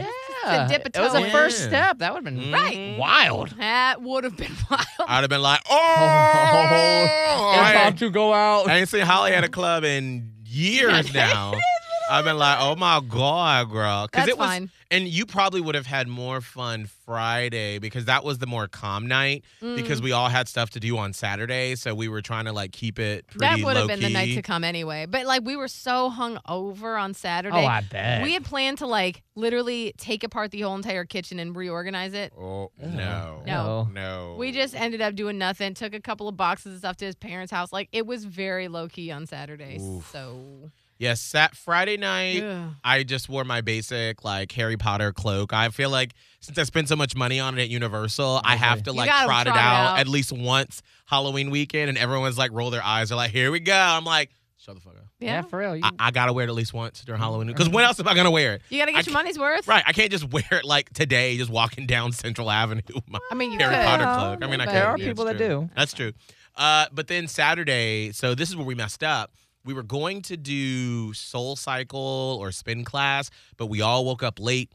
yeah, 0.45 0.67
dip 0.67 0.83
a 0.85 0.87
it 0.87 0.97
was 1.01 1.11
toe 1.13 1.17
a 1.19 1.25
in. 1.25 1.31
first 1.31 1.61
Yeah. 1.61 1.67
step. 1.67 1.99
That 1.99 2.13
would 2.13 2.25
have 2.25 2.35
been 2.35 2.43
Mhm. 2.45 2.53
Right. 2.53 2.97
wild. 2.97 3.49
That 3.57 4.01
would 4.01 4.23
have 4.23 4.37
been 4.37 4.55
wild. 4.69 4.85
I'd 5.07 5.21
have 5.21 5.29
been 5.29 5.41
like, 5.41 5.61
oh, 5.69 5.75
I, 7.59 7.71
About 7.73 7.97
to 7.99 8.09
go 8.09 8.33
out. 8.33 8.69
I 8.69 8.77
ain't 8.77 8.89
seen 8.89 9.01
Holly 9.01 9.33
at 9.33 9.43
a 9.43 9.49
club 9.49 9.83
in 9.83 10.31
years 10.45 11.13
now. 11.13 11.53
I've 12.09 12.25
been 12.25 12.37
like, 12.37 12.57
oh 12.61 12.75
my 12.75 13.01
god, 13.07 13.71
girl, 13.71 14.07
because 14.07 14.25
That's 14.25 14.29
it 14.31 14.37
was, 14.37 14.47
fine. 14.47 14.69
and 14.91 15.07
you 15.07 15.25
probably 15.25 15.61
would 15.61 15.75
have 15.75 15.85
had 15.85 16.07
more 16.07 16.41
fun 16.41 16.87
Friday 17.05 17.79
because 17.79 18.05
that 18.05 18.23
was 18.23 18.37
the 18.37 18.47
more 18.47 18.67
calm 18.67 19.07
night 19.07 19.43
Mm. 19.61 19.75
because 19.75 20.01
we 20.01 20.11
all 20.11 20.29
had 20.29 20.47
stuff 20.47 20.69
to 20.71 20.79
do 20.79 20.97
on 20.97 21.13
Saturday, 21.13 21.75
so 21.75 21.95
we 21.95 22.07
were 22.07 22.21
trying 22.21 22.45
to 22.45 22.53
like 22.53 22.71
keep 22.71 22.99
it 22.99 23.25
That 23.37 23.49
pretty 23.49 23.63
would 23.63 23.75
have 23.77 23.83
low 23.83 23.87
been 23.87 24.01
the 24.01 24.09
night 24.09 24.35
to 24.35 24.41
come 24.41 24.63
anyway. 24.63 25.05
But 25.05 25.25
like 25.25 25.43
we 25.45 25.55
were 25.55 25.67
so 25.67 26.09
hung 26.09 26.39
over 26.47 26.97
on 26.97 27.13
Saturday. 27.13 27.55
Oh, 27.57 27.65
I 27.65 27.81
bet. 27.81 28.23
we 28.23 28.33
had 28.33 28.43
planned 28.45 28.77
to 28.79 28.87
like 28.87 29.23
literally 29.35 29.93
take 29.97 30.23
apart 30.23 30.51
the 30.51 30.61
whole 30.61 30.75
entire 30.75 31.05
kitchen 31.05 31.39
and 31.39 31.55
reorganize 31.55 32.13
it. 32.13 32.33
Oh 32.37 32.71
no, 32.79 33.41
No. 33.45 33.89
no. 33.93 34.35
We 34.37 34.51
just 34.51 34.75
ended 34.75 35.01
up 35.01 35.15
doing 35.15 35.37
nothing. 35.37 35.73
Took 35.73 35.93
a 35.93 35.99
couple 36.01 36.27
of 36.27 36.37
boxes 36.37 36.73
of 36.73 36.79
stuff 36.79 36.97
to 36.97 37.05
his 37.05 37.15
parents' 37.15 37.51
house. 37.51 37.71
Like 37.73 37.89
it 37.91 38.05
was 38.05 38.25
very 38.25 38.67
low 38.67 38.87
key 38.87 39.11
on 39.11 39.25
Saturday. 39.27 39.77
Oof. 39.81 40.09
So 40.11 40.71
yes, 40.97 41.21
sat 41.21 41.55
Friday 41.55 41.97
night. 41.97 42.41
Ugh. 42.43 42.71
I 42.83 43.03
just 43.03 43.29
wore 43.29 43.43
my 43.43 43.61
basic 43.61 44.23
like 44.23 44.51
Harry 44.53 44.77
Potter 44.77 45.13
cloak. 45.13 45.53
I 45.53 45.69
feel 45.69 45.89
like 45.89 46.13
since 46.39 46.57
I 46.57 46.63
spent 46.63 46.87
so 46.89 46.95
much 46.95 47.15
money 47.15 47.39
on 47.39 47.57
it 47.57 47.61
at 47.61 47.69
Universal, 47.69 48.41
I 48.43 48.55
have 48.55 48.83
to 48.83 48.93
like 48.93 49.09
gotta 49.09 49.25
trot 49.27 49.47
it 49.47 49.49
trot 49.51 49.57
it 49.57 49.61
out, 49.61 49.91
out. 49.93 49.99
at 49.99 50.07
least 50.07 50.31
once 50.31 50.81
Halloween 51.05 51.49
weekend, 51.49 51.89
and 51.89 51.97
everyone's 51.97 52.37
like 52.37 52.51
roll 52.51 52.69
their 52.69 52.83
eyes. 52.83 53.09
They're 53.09 53.15
like, 53.17 53.31
"Here 53.31 53.51
we 53.51 53.59
go." 53.59 53.73
I'm 53.75 54.03
like, 54.05 54.29
"Shut 54.57 54.75
the 54.75 54.81
fuck 54.81 54.95
up." 54.97 55.03
yeah. 55.19 55.27
yeah. 55.37 55.41
for 55.41 55.59
real. 55.59 55.75
You, 55.75 55.81
I, 55.83 55.91
I 55.99 56.11
gotta 56.11 56.31
wear 56.33 56.45
it 56.45 56.49
at 56.49 56.55
least 56.55 56.73
once 56.73 57.01
during 57.01 57.19
Halloween 57.19 57.47
because 57.47 57.69
when 57.69 57.83
else 57.85 57.99
am 57.99 58.07
I 58.07 58.13
gonna 58.13 58.31
wear 58.31 58.53
it? 58.55 58.61
You 58.69 58.79
gotta 58.79 58.91
I 58.91 58.95
get 58.95 59.07
your 59.07 59.13
money's 59.13 59.39
worth. 59.39 59.67
Right, 59.67 59.83
I 59.85 59.93
can't 59.93 60.11
just 60.11 60.23
wear 60.31 60.43
it 60.51 60.65
like 60.65 60.91
today, 60.93 61.37
just 61.37 61.49
walking 61.49 61.87
down 61.87 62.11
Central 62.11 62.51
Avenue. 62.51 62.81
with 62.93 63.09
My 63.09 63.19
I 63.31 63.35
mean, 63.35 63.51
you 63.51 63.59
Harry 63.59 63.75
could. 63.75 63.85
Potter 63.85 64.03
cloak. 64.37 64.43
I 64.43 64.51
mean, 64.51 64.61
I 64.61 64.65
can't. 64.65 64.75
There 64.75 64.87
are 64.87 64.97
Yeah, 64.97 65.07
people 65.07 65.27
it's 65.27 65.39
that 65.39 65.45
true. 65.47 65.61
do. 65.61 65.69
That's 65.75 65.93
true. 65.93 66.11
Uh, 66.55 66.85
but 66.91 67.07
then 67.07 67.27
Saturday, 67.27 68.11
so 68.11 68.33
this 68.35 68.49
is 68.49 68.55
where 68.55 68.65
we 68.65 68.73
messed 68.75 69.03
up. 69.03 69.31
We 69.67 69.73
were 69.73 69.83
going 69.83 70.21
to 70.23 70.37
do 70.37 71.11
Soul 71.11 71.57
Cycle 71.57 72.37
or 72.39 72.53
Spin 72.53 72.85
class, 72.85 73.29
but 73.57 73.65
we 73.65 73.81
all 73.81 74.05
woke 74.05 74.23
up 74.23 74.39
late. 74.39 74.71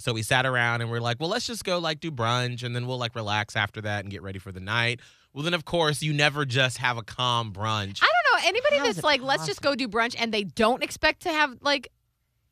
So 0.00 0.12
we 0.12 0.22
sat 0.22 0.44
around 0.44 0.80
and 0.80 0.90
we're 0.90 1.00
like, 1.00 1.20
well, 1.20 1.28
let's 1.28 1.46
just 1.46 1.62
go 1.62 1.78
like 1.78 2.00
do 2.00 2.10
brunch 2.10 2.64
and 2.64 2.74
then 2.74 2.88
we'll 2.88 2.98
like 2.98 3.14
relax 3.14 3.54
after 3.54 3.80
that 3.82 4.04
and 4.04 4.10
get 4.10 4.22
ready 4.22 4.40
for 4.40 4.50
the 4.50 4.58
night. 4.58 4.98
Well, 5.32 5.44
then 5.44 5.54
of 5.54 5.64
course 5.64 6.02
you 6.02 6.12
never 6.12 6.44
just 6.44 6.78
have 6.78 6.98
a 6.98 7.02
calm 7.02 7.52
brunch. 7.52 8.02
I 8.02 8.08
don't 8.08 8.42
know 8.42 8.48
anybody 8.48 8.78
How 8.78 8.86
is 8.86 8.96
that's 8.96 8.98
it 8.98 9.04
like, 9.04 9.22
let's 9.22 9.46
just 9.46 9.62
go 9.62 9.76
do 9.76 9.86
brunch, 9.86 10.16
and 10.18 10.34
they 10.34 10.42
don't 10.42 10.82
expect 10.82 11.22
to 11.22 11.28
have 11.28 11.58
like 11.60 11.92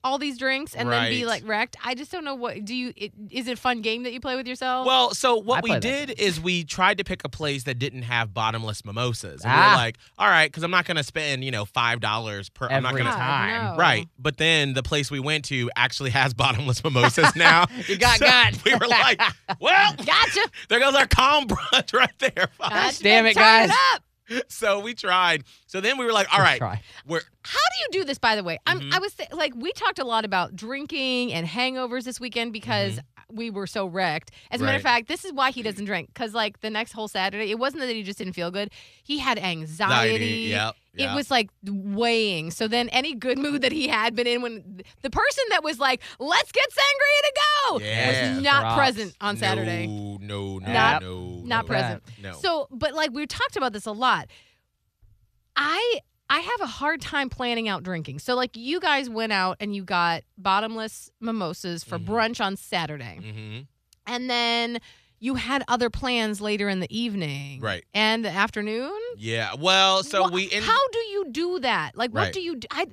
all 0.04 0.16
these 0.16 0.38
drinks 0.38 0.74
and 0.76 0.90
then 0.90 1.10
be 1.10 1.24
like 1.26 1.46
wrecked. 1.46 1.76
I 1.84 1.94
just 1.94 2.12
don't 2.12 2.24
know 2.24 2.34
what 2.36 2.64
do 2.64 2.74
you. 2.74 2.92
It, 2.96 3.12
is 3.30 3.48
it 3.48 3.52
a 3.52 3.56
fun 3.56 3.82
game 3.82 4.04
that 4.04 4.12
you 4.12 4.20
play 4.20 4.36
with 4.36 4.46
yourself? 4.46 4.86
Well, 4.86 5.12
so 5.12 5.38
I 5.38 5.42
what 5.42 5.64
we 5.64 5.70
play 5.70 5.80
that 5.80 6.06
did 6.06 6.20
is 6.20 6.40
we 6.40 6.64
tried 6.64 6.98
to 6.98 7.04
pick 7.04 7.24
a 7.24 7.28
place 7.28 7.64
that 7.64 7.78
didn't 7.78 8.02
have 8.02 8.32
bottomless 8.32 8.84
mimosas. 8.84 9.42
And 9.44 9.52
we 9.52 9.58
Ah. 9.58 9.70
were 9.70 9.76
like, 9.76 9.98
all 10.18 10.28
right, 10.28 10.48
because 10.50 10.62
I'm 10.62 10.70
not 10.70 10.84
going 10.84 10.96
to 10.98 11.02
spend, 11.02 11.44
you 11.44 11.50
know, 11.50 11.64
$5 11.64 12.54
per. 12.54 12.68
I'm 12.68 12.82
not 12.84 12.90
Every 12.90 13.02
going 13.02 13.12
to. 13.12 13.18
God, 13.18 13.24
time. 13.26 13.72
no. 13.72 13.76
Right. 13.78 14.08
But 14.18 14.36
then 14.36 14.74
the 14.74 14.82
place 14.84 15.10
we 15.10 15.20
went 15.20 15.44
to 15.46 15.70
actually 15.76 16.10
has 16.10 16.32
bottomless 16.34 16.82
mimosas 16.84 17.34
now. 17.36 17.66
You 17.88 17.96
got 17.98 18.18
So 18.18 18.26
got. 18.26 18.64
We 18.64 18.74
were 18.76 18.86
like, 18.86 19.20
well, 19.60 19.94
Gotcha. 19.96 20.48
there 20.68 20.78
goes 20.80 20.94
our 20.94 21.06
calm 21.08 21.48
brunch 21.48 21.92
right 21.92 22.12
there. 22.20 22.48
Gotcha. 22.58 23.02
damn 23.02 23.26
it, 23.26 23.34
Turn 23.34 23.42
guys. 23.68 23.70
up. 23.94 24.02
so 24.48 24.78
we 24.80 24.94
tried. 24.94 25.42
So 25.68 25.80
then 25.82 25.98
we 25.98 26.06
were 26.06 26.12
like, 26.12 26.32
all 26.32 26.40
right, 26.40 26.56
Try. 26.58 26.80
we're 27.06 27.20
How 27.42 27.58
do 27.58 27.78
you 27.98 28.00
do 28.00 28.04
this, 28.06 28.18
by 28.18 28.34
the 28.36 28.42
way? 28.42 28.58
I'm, 28.66 28.80
Mhm. 28.80 28.92
I 28.94 28.98
was 28.98 29.12
th- 29.12 29.30
like, 29.32 29.52
we 29.54 29.70
talked 29.72 29.98
a 29.98 30.04
lot 30.04 30.24
about 30.24 30.56
drinking 30.56 31.32
and 31.32 31.46
hangovers 31.46 32.04
this 32.04 32.18
weekend 32.18 32.52
because 32.54 32.98
we 33.30 33.50
were 33.50 33.66
so 33.66 33.84
wrecked. 33.86 34.30
As 34.50 34.62
a 34.62 34.64
matter 34.64 34.76
of 34.76 34.80
Mm-hmm. 34.80 34.88
Fact, 34.88 35.08
this 35.08 35.26
is 35.26 35.32
why 35.34 35.50
he 35.50 35.60
doesn't 35.62 35.84
drink 35.84 36.08
because, 36.14 36.32
like, 36.32 36.60
the 36.60 36.70
next 36.70 36.92
whole 36.92 37.06
Saturday, 37.06 37.50
it 37.50 37.58
wasn't 37.58 37.82
that 37.82 37.94
he 37.94 38.02
just 38.02 38.16
didn't 38.18 38.32
feel 38.32 38.50
good. 38.50 38.70
He 39.02 39.18
had 39.18 39.38
anxiety. 39.38 40.14
anxiety. 40.14 40.26
Yep. 40.48 40.76
It 41.12 41.14
was 41.14 41.30
like 41.30 41.48
weighing. 41.64 42.50
So 42.50 42.66
then, 42.66 42.88
any 42.88 43.14
good 43.14 43.38
mood 43.38 43.60
that 43.62 43.70
he 43.70 43.86
had 43.86 44.16
been 44.16 44.26
in, 44.26 44.42
when 44.42 44.80
the 45.02 45.10
person 45.10 45.44
that 45.50 45.62
was 45.62 45.78
like, 45.78 46.02
"Let's 46.18 46.50
get 46.50 46.66
sangria 46.70 47.22
to 47.22 47.32
go," 47.70 47.78
Yeah. 47.80 48.32
was 48.34 48.42
not 48.42 48.60
Props. 48.62 48.76
present 48.76 49.14
on 49.20 49.36
Saturday. 49.36 49.86
No, 49.86 50.18
no, 50.20 50.58
no, 50.58 50.72
Not- 50.72 51.02
no, 51.02 51.40
not 51.44 51.64
no, 51.64 51.68
present. 51.68 52.02
No. 52.20 52.32
So, 52.32 52.66
but 52.72 52.94
like 52.94 53.12
we 53.12 53.26
talked 53.28 53.56
about 53.56 53.72
this 53.72 53.86
a 53.86 53.92
lot. 53.92 54.28
I 55.58 56.00
I 56.30 56.38
have 56.40 56.60
a 56.60 56.66
hard 56.66 57.00
time 57.00 57.28
planning 57.30 57.68
out 57.68 57.82
drinking. 57.82 58.18
So 58.20 58.34
like 58.34 58.56
you 58.56 58.80
guys 58.80 59.10
went 59.10 59.32
out 59.32 59.56
and 59.60 59.74
you 59.74 59.82
got 59.84 60.22
bottomless 60.36 61.10
mimosas 61.20 61.84
for 61.84 61.98
Mhm. 61.98 62.04
brunch 62.06 62.44
on 62.44 62.56
Saturday. 62.56 63.18
hmm 63.22 63.60
And 64.06 64.30
then 64.30 64.78
you 65.20 65.34
had 65.34 65.64
other 65.68 65.90
plans 65.90 66.40
later 66.40 66.68
in 66.68 66.80
the 66.80 66.96
evening. 66.96 67.60
Right. 67.60 67.84
And 67.92 68.24
the 68.24 68.30
afternoon? 68.30 68.96
Yeah. 69.16 69.54
Well, 69.58 70.02
so 70.04 70.22
Wha- 70.22 70.28
we. 70.30 70.50
end- 70.52 70.64
How 70.64 70.78
do 70.92 70.98
you 70.98 71.26
do 71.30 71.58
that? 71.60 71.96
Like 71.96 72.12
what 72.14 72.24
Right. 72.24 72.32
do 72.32 72.40
you 72.40 72.56
do? 72.56 72.68
I 72.70 72.86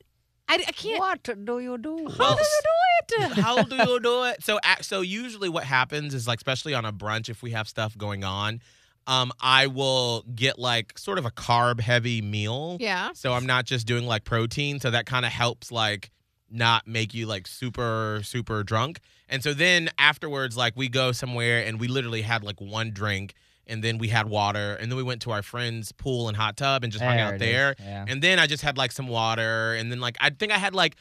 I, 0.47 0.55
I 0.67 0.71
can't 0.73 0.99
What 0.99 1.23
do 1.23 1.59
you 1.59 1.77
do? 1.77 1.95
Well, 1.95 2.09
How 2.17 2.35
do 2.35 2.41
you 2.43 3.01
do 3.07 3.23
it? 3.25 3.31
How 3.45 3.63
do 3.63 3.75
you 3.75 3.99
do 3.99 4.23
it? 4.25 4.43
So, 4.43 4.59
so 4.81 5.01
usually 5.01 5.49
what 5.49 5.63
happens 5.63 6.13
is 6.13 6.27
like, 6.27 6.37
especially 6.37 6.75
on 6.75 6.85
a 6.85 6.93
brunch, 6.93 7.29
if 7.29 7.41
we 7.41 7.49
have 7.51 7.67
stuff 7.67 7.97
going 7.97 8.23
on, 8.23 8.61
um, 9.07 9.31
I 9.39 9.67
will 9.67 10.23
get 10.33 10.57
like 10.57 10.97
sort 10.97 11.17
of 11.17 11.25
a 11.25 11.31
carb 11.31 11.79
heavy 11.79 12.21
meal. 12.21 12.77
yeah. 12.79 13.11
So 13.13 13.33
I'm 13.33 13.45
not 13.45 13.65
just 13.65 13.85
doing 13.85 14.05
like 14.05 14.23
protein. 14.23 14.79
So 14.79 14.91
that 14.91 15.05
kind 15.05 15.25
of 15.25 15.31
helps 15.31 15.71
like 15.71 16.11
not 16.49 16.87
make 16.87 17.13
you 17.13 17.25
like 17.25 17.47
super 17.47 18.21
super 18.23 18.63
drunk. 18.63 18.99
And 19.29 19.43
so 19.43 19.53
then 19.53 19.89
afterwards, 19.97 20.55
like 20.55 20.73
we 20.75 20.89
go 20.89 21.11
somewhere 21.11 21.65
and 21.65 21.79
we 21.79 21.87
literally 21.87 22.21
had 22.21 22.43
like 22.43 22.59
one 22.61 22.91
drink. 22.91 23.33
And 23.67 23.83
then 23.83 23.97
we 23.97 24.09
had 24.09 24.29
water, 24.29 24.75
and 24.75 24.91
then 24.91 24.95
we 24.95 25.01
went 25.01 25.23
to 25.23 25.31
our 25.31 25.41
friend's 25.41 25.91
pool 25.91 26.27
and 26.27 26.37
hot 26.37 26.55
tub 26.55 26.83
and 26.83 26.93
just 26.93 27.03
hung 27.03 27.17
There 27.17 27.25
out 27.25 27.39
there. 27.39 27.75
Yeah. 27.79 28.05
And 28.07 28.21
then 28.21 28.37
I 28.37 28.45
just 28.45 28.61
had 28.61 28.77
like 28.77 28.91
some 28.91 29.07
water, 29.07 29.73
and 29.73 29.91
then 29.91 29.99
like 29.99 30.17
I 30.21 30.29
think 30.29 30.51
I 30.51 30.59
had 30.59 30.75
like 30.75 30.97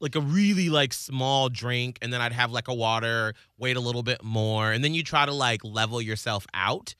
like 0.00 0.16
a 0.16 0.20
really 0.20 0.70
like 0.70 0.92
small 0.92 1.48
drink, 1.48 1.98
and 2.02 2.12
then 2.12 2.20
I'd 2.20 2.32
have 2.32 2.50
like 2.50 2.66
a 2.66 2.74
water, 2.74 3.34
wait 3.58 3.76
a 3.76 3.80
little 3.80 4.02
bit 4.02 4.24
more, 4.24 4.72
and 4.72 4.82
then 4.82 4.92
you 4.92 5.04
try 5.04 5.24
to 5.24 5.32
like 5.32 5.62
level 5.62 6.02
yourself 6.02 6.48
out. 6.52 6.96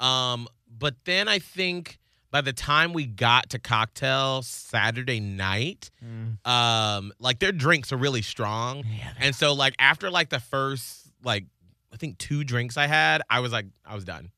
Um, 0.00 0.48
but 0.78 0.94
then 1.04 1.28
I 1.28 1.38
think 1.38 1.98
by 2.30 2.40
the 2.42 2.52
time 2.52 2.92
we 2.92 3.06
got 3.06 3.50
to 3.50 3.58
cocktail 3.58 4.42
Saturday 4.42 5.18
night, 5.20 5.90
Mm. 6.04 6.46
um, 6.46 7.12
like 7.18 7.38
their 7.38 7.52
drinks 7.52 7.92
are 7.92 7.96
really 7.96 8.22
strong, 8.22 8.84
Yeah, 8.86 9.12
and 9.18 9.34
so 9.34 9.54
like 9.54 9.74
after 9.78 10.10
like 10.10 10.28
the 10.28 10.40
first 10.40 11.10
like 11.24 11.46
I 11.92 11.96
think 11.96 12.18
two 12.18 12.44
drinks 12.44 12.76
I 12.76 12.86
had, 12.86 13.22
I 13.30 13.40
was 13.40 13.50
like 13.52 13.66
I 13.84 13.94
was 13.94 14.04
done. 14.04 14.30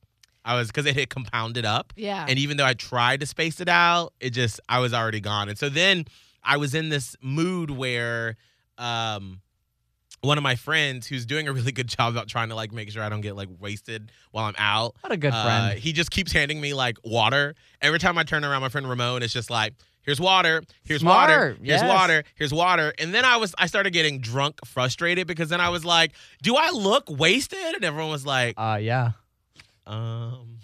I 0.45 0.55
was 0.55 0.69
because 0.69 0.87
it 0.87 0.97
had 0.97 1.11
compounded 1.11 1.67
up. 1.67 1.93
Yeah. 1.97 2.25
And 2.27 2.39
even 2.39 2.57
though 2.57 2.65
I 2.65 2.73
tried 2.75 3.21
to 3.21 3.27
space 3.27 3.61
it 3.61 3.69
out, 3.69 4.15
it 4.21 4.31
just 4.31 4.61
I 4.69 4.79
was 4.79 4.95
already 4.95 5.21
gone. 5.21 5.49
And 5.51 5.59
so 5.59 5.69
then 5.69 6.07
I 6.43 6.57
was 6.57 6.75
in 6.75 6.89
this 6.89 7.15
mood 7.21 7.71
where 7.71 8.37
um 8.79 9.43
one 10.23 10.37
of 10.37 10.43
my 10.45 10.55
friends 10.55 11.07
who's 11.07 11.25
doing 11.25 11.49
a 11.49 11.53
really 11.53 11.73
good 11.73 11.89
job 11.89 12.13
about 12.13 12.29
trying 12.29 12.51
to 12.51 12.55
like 12.55 12.73
make 12.73 12.91
sure 12.91 13.03
I 13.03 13.09
don't 13.09 13.21
get 13.23 13.37
like 13.37 13.49
wasted 13.59 14.13
while 14.33 14.45
I'm 14.45 14.55
out. 14.59 14.95
What 15.01 15.13
a 15.13 15.17
good 15.17 15.33
uh, 15.33 15.45
friend. 15.45 15.79
he 15.79 15.93
just 15.93 16.11
keeps 16.11 16.33
handing 16.33 16.61
me 16.61 16.75
like 16.75 16.99
water. 17.05 17.55
Every 17.81 17.99
time 17.99 18.19
I 18.19 18.25
turn 18.25 18.45
around, 18.45 18.61
my 18.61 18.69
friend 18.69 18.89
Ramon 18.89 19.23
is 19.23 19.33
just 19.33 19.49
like, 19.51 19.73
here's 20.03 20.21
water, 20.21 20.63
here's 20.85 21.01
Smart, 21.01 21.31
water, 21.31 21.49
here's 21.63 21.81
yes. 21.83 21.89
water, 21.89 22.25
here's 22.35 22.53
water. 22.53 22.93
And 22.99 23.15
then 23.15 23.25
I 23.25 23.37
was 23.39 23.55
I 23.59 23.67
started 23.67 23.93
getting 23.93 24.21
drunk, 24.21 24.59
frustrated 24.67 25.27
because 25.27 25.49
then 25.49 25.61
I 25.61 25.71
was 25.71 25.85
like, 25.85 26.13
do 26.43 26.55
I 26.57 26.71
look 26.71 27.05
wasted? 27.09 27.75
And 27.75 27.85
everyone 27.85 28.11
was 28.11 28.27
like, 28.27 28.55
Uh, 28.59 28.79
yeah. 28.81 29.13
um 29.87 30.59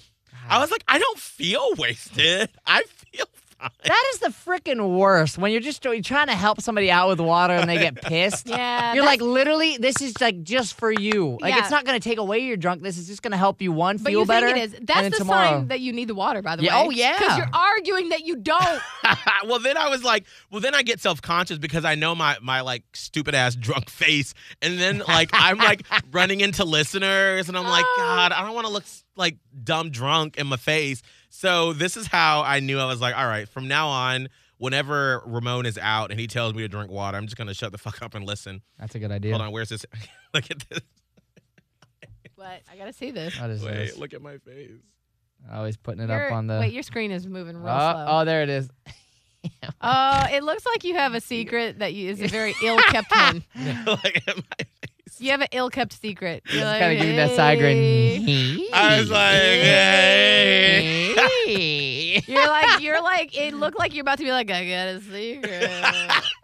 I 0.49 0.61
was 0.61 0.71
like, 0.71 0.85
I 0.87 0.99
don't 0.99 1.19
feel 1.19 1.75
wasted. 1.77 2.51
I 2.67 2.83
feel 2.83 3.27
That 3.87 4.05
is 4.15 4.19
the 4.19 4.29
freaking 4.29 4.99
worst 4.99 5.39
when 5.39 5.53
you're 5.53 5.61
just 5.61 5.85
you're 5.85 6.01
trying 6.03 6.27
to 6.27 6.35
help 6.35 6.61
somebody 6.61 6.91
out 6.91 7.09
with 7.09 7.21
water 7.21 7.55
and 7.55 7.69
they 7.71 7.79
get 7.79 7.95
pissed. 8.03 8.49
Yeah, 8.49 8.95
You're 8.95 9.05
like, 9.05 9.21
literally, 9.21 9.77
this 9.79 10.03
is 10.03 10.21
like 10.21 10.43
just 10.43 10.75
for 10.75 10.91
you. 10.93 11.39
Like, 11.41 11.55
Yeah. 11.55 11.61
it's 11.61 11.71
not 11.71 11.85
going 11.85 11.99
to 11.99 12.07
take 12.09 12.19
away 12.19 12.41
your 12.41 12.57
drunk. 12.57 12.83
This 12.83 12.99
is 12.99 13.07
just 13.07 13.23
going 13.23 13.31
to 13.31 13.37
help 13.37 13.63
you, 13.63 13.71
one, 13.73 13.97
But 13.99 14.11
feel 14.11 14.21
you 14.21 14.27
better. 14.27 14.47
think 14.49 14.59
it 14.59 14.63
is. 14.65 14.75
and 14.75 14.87
That's 14.87 15.03
then 15.03 15.11
the 15.13 15.17
tomorrow, 15.19 15.59
sign 15.59 15.69
that 15.69 15.81
you 15.81 15.93
need 15.93 16.09
the 16.09 16.15
water, 16.15 16.43
by 16.43 16.57
the 16.57 16.65
Yeah, 16.65 16.81
way. 16.83 16.87
oh, 16.87 16.91
yeah. 16.91 17.19
Because 17.19 17.39
you're 17.39 17.49
arguing 17.53 18.09
that 18.11 18.25
you 18.27 18.37
don't. 18.37 18.83
well, 19.47 19.59
then 19.61 19.77
I 19.77 19.89
was 19.89 20.03
like, 20.03 20.25
well, 20.51 20.61
then 20.61 20.75
I 20.75 20.83
get 20.83 21.01
self 21.01 21.23
conscious 21.23 21.59
because 21.59 21.85
I 21.85 21.95
know 21.95 22.15
my 22.15 22.37
my 22.43 22.61
like 22.63 22.83
stupid 22.95 23.35
ass 23.35 23.55
drunk 23.55 23.89
face, 23.89 24.35
and 24.61 24.79
then 24.81 25.03
like 25.07 25.31
I'm 25.33 25.59
like 25.59 25.87
running 26.11 26.41
into 26.41 26.65
listeners, 26.65 27.49
and 27.49 27.57
I'm 27.57 27.65
like, 27.65 27.85
Oh. 27.87 27.95
God, 27.99 28.33
I 28.33 28.43
don't 28.45 28.55
want 28.55 28.67
to 28.67 28.73
look 28.73 28.85
like 29.17 29.37
dumb 29.65 29.91
drunk 29.91 30.37
in 30.37 30.47
my 30.49 30.57
face. 30.57 31.03
So 31.29 31.73
this 31.73 31.97
is 31.97 32.07
how 32.07 32.43
I 32.43 32.61
knew 32.61 32.79
I 32.79 32.87
was 32.87 33.01
like, 33.01 33.17
all 33.17 33.27
right, 33.27 33.49
from 33.49 33.69
now 33.69 33.89
on. 33.89 34.29
Whenever 34.59 35.23
Ramon 35.27 35.67
is 35.67 35.77
out 35.77 36.11
and 36.11 36.19
he 36.19 36.27
tells 36.27 36.55
me 36.55 36.63
to 36.63 36.69
drink 36.69 36.91
water, 36.91 37.19
I'm 37.19 37.27
just 37.27 37.37
gonna 37.37 37.53
shut 37.53 37.73
the 37.73 37.79
fuck 37.79 38.01
up 38.01 38.15
and 38.15 38.25
listen. 38.25 38.63
That's 38.79 38.95
a 38.95 38.99
good 38.99 39.13
idea. 39.13 39.33
Hold 39.33 39.43
on, 39.43 39.53
where's 39.53 39.69
this? 39.69 39.85
look 40.35 40.51
at 40.51 40.67
this. 40.71 40.81
but 42.39 42.63
I 42.73 42.79
gotta 42.79 42.95
see 42.95 43.11
this. 43.11 43.39
What 43.39 43.51
is 43.51 43.63
Wait, 43.63 43.75
this? 43.75 43.99
look 43.99 44.15
at 44.15 44.23
my 44.23 44.39
face. 44.39 44.71
Always 45.53 45.77
putting 45.77 46.01
it 46.01 46.09
Your- 46.09 46.29
up 46.29 46.33
on 46.33 46.47
the. 46.47 46.59
Wait, 46.59 46.73
your 46.73 46.83
screen 46.83 47.11
is 47.11 47.27
moving 47.27 47.59
real 47.59 47.69
oh, 47.69 47.93
slow. 47.93 48.07
oh, 48.09 48.25
there 48.25 48.43
it 48.43 48.49
is. 48.49 48.71
Oh, 49.81 50.27
it 50.33 50.43
looks 50.43 50.65
like 50.67 50.85
you 50.85 50.95
have 50.95 51.15
a 51.15 51.21
secret 51.21 51.79
that 51.79 51.95
you, 51.95 52.11
is 52.11 52.21
a 52.21 52.27
very 52.27 52.55
ill-kept 52.65 53.15
one. 53.15 53.45
look 53.87 54.05
at 54.05 54.27
my 54.27 54.43
face. 54.59 54.96
You 55.19 55.31
have 55.31 55.41
an 55.41 55.49
ill-kept 55.53 55.93
secret. 55.93 56.43
You're 56.51 56.65
like, 56.65 56.81
kind 56.81 56.93
of 56.93 56.99
giving 56.99 57.17
that 57.17 57.35
side 57.35 57.59
grin. 57.59 58.67
I 58.73 59.01
was 59.01 59.11
like, 59.11 59.33
hey. 59.33 61.15
hey. 61.17 62.23
You're 62.27 62.47
like, 62.49 62.83
you're 62.83 63.03
like, 63.03 63.37
it 63.39 63.55
looked 63.55 63.79
like 63.79 63.95
you're 63.95 64.03
about 64.03 64.19
to 64.19 64.25
be 64.25 64.33
like, 64.33 64.51
I 64.51 64.69
got 64.69 64.89
a 64.89 65.01
secret. 65.01 65.71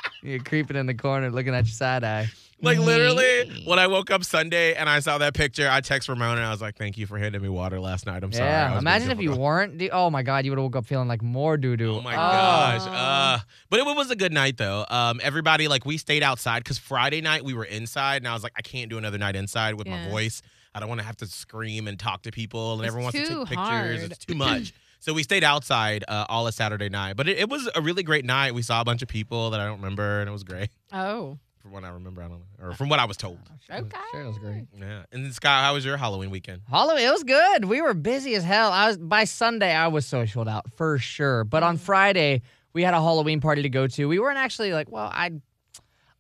You're 0.23 0.39
creeping 0.39 0.77
in 0.77 0.87
the 0.87 0.95
corner, 0.95 1.31
looking 1.31 1.55
at 1.55 1.65
your 1.65 1.73
side 1.73 2.05
eye. 2.05 2.31
Like 2.63 2.79
literally, 2.79 3.63
when 3.67 3.79
I 3.79 3.87
woke 3.89 4.11
up 4.11 4.25
Sunday 4.25 4.75
and 4.75 4.89
I 4.89 5.01
saw 5.01 5.19
that 5.19 5.35
picture, 5.35 5.69
I 5.71 5.81
text 5.81 6.09
Ramon 6.09 6.39
and 6.39 6.47
I 6.47 6.51
was 6.51 6.63
like, 6.63 6.77
"Thank 6.77 6.97
you 6.97 7.07
for 7.07 7.19
handing 7.19 7.43
me 7.43 7.49
water 7.49 7.81
last 7.81 8.07
night. 8.07 8.23
I'm 8.23 8.33
sorry." 8.33 8.49
Yeah. 8.49 8.79
Imagine 8.79 9.11
if 9.11 9.21
you 9.21 9.35
weren't. 9.35 9.83
Oh 9.93 10.11
my 10.11 10.23
God, 10.23 10.45
you 10.45 10.53
would 10.53 10.59
have 10.59 10.63
woke 10.65 10.77
up 10.77 10.87
feeling 10.87 11.09
like 11.09 11.23
more 11.23 11.57
doo 11.57 11.77
doo. 11.77 11.97
Oh 11.97 12.01
my 12.03 12.15
gosh. 12.15 12.83
Uh, 12.87 13.39
but 13.69 13.81
it 13.81 13.85
was 13.85 14.11
a 14.11 14.17
good 14.17 14.33
night 14.33 14.57
though. 14.57 14.87
Um, 14.89 15.21
everybody 15.23 15.67
like 15.69 15.85
we 15.85 15.99
stayed 15.99 16.23
outside 16.23 16.61
because 16.61 16.79
Friday 16.79 17.21
night 17.21 17.45
we 17.45 17.53
were 17.55 17.65
inside, 17.65 18.23
and 18.23 18.29
I 18.29 18.35
was 18.35 18.43
like, 18.43 18.53
I 18.57 18.63
can't 18.63 18.89
do 18.89 18.97
another 18.99 19.19
night 19.19 19.37
inside 19.37 19.75
with 19.75 19.87
my 19.89 20.09
voice. 20.09 20.41
I 20.75 20.81
don't 20.81 20.89
want 20.89 21.01
to 21.01 21.07
have 21.07 21.17
to 21.19 21.27
scream 21.27 21.87
and 21.89 21.99
talk 21.99 22.23
to 22.23 22.31
people, 22.31 22.75
and 22.75 22.81
It's 22.83 22.89
everyone 22.89 23.13
wants 23.13 23.19
to 23.19 23.27
take 23.27 23.47
pictures. 23.49 23.57
hard. 23.57 23.97
It's 24.13 24.25
too 24.25 24.35
much. 24.35 24.73
So 25.03 25.13
we 25.13 25.25
stayed 25.25 25.43
outside 25.43 26.05
uh, 26.07 26.27
all 26.29 26.47
of 26.47 26.55
Saturday 26.55 26.89
night, 26.89 27.17
but 27.17 27.27
it, 27.29 27.37
it 27.37 27.49
was 27.49 27.69
a 27.75 27.81
really 27.81 28.05
great 28.05 28.25
night. 28.25 28.55
We 28.55 28.63
saw 28.63 28.81
a 28.81 28.85
bunch 28.85 29.03
of 29.03 29.09
people 29.09 29.51
that 29.51 29.59
I 29.59 29.65
don't 29.67 29.79
remember, 29.81 30.21
and 30.21 30.29
it 30.29 30.33
was 30.33 30.45
great. 30.45 30.69
oh, 30.93 31.39
From 31.63 31.71
what 31.71 31.85
I 31.85 31.91
remember, 31.91 32.23
I 32.23 32.29
don't 32.29 32.41
know, 32.41 32.67
or 32.67 32.73
from 32.75 32.89
what 32.89 32.99
I 32.99 33.05
was 33.05 33.17
told. 33.17 33.39
Oh, 33.71 33.77
okay. 33.77 33.97
Sure, 34.11 34.23
it 34.23 34.27
was 34.27 34.39
great. 34.39 34.67
Yeah. 34.77 35.05
And 35.13 35.25
then, 35.25 35.33
Scott, 35.33 35.63
how 35.63 35.75
was 35.75 35.85
your 35.85 35.97
Halloween 35.97 36.31
weekend? 36.31 36.63
Halloween, 36.69 37.07
it 37.07 37.13
was 37.13 37.23
good. 37.23 37.67
We 37.67 37.81
were 37.81 37.95
busy 37.95 38.35
as 38.35 38.43
hell. 38.43 38.73
I 38.73 38.89
was 38.89 38.99
by 38.99 39.23
Sunday, 39.23 39.73
I 39.73 39.87
was 39.87 40.05
socialed 40.05 40.49
out 40.49 40.73
for 40.73 40.99
sure. 40.99 41.45
But 41.45 41.63
on 41.63 41.77
mm. 41.77 41.81
Friday, 41.81 42.43
we 42.73 42.83
had 42.83 42.95
a 42.95 43.01
Halloween 43.01 43.41
party 43.41 43.63
to 43.63 43.69
go 43.69 43.87
to. 43.87 44.09
We 44.09 44.19
weren't 44.19 44.39
actually 44.39 44.73
like, 44.73 44.91
well, 44.91 45.11
I. 45.13 45.31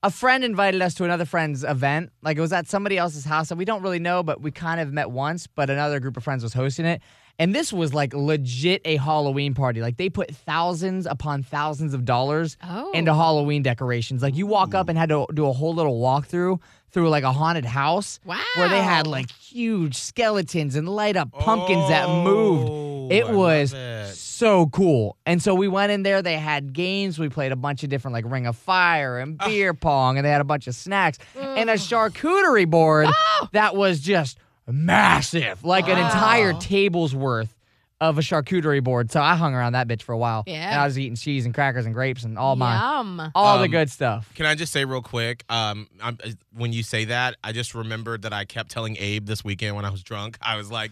A 0.04 0.10
friend 0.10 0.42
invited 0.42 0.82
us 0.82 0.94
to 0.94 1.04
another 1.04 1.24
friend's 1.24 1.62
event. 1.62 2.10
Like 2.22 2.36
it 2.36 2.40
was 2.40 2.52
at 2.52 2.66
somebody 2.68 2.98
else's 2.98 3.24
house 3.24 3.50
that 3.50 3.56
we 3.56 3.64
don't 3.64 3.82
really 3.82 4.00
know, 4.00 4.24
but 4.24 4.40
we 4.40 4.50
kind 4.50 4.80
of 4.80 4.92
met 4.92 5.12
once. 5.12 5.46
But 5.46 5.70
another 5.70 6.00
group 6.00 6.16
of 6.16 6.24
friends 6.24 6.42
was 6.42 6.52
hosting 6.52 6.86
it, 6.86 7.00
and 7.42 7.54
this 7.54 7.72
was 7.72 7.92
like 7.92 8.14
legit 8.14 8.80
a 8.84 8.96
Halloween 8.96 9.52
party. 9.54 9.80
Like 9.80 9.96
they 9.96 10.08
put 10.08 10.30
thousands 10.34 11.06
upon 11.06 11.42
thousands 11.42 11.92
of 11.94 12.04
dollars 12.04 12.56
Oh. 12.62 12.90
into 12.92 13.12
Halloween 13.12 13.62
decorations. 13.62 14.22
Like 14.22 14.36
you 14.36 14.46
walk 14.46 14.74
up 14.74 14.88
and 14.88 14.96
had 14.96 15.08
to 15.08 15.26
do 15.34 15.46
a 15.46 15.52
whole 15.52 15.74
little 15.74 16.00
walkthrough 16.00 16.60
through 16.92 17.08
like 17.08 17.24
a 17.24 17.32
haunted 17.32 17.64
house 17.64 18.20
wow. 18.24 18.38
where 18.56 18.68
they 18.68 18.82
had 18.82 19.06
like 19.06 19.30
huge 19.30 19.96
skeletons 19.96 20.76
and 20.76 20.88
light 20.88 21.16
up 21.16 21.32
pumpkins 21.32 21.88
that 21.88 22.06
moved. 22.08 22.68
Oh, 22.70 23.08
It 23.10 23.24
I 23.24 23.32
was 23.32 23.72
it. 23.72 24.14
so 24.14 24.66
cool. 24.66 25.16
And 25.26 25.42
so 25.42 25.54
we 25.54 25.68
went 25.68 25.90
in 25.90 26.02
there. 26.04 26.20
They 26.22 26.36
had 26.38 26.72
games. 26.74 27.18
We 27.18 27.28
played 27.30 27.50
a 27.50 27.56
bunch 27.56 27.82
of 27.82 27.88
different 27.90 28.12
like 28.12 28.24
Ring 28.28 28.46
of 28.46 28.56
Fire 28.56 29.18
and 29.18 29.36
Ah. 29.40 29.46
beer 29.48 29.72
pong, 29.74 30.16
and 30.18 30.24
they 30.24 30.30
had 30.30 30.40
a 30.42 30.44
bunch 30.44 30.66
of 30.68 30.74
snacks 30.74 31.18
and 31.40 31.68
a 31.70 31.74
charcuterie 31.74 32.68
board 32.68 33.06
Oh. 33.08 33.48
that 33.52 33.74
was 33.74 33.98
just 34.00 34.38
massive, 34.66 35.64
like 35.64 35.88
an 35.88 35.98
entire 35.98 36.52
table's 36.54 37.14
worth 37.14 37.54
of 38.00 38.18
a 38.18 38.20
charcuterie 38.20 38.82
board. 38.82 39.12
So 39.12 39.20
I 39.20 39.36
hung 39.36 39.54
around 39.54 39.74
that 39.74 39.86
bitch 39.86 40.02
for 40.02 40.12
a 40.12 40.18
while. 40.18 40.42
Yeah. 40.48 40.72
And 40.72 40.80
I 40.80 40.84
was 40.86 40.98
eating 40.98 41.14
cheese 41.14 41.44
and 41.44 41.54
crackers 41.54 41.86
and 41.86 41.94
grapes 41.94 42.24
and 42.24 42.36
all 42.36 42.56
my 42.56 42.74
Yum. 42.76 43.30
all 43.34 43.58
the 43.58 43.64
Um, 43.66 43.70
good 43.70 43.90
stuff. 43.90 44.28
Can 44.34 44.44
I 44.44 44.56
just 44.56 44.72
say 44.72 44.84
real 44.84 45.02
quick? 45.02 45.44
Um, 45.48 45.86
I'm, 46.02 46.18
uh, 46.24 46.30
when 46.52 46.72
you 46.72 46.82
say 46.82 47.04
that, 47.04 47.36
I 47.44 47.52
just 47.52 47.76
remembered 47.76 48.22
that 48.22 48.32
I 48.32 48.44
kept 48.44 48.70
telling 48.72 48.96
Abe 48.98 49.26
this 49.26 49.44
weekend 49.44 49.76
when 49.76 49.84
I 49.84 49.90
was 49.90 50.02
drunk. 50.02 50.36
I 50.42 50.56
was 50.56 50.68
like, 50.68 50.90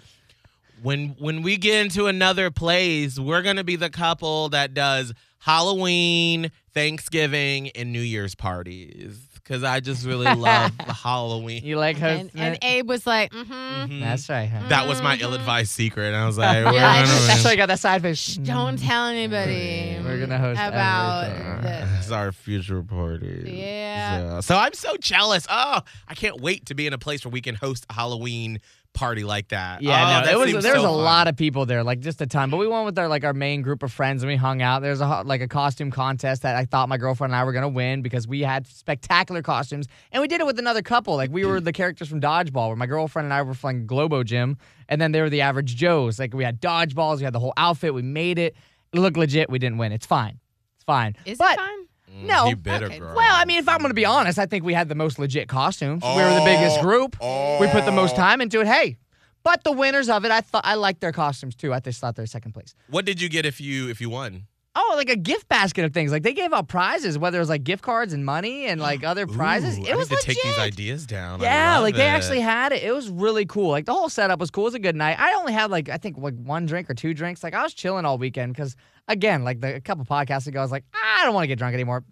when 0.83 1.11
when 1.19 1.43
we 1.43 1.57
get 1.57 1.85
into 1.85 2.07
another 2.07 2.51
place, 2.51 3.19
we're 3.19 3.43
gonna 3.43 3.65
be 3.65 3.75
the 3.77 3.91
couple 3.91 4.49
that 4.51 4.73
does 4.73 5.13
Halloween, 5.41 6.51
Thanksgiving, 6.73 7.71
and 7.71 7.93
New 7.93 8.01
Year's 8.01 8.35
parties 8.37 9.19
because 9.51 9.65
I 9.65 9.81
just 9.81 10.07
really 10.07 10.33
love 10.35 10.71
Halloween. 10.79 11.65
You 11.65 11.77
like 11.77 12.01
And, 12.01 12.23
hosting 12.31 12.41
and? 12.41 12.59
Abe 12.63 12.89
was 12.89 13.05
like, 13.05 13.33
mm-hmm. 13.33 13.53
Mhm. 13.53 14.01
That's 14.01 14.29
right. 14.29 14.49
Huh? 14.49 14.69
That 14.69 14.87
was 14.87 15.03
my 15.03 15.17
Mhm. 15.17 15.23
ill-advised 15.23 15.71
secret, 15.73 16.07
and 16.07 16.17
I 16.17 16.25
was 16.27 16.39
like, 16.39 16.65
we're 16.65 16.73
Yeah, 16.75 17.05
gonna- 17.05 17.27
That's 17.27 17.45
why 17.45 17.51
you 17.51 17.57
got 17.57 17.67
that 17.67 17.81
side 17.81 18.01
face. 18.03 18.37
Don't 18.37 18.79
tell 18.79 19.07
anybody. 19.07 19.97
We're 20.05 20.21
gonna 20.21 20.39
host 20.39 20.61
about 20.63 21.63
this. 21.63 21.89
It's 21.99 22.11
our 22.13 22.31
future 22.31 22.83
party. 22.85 23.43
Yeah. 23.57 24.37
So, 24.37 24.55
so 24.55 24.57
I'm 24.57 24.73
so 24.73 24.97
jealous. 24.99 25.47
Oh, 25.51 25.81
I 26.07 26.15
can't 26.15 26.41
wait 26.41 26.67
to 26.67 26.75
be 26.75 26.87
in 26.87 26.93
a 26.93 26.99
place 26.99 27.25
where 27.25 27.33
we 27.33 27.41
can 27.41 27.57
host 27.57 27.87
Halloween 27.91 28.61
party 28.92 29.24
like 29.24 29.48
that. 29.48 29.83
Yeah, 29.83 29.92
oh, 29.92 30.20
no, 30.20 30.26
that 30.26 30.35
it 30.35 30.55
was 30.55 30.62
there 30.62 30.74
was 30.74 30.83
so 30.83 30.88
a 30.88 30.94
fun. 30.94 31.05
lot 31.05 31.29
of 31.29 31.37
people 31.37 31.66
there, 31.66 31.83
like 31.83 32.00
just 32.00 32.20
a 32.20 32.26
ton. 32.26 32.50
But 32.50 32.59
we 32.59 32.66
went 32.66 32.85
with 32.85 32.98
our 32.98 33.09
like 33.09 33.24
our 33.24 33.33
main 33.33 33.62
group 33.62 33.83
of 33.83 33.92
friends 33.92 34.22
and 34.22 34.29
we 34.31 34.37
hung 34.37 34.62
out. 34.62 34.83
There's 34.83 35.00
a 35.00 35.22
like 35.24 35.40
a 35.40 35.48
costume 35.48 35.90
contest 35.90 36.42
that 36.42 36.57
I 36.57 36.64
thought 36.64 36.88
my 36.88 36.96
girlfriend 36.96 37.33
and 37.33 37.40
I 37.40 37.44
were 37.44 37.53
gonna 37.53 37.68
win 37.68 38.03
because 38.03 38.26
we 38.29 38.40
had 38.40 38.66
spectacular 38.66 39.42
costumes, 39.42 39.87
and 40.12 40.20
we 40.20 40.29
did 40.29 40.40
it 40.40 40.46
with 40.46 40.59
another 40.59 40.83
couple. 40.83 41.16
Like 41.16 41.31
we 41.31 41.44
were 41.44 41.61
the 41.61 41.72
characters 41.72 42.09
from 42.09 42.20
Dodgeball, 42.20 42.68
where 42.68 42.76
my 42.76 42.87
girlfriend 42.87 43.26
and 43.26 43.35
I 43.35 43.42
were 43.42 43.55
playing 43.55 43.87
Globo 43.87 44.22
Gym, 44.22 44.59
and 44.88 45.00
then 45.00 45.12
they 45.12 45.20
were 45.20 45.31
the 45.31 45.42
average 45.42 45.76
Joes. 45.76 46.18
Like 46.18 46.35
we 46.35 46.44
had 46.44 46.61
dodgeballs, 46.61 47.18
we 47.18 47.24
had 47.24 47.33
the 47.33 47.40
whole 47.40 47.55
outfit, 47.57 47.94
we 47.94 48.03
made 48.03 48.38
it. 48.38 48.57
It 48.92 48.98
looked 48.98 49.16
legit. 49.16 49.48
We 49.48 49.59
didn't 49.59 49.79
win. 49.79 49.92
It's 49.92 50.07
fine. 50.07 50.40
It's 50.76 50.85
fine. 50.85 51.14
Is 51.24 51.38
but, 51.38 51.53
it 51.53 51.59
fine? 51.59 51.87
Mm, 52.21 52.27
No. 52.27 52.47
you 52.47 52.57
bitter 52.57 52.87
Okay. 52.87 52.99
girl. 52.99 53.15
Well, 53.17 53.35
I 53.35 53.45
mean, 53.45 53.59
if 53.59 53.69
I'm 53.69 53.79
going 53.79 53.91
to 53.91 53.95
be 53.95 54.05
honest, 54.05 54.39
I 54.39 54.47
think 54.47 54.65
we 54.65 54.75
had 54.75 54.89
the 54.89 54.95
most 54.95 55.19
legit 55.19 55.49
costumes. 55.49 56.03
we 56.03 56.23
were 56.23 56.35
the 56.35 56.43
biggest 56.45 56.79
Oh, 56.79 56.83
group. 56.83 57.17
We 57.61 57.67
put 57.69 57.85
the 57.85 57.93
most 57.93 58.15
oh. 58.15 58.17
time 58.17 58.41
into 58.41 58.61
it. 58.61 58.67
Hey, 58.67 58.97
but 59.43 59.65
the 59.65 59.73
winners 59.73 60.09
of 60.09 60.25
it, 60.25 60.31
I 60.31 60.41
thought 60.43 60.65
I 60.67 60.75
liked 60.75 61.01
their 61.01 61.13
costumes 61.13 61.55
too. 61.55 61.73
I 61.73 61.81
just 61.81 62.01
thought 62.01 62.17
they 62.17 62.23
were 62.23 62.27
second 62.27 62.53
place. 62.53 62.75
What 62.89 63.05
did 63.05 63.21
you 63.21 63.29
get 63.29 63.47
if 63.47 63.61
you 63.61 63.89
if 63.89 64.01
you 64.01 64.11
won? 64.11 64.45
Oh, 64.77 64.95
like 64.97 65.11
a 65.11 65.17
gift 65.17 65.49
basket 65.49 65.85
of 65.85 65.93
things. 65.93 66.13
Like 66.13 66.23
they 66.23 66.33
gave 66.33 66.53
out 66.53 66.69
prizes, 66.69 67.19
whether 67.19 67.39
it 67.39 67.41
was 67.41 67.49
like 67.49 67.65
gift 67.65 67.83
cards 67.83 68.13
and 68.13 68.25
money 68.25 68.67
and 68.67 68.81
like 68.81 69.03
other 69.03 69.27
prizes. 69.39 69.79
Ooh, 69.79 69.83
It 69.85 69.93
I 69.93 69.97
was 69.97 70.09
need 70.11 70.19
to 70.21 70.27
legit. 70.29 70.37
take 70.37 70.45
these 70.45 70.59
ideas 70.59 71.07
down. 71.07 71.41
I 71.41 71.45
Yeah, 71.45 71.75
love 71.75 71.83
like 71.83 71.97
they 71.97 72.07
it. 72.07 72.11
actually 72.11 72.41
had 72.41 72.73
it. 72.73 72.83
It 72.85 72.93
was 72.95 73.09
really 73.11 73.47
cool. 73.47 73.71
Like 73.71 73.87
the 73.87 73.93
whole 73.93 74.09
setup 74.09 74.39
was 74.39 74.51
cool. 74.53 74.65
It 74.65 74.69
was 74.69 74.75
a 74.75 74.79
good 74.79 74.95
night. 74.95 75.19
I 75.19 75.35
only 75.35 75.53
had 75.53 75.71
like 75.73 75.89
I 75.89 75.97
think 75.97 76.19
like 76.19 76.35
one 76.37 76.67
drink 76.67 76.89
or 76.89 76.95
two 76.95 77.15
drinks. 77.15 77.43
Like 77.43 77.53
I 77.55 77.63
was 77.65 77.75
chilling 77.75 78.05
all 78.05 78.17
weekend 78.17 78.53
because 78.55 78.77
again, 79.09 79.43
like 79.43 79.61
the, 79.61 79.75
a 79.75 79.81
couple 79.81 80.05
podcasts 80.05 80.47
ago, 80.47 80.61
I 80.61 80.63
was 80.63 80.71
like, 80.71 80.85
ah, 80.95 81.23
I 81.23 81.25
don't 81.25 81.35
want 81.35 81.43
to 81.45 81.49
get 81.49 81.59
drunk 81.59 81.75
anymore. 81.75 82.05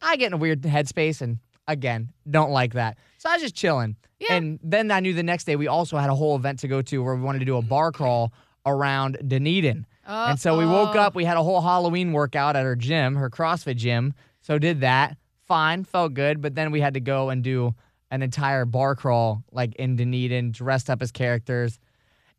I 0.00 0.14
get 0.16 0.28
in 0.28 0.32
a 0.34 0.36
weird 0.36 0.62
headspace 0.62 1.22
and 1.22 1.40
again, 1.66 2.12
don't 2.30 2.50
like 2.52 2.74
that. 2.74 2.98
So 3.18 3.28
I 3.30 3.32
was 3.32 3.42
just 3.42 3.56
chilling. 3.56 3.96
Yeah. 4.20 4.34
And 4.34 4.60
then 4.62 4.92
I 4.92 5.00
knew 5.00 5.12
the 5.12 5.24
next 5.24 5.44
day 5.44 5.56
we 5.56 5.66
also 5.66 5.96
had 5.96 6.08
a 6.10 6.14
whole 6.14 6.36
event 6.36 6.60
to 6.60 6.68
go 6.68 6.82
to 6.82 7.02
where 7.02 7.16
we 7.16 7.22
wanted 7.22 7.40
to 7.40 7.44
do 7.46 7.56
a 7.56 7.62
bar 7.62 7.90
crawl 7.90 8.32
around 8.64 9.18
Dunedin. 9.26 9.86
And 10.06 10.38
so 10.38 10.56
we 10.58 10.66
woke 10.66 10.96
up, 10.96 11.14
we 11.14 11.24
had 11.24 11.36
a 11.36 11.42
whole 11.42 11.60
Halloween 11.60 12.12
workout 12.12 12.56
at 12.56 12.64
her 12.64 12.76
gym, 12.76 13.16
her 13.16 13.28
CrossFit 13.28 13.76
gym. 13.76 14.14
So 14.40 14.58
did 14.58 14.80
that. 14.80 15.16
Fine, 15.46 15.84
felt 15.84 16.14
good. 16.14 16.40
But 16.40 16.54
then 16.54 16.70
we 16.70 16.80
had 16.80 16.94
to 16.94 17.00
go 17.00 17.30
and 17.30 17.42
do 17.42 17.74
an 18.10 18.22
entire 18.22 18.64
bar 18.64 18.94
crawl 18.94 19.42
like 19.50 19.74
in 19.76 19.96
Dunedin, 19.96 20.52
dressed 20.52 20.88
up 20.88 21.02
as 21.02 21.10
characters. 21.10 21.78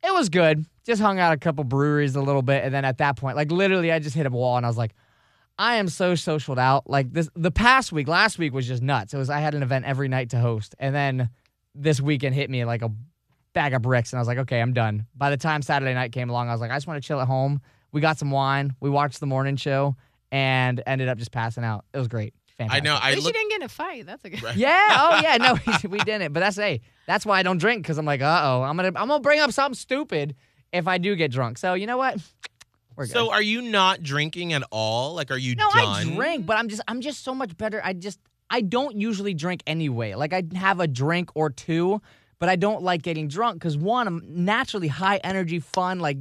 It 0.04 0.14
was 0.14 0.30
good. 0.30 0.66
Just 0.86 1.02
hung 1.02 1.20
out 1.20 1.34
a 1.34 1.38
couple 1.38 1.64
breweries 1.64 2.16
a 2.16 2.22
little 2.22 2.42
bit. 2.42 2.64
And 2.64 2.74
then 2.74 2.86
at 2.86 3.00
that 3.00 3.18
point, 3.18 3.36
like 3.36 3.52
literally 3.52 3.92
I 3.92 4.00
just 4.00 4.16
hit 4.16 4.26
a 4.26 4.30
wall 4.30 4.58
and 4.58 4.66
I 4.66 4.70
was 4.70 4.78
like, 4.78 4.94
I 5.60 5.76
am 5.76 5.90
so 5.90 6.14
socialed 6.14 6.60
out. 6.60 6.90
Like 6.90 7.12
this 7.12 7.30
the 7.36 7.52
past 7.52 7.92
week, 7.92 8.08
last 8.08 8.38
week 8.38 8.54
was 8.54 8.68
just 8.68 8.84
nuts. 8.84 9.14
It 9.14 9.18
was 9.18 9.30
I 9.30 9.40
had 9.40 9.56
an 9.56 9.64
event 9.64 9.86
every 9.86 10.08
night 10.08 10.30
to 10.30 10.40
host. 10.40 10.76
And 10.80 10.94
then 10.94 11.30
this 11.74 12.00
weekend 12.00 12.36
hit 12.36 12.50
me 12.50 12.64
like 12.64 12.82
a 12.82 12.92
bag 13.58 13.74
of 13.74 13.82
bricks 13.82 14.14
and 14.14 14.20
I 14.20 14.22
was 14.22 14.28
like, 14.28 14.38
okay, 14.38 14.62
I'm 14.62 14.72
done. 14.72 15.08
By 15.16 15.32
the 15.32 15.38
time 15.38 15.64
Saturday 15.64 15.96
night 15.96 16.12
came 16.12 16.30
along, 16.30 16.48
I 16.48 16.52
was 16.52 16.62
like, 16.62 16.70
I 16.70 16.76
just 16.76 16.86
want 16.86 17.02
to 17.02 17.08
chill 17.08 17.20
at 17.20 17.28
home. 17.28 17.60
We 17.92 18.02
got 18.02 18.20
some 18.20 18.30
wine, 18.30 18.76
we 18.80 18.92
watched 18.92 19.20
the 19.20 19.26
morning 19.26 19.56
show, 19.56 19.96
and 20.32 20.84
ended 20.86 21.08
up 21.08 21.18
just 21.18 21.32
passing 21.32 21.64
out. 21.64 21.84
It 21.92 21.98
was 21.98 22.08
great. 22.08 22.36
Fantastic. 22.60 22.60
I 22.60 22.66
Fantastic. 22.68 22.84
know. 22.84 22.96
At 22.96 23.04
I 23.04 23.10
least 23.16 23.26
look. 23.26 23.34
you 23.34 23.40
didn't 23.40 23.50
get 23.50 23.62
in 23.62 23.66
a 23.66 23.70
fight. 23.70 24.06
That's 24.06 24.26
a 24.26 24.30
good. 24.30 24.44
Right. 24.44 24.56
Yeah. 24.56 24.88
Oh, 24.92 25.20
yeah. 25.24 25.38
No, 25.38 25.58
we, 25.66 25.90
we 25.98 25.98
didn't. 26.00 26.34
But 26.34 26.42
that's 26.42 26.56
hey, 26.56 26.82
that's 27.08 27.26
why 27.26 27.40
I 27.40 27.44
don't 27.44 27.58
drink 27.58 27.82
because 27.82 27.98
I'm 27.98 28.06
like, 28.06 28.22
uh 28.22 28.42
oh, 28.44 28.62
I'm 28.62 28.76
gonna 28.76 28.90
I'm 28.90 29.08
gonna 29.08 29.22
bring 29.22 29.40
up 29.40 29.52
something 29.52 29.76
stupid 29.76 30.36
if 30.72 30.88
I 30.88 31.00
do 31.00 31.16
get 31.16 31.32
drunk. 31.32 31.58
So 31.58 31.74
you 31.74 31.88
know 31.88 31.98
what? 31.98 32.20
We're 32.96 33.06
good. 33.06 33.14
So, 33.14 33.32
are 33.32 33.42
you 33.42 33.64
not 33.64 34.04
drinking 34.04 34.54
at 34.54 34.64
all? 34.72 35.16
Like, 35.16 35.32
are 35.32 35.38
you 35.38 35.56
no, 35.56 35.70
done? 35.72 35.84
I 35.84 36.04
drink, 36.04 36.46
but 36.46 36.58
I'm 36.58 36.68
just 36.68 36.82
I'm 36.88 37.02
just 37.02 37.24
so 37.24 37.34
much 37.34 37.58
better. 37.58 37.82
I 37.84 37.94
just 37.94 38.20
I 38.50 38.62
don't 38.62 39.00
usually 39.00 39.34
drink 39.34 39.64
anyway. 39.66 40.14
Like 40.14 40.34
I 40.34 40.44
have 40.56 40.80
a 40.80 40.88
drink 40.88 41.32
or 41.34 41.50
two, 41.50 42.02
but 42.40 42.50
I 42.50 42.56
don't 42.56 42.84
like 42.84 43.02
getting 43.02 43.28
drunk 43.28 43.56
because 43.56 43.78
one, 43.78 44.08
I'm 44.08 44.22
naturally 44.28 44.88
high 44.88 45.18
energy, 45.18 45.60
fun, 45.60 46.00
like 46.00 46.18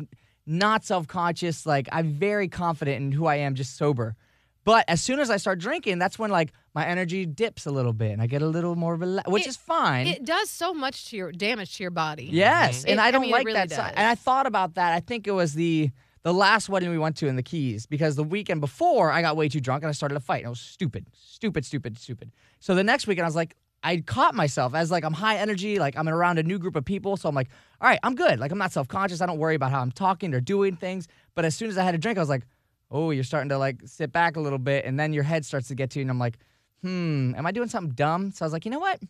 not 0.46 0.84
self 0.84 1.06
conscious. 1.06 1.66
Like 1.66 1.88
I'm 1.92 2.12
very 2.12 2.48
confident 2.48 2.96
in 3.02 3.12
who 3.12 3.26
I 3.26 3.36
am, 3.36 3.54
just 3.54 3.76
sober. 3.76 4.16
But 4.64 4.84
as 4.88 5.00
soon 5.00 5.20
as 5.20 5.30
I 5.30 5.36
start 5.36 5.60
drinking, 5.60 5.98
that's 6.00 6.18
when 6.18 6.30
like 6.30 6.52
my 6.74 6.84
energy 6.84 7.24
dips 7.24 7.66
a 7.66 7.70
little 7.70 7.92
bit 7.92 8.10
and 8.10 8.20
I 8.20 8.26
get 8.26 8.42
a 8.42 8.46
little 8.48 8.74
more 8.74 8.96
relaxed, 8.96 9.30
which 9.30 9.44
It- 9.46 9.50
is 9.50 9.56
fine. 9.56 10.06
It 10.08 10.24
does 10.24 10.50
so 10.50 10.74
much 10.74 11.06
to 11.10 11.16
your 11.16 11.30
damage 11.30 11.76
to 11.76 11.84
your 11.84 11.92
body. 11.92 12.28
Yes, 12.32 12.78
mm-hmm. 12.80 12.88
It- 12.88 12.90
and 12.92 13.00
I 13.00 13.06
I 13.06 13.10
don't 13.12 13.22
mean, 13.22 13.30
like 13.30 13.46
really 13.46 13.58
that. 13.58 13.68
does. 13.68 13.78
And 13.78 14.06
I 14.06 14.14
thought 14.16 14.46
about 14.46 14.74
that. 14.74 14.92
I 14.92 15.00
think 15.00 15.26
it 15.28 15.32
was 15.32 15.54
the 15.54 15.90
the 16.24 16.34
last 16.34 16.68
wedding 16.68 16.90
we 16.90 16.98
went 16.98 17.16
to 17.18 17.28
in 17.28 17.36
the 17.36 17.42
Keys 17.44 17.86
because 17.86 18.16
the 18.16 18.24
weekend 18.24 18.60
before 18.60 19.12
I 19.12 19.22
got 19.22 19.36
way 19.36 19.48
too 19.48 19.60
drunk 19.60 19.84
and 19.84 19.88
I 19.88 19.92
started 19.92 20.16
a 20.16 20.20
fight. 20.20 20.38
And 20.38 20.46
it 20.46 20.48
was 20.50 20.60
stupid, 20.60 21.06
stupid, 21.12 21.64
stupid, 21.64 21.96
stupid. 21.96 22.32
So 22.58 22.74
the 22.74 22.82
next 22.82 23.06
weekend 23.06 23.24
I 23.24 23.28
was 23.28 23.36
like, 23.36 23.54
I 23.82 23.98
caught 23.98 24.34
myself 24.34 24.74
as 24.74 24.90
like 24.90 25.04
I'm 25.04 25.12
high 25.12 25.36
energy, 25.36 25.78
like 25.78 25.96
I'm 25.96 26.08
around 26.08 26.38
a 26.38 26.42
new 26.42 26.58
group 26.58 26.74
of 26.76 26.84
people. 26.84 27.16
So 27.16 27.28
I'm 27.28 27.34
like, 27.34 27.48
all 27.80 27.88
right, 27.88 28.00
I'm 28.02 28.14
good. 28.14 28.40
Like 28.40 28.50
I'm 28.50 28.58
not 28.58 28.72
self 28.72 28.88
conscious. 28.88 29.20
I 29.20 29.26
don't 29.26 29.38
worry 29.38 29.54
about 29.54 29.70
how 29.70 29.80
I'm 29.80 29.92
talking 29.92 30.34
or 30.34 30.40
doing 30.40 30.76
things. 30.76 31.06
But 31.34 31.44
as 31.44 31.54
soon 31.54 31.68
as 31.68 31.78
I 31.78 31.84
had 31.84 31.94
a 31.94 31.98
drink, 31.98 32.18
I 32.18 32.20
was 32.22 32.28
like, 32.28 32.44
oh, 32.90 33.10
you're 33.10 33.24
starting 33.24 33.48
to 33.50 33.58
like 33.58 33.80
sit 33.84 34.12
back 34.12 34.36
a 34.36 34.40
little 34.40 34.58
bit, 34.58 34.84
and 34.84 34.98
then 34.98 35.12
your 35.12 35.22
head 35.24 35.44
starts 35.44 35.68
to 35.68 35.74
get 35.74 35.90
to 35.90 35.98
you, 35.98 36.02
and 36.02 36.10
I'm 36.10 36.18
like, 36.18 36.38
hmm, 36.82 37.34
am 37.36 37.46
I 37.46 37.52
doing 37.52 37.68
something 37.68 37.94
dumb? 37.94 38.30
So 38.32 38.44
I 38.44 38.46
was 38.46 38.52
like, 38.52 38.64
you 38.64 38.70
know 38.70 38.78
what? 38.78 39.00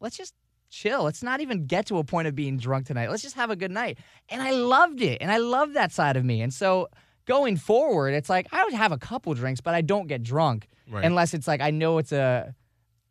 Let's 0.00 0.16
just 0.16 0.34
chill. 0.70 1.02
Let's 1.04 1.22
not 1.22 1.40
even 1.40 1.66
get 1.66 1.86
to 1.86 1.98
a 1.98 2.04
point 2.04 2.26
of 2.28 2.34
being 2.34 2.56
drunk 2.58 2.86
tonight. 2.86 3.10
Let's 3.10 3.22
just 3.22 3.36
have 3.36 3.50
a 3.50 3.56
good 3.56 3.70
night. 3.70 3.98
And 4.28 4.40
I 4.42 4.50
loved 4.52 5.02
it. 5.02 5.18
And 5.20 5.30
I 5.30 5.36
love 5.36 5.74
that 5.74 5.92
side 5.92 6.16
of 6.16 6.24
me. 6.24 6.40
And 6.42 6.52
so 6.52 6.88
going 7.26 7.56
forward, 7.56 8.10
it's 8.14 8.28
like 8.30 8.46
I 8.52 8.64
would 8.64 8.72
have 8.74 8.90
a 8.92 8.98
couple 8.98 9.32
drinks, 9.34 9.60
but 9.60 9.74
I 9.74 9.80
don't 9.82 10.06
get 10.06 10.22
drunk 10.22 10.68
Right. 10.90 11.04
unless 11.04 11.32
it's 11.34 11.46
like 11.46 11.60
I 11.60 11.70
know 11.70 11.98
it's 11.98 12.12
a 12.12 12.54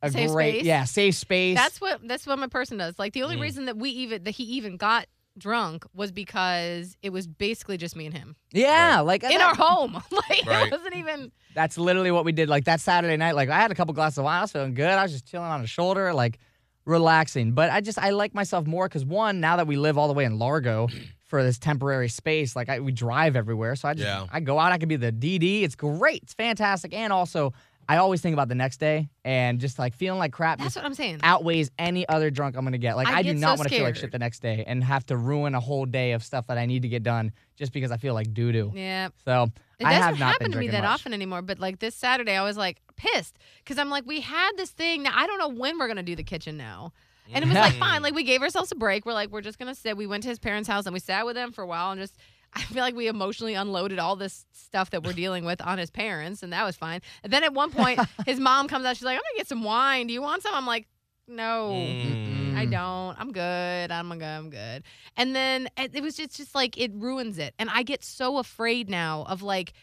a 0.02 0.12
Safe 0.12 0.30
great 0.32 0.54
space? 0.56 0.66
yeah, 0.66 0.84
safe 0.86 1.16
space. 1.16 1.58
That's 1.58 1.80
what 1.82 2.08
that's 2.08 2.26
what 2.26 2.40
my 2.40 2.48
person 2.48 2.78
does. 2.78 2.98
Like 2.98 3.14
the 3.14 3.24
only 3.24 3.38
Mm. 3.38 3.42
reason 3.42 3.66
that 3.66 3.78
we 3.78 3.90
even 3.92 4.24
that 4.24 4.32
he 4.32 4.44
even 4.44 4.78
got 4.78 5.06
drunk 5.38 5.86
was 5.94 6.12
because 6.12 6.98
it 7.02 7.12
was 7.12 7.26
basically 7.26 7.78
just 7.78 7.96
me 7.96 8.06
and 8.06 8.14
him 8.16 8.36
yeah, 8.52 9.00
like 9.00 9.24
in 9.24 9.30
that- 9.30 9.42
our 9.42 9.56
home. 9.56 9.94
like 10.12 10.46
Right. 10.46 10.68
it 10.68 10.72
wasn't 10.72 10.96
even. 10.96 11.32
That's 11.56 11.78
literally 11.78 12.12
what 12.12 12.26
we 12.26 12.32
did. 12.32 12.50
Like 12.50 12.66
that 12.66 12.80
Saturday 12.82 13.16
night, 13.18 13.36
like 13.36 13.50
I 13.50 13.60
had 13.60 13.72
a 13.72 13.76
couple 13.76 13.94
glasses 13.94 14.18
of 14.18 14.24
wine. 14.26 14.40
I 14.40 14.42
was 14.42 14.52
feeling 14.52 14.74
good. 14.74 14.90
I 14.90 15.04
was 15.04 15.12
just 15.12 15.26
chilling 15.28 15.50
on 15.50 15.62
the 15.62 15.68
shoulder, 15.68 16.14
like 16.14 16.40
relaxing. 16.86 17.54
But 17.54 17.70
I 17.72 17.82
just 17.82 18.00
I 18.00 18.10
like 18.12 18.34
myself 18.34 18.66
more 18.66 18.88
because 18.88 19.06
one, 19.06 19.40
now 19.40 19.58
that 19.58 19.68
we 19.68 19.78
live 19.78 19.98
all 19.98 20.08
the 20.08 20.14
way 20.14 20.26
in 20.26 20.40
Largo 20.40 20.88
for 21.28 21.44
this 21.44 21.58
temporary 21.58 22.10
space, 22.10 22.56
like 22.56 22.70
I, 22.70 22.80
we 22.80 22.92
drive 22.92 23.36
everywhere. 23.36 23.76
So 23.76 23.88
I 23.88 23.94
just 23.94 24.06
Yeah. 24.06 24.26
I 24.32 24.40
go 24.40 24.60
out. 24.60 24.72
I 24.72 24.78
can 24.78 24.90
be 24.90 24.96
the 24.98 25.12
DD. 25.12 25.64
It's 25.64 25.76
great. 25.76 26.24
It's 26.24 26.34
fantastic. 26.34 26.94
And 26.94 27.14
also, 27.14 27.54
I 27.90 27.98
always 27.98 28.22
think 28.22 28.34
about 28.34 28.48
the 28.48 28.56
next 28.56 28.80
day 28.80 29.10
and 29.26 29.60
just 29.60 29.78
like 29.78 29.94
feeling 29.96 30.18
like 30.20 30.32
crap. 30.32 30.60
That's 30.60 30.76
what 30.76 30.86
I'm 30.86 30.94
saying. 30.94 31.20
outweighs 31.24 31.72
any 31.78 32.08
other 32.08 32.30
drunk 32.30 32.56
I'm 32.56 32.64
gonna 32.64 32.78
get. 32.78 32.96
Like 32.96 33.08
I 33.08 33.18
I, 33.18 33.22
do 33.24 33.30
get 33.34 33.38
not 33.40 33.58
so 33.58 33.62
want 33.62 33.70
to 33.70 33.76
feel 33.76 33.84
like 33.84 33.96
shit 33.96 34.02
scared. 34.02 34.12
the 34.14 34.20
next 34.20 34.42
day 34.42 34.64
and 34.66 34.84
have 34.84 35.06
to 35.08 35.18
ruin 35.18 35.56
a 35.56 35.60
whole 35.60 35.86
day 35.86 36.14
of 36.14 36.24
stuff 36.24 36.48
that 36.48 36.58
I 36.58 36.66
need 36.66 36.84
to 36.84 36.88
get 36.88 37.04
done 37.04 37.32
just 37.58 37.74
because 37.74 37.92
I 37.92 37.98
feel 37.98 38.14
like 38.14 38.34
doo 38.34 38.52
doo. 38.52 38.72
Yeah. 38.74 39.10
So 39.26 39.50
It 39.80 39.86
I 39.86 39.92
doesn't 39.94 40.04
have 40.04 40.20
not 40.20 40.32
happen 40.34 40.46
been 40.46 40.52
to 40.54 40.58
me 40.60 40.66
drinking 40.68 40.82
that 40.82 40.88
much. 40.88 41.00
often 41.02 41.14
anymore, 41.14 41.42
but 41.42 41.60
like 41.60 41.80
this 41.80 41.96
Saturday, 41.96 42.36
I 42.36 42.44
was 42.44 42.56
like 42.58 42.78
pissed 42.96 43.38
because 43.64 43.78
I'm 43.78 43.90
like, 43.90 44.06
we 44.06 44.22
had 44.22 44.52
this 44.56 44.72
thing. 44.72 45.04
Now 45.04 45.12
I 45.14 45.28
don't 45.28 45.40
know 45.40 45.50
when 45.50 45.78
we're 45.78 45.88
gonna 45.88 46.04
do 46.04 46.16
the 46.16 46.24
kitchen 46.24 46.56
now, 46.58 46.94
and 47.34 47.44
it 47.44 47.48
was 47.48 47.56
like 47.56 47.74
fine. 47.74 48.02
Like 48.02 48.14
we 48.16 48.24
gave 48.24 48.42
ourselves 48.42 48.72
a 48.72 48.76
break. 48.76 49.06
We're 49.06 49.14
like, 49.14 49.32
we're 49.32 49.42
just 49.42 49.60
gonna 49.60 49.76
sit. 49.76 49.98
We 49.98 50.08
went 50.08 50.24
to 50.24 50.30
his 50.30 50.40
parents' 50.40 50.70
house 50.70 50.86
and 50.86 50.94
we 50.94 51.00
sat 51.00 51.26
with 51.26 51.36
him 51.36 51.52
for 51.52 51.62
a 51.64 51.68
while 51.68 51.92
and 51.92 52.00
just. 52.00 52.16
I 52.56 52.62
feel 52.64 52.82
like 52.82 52.96
we 52.96 53.08
emotionally 53.08 53.54
unloaded 53.54 53.98
all 54.00 54.16
this 54.16 54.46
stuff 54.52 54.90
that 54.92 55.04
we're 55.04 55.14
dealing 55.14 55.46
with 55.46 55.62
on 55.62 55.78
his 55.78 55.90
parents, 55.90 56.44
and 56.44 56.52
that 56.54 56.66
was 56.66 56.76
fine. 56.76 57.02
And 57.24 57.32
then 57.32 57.44
at 57.44 57.54
one 57.54 57.72
point, 57.72 58.00
his 58.26 58.40
mom 58.40 58.68
comes 58.68 58.86
out. 58.86 58.96
She's 58.98 59.04
like, 59.06 59.16
"I'm 59.18 59.22
gonna 59.22 59.38
get 59.38 59.48
some 59.48 59.64
wine. 59.64 60.08
Do 60.08 60.14
you 60.14 60.22
want 60.22 60.44
some?" 60.44 60.54
I'm 60.54 60.66
like, 60.68 60.88
"No." 61.28 61.72
Mm. 61.74 62.58
I 62.58 62.66
don't. 62.66 63.18
I'm 63.20 63.32
good. 63.32 63.92
I'm 63.92 64.10
good. 64.10 64.24
I'm 64.24 64.50
good. 64.50 64.84
And 65.18 65.36
then 65.36 65.70
it 65.78 65.96
it 65.96 66.04
was 66.04 66.16
just, 66.18 66.36
just 66.36 66.54
like 66.54 66.78
it 66.78 66.92
ruins 66.94 67.38
it. 67.38 67.54
And 67.58 67.70
I 67.70 67.84
get 67.84 68.04
so 68.04 68.38
afraid 68.38 68.90
now 68.90 69.24
of 69.28 69.42
like, 69.42 69.74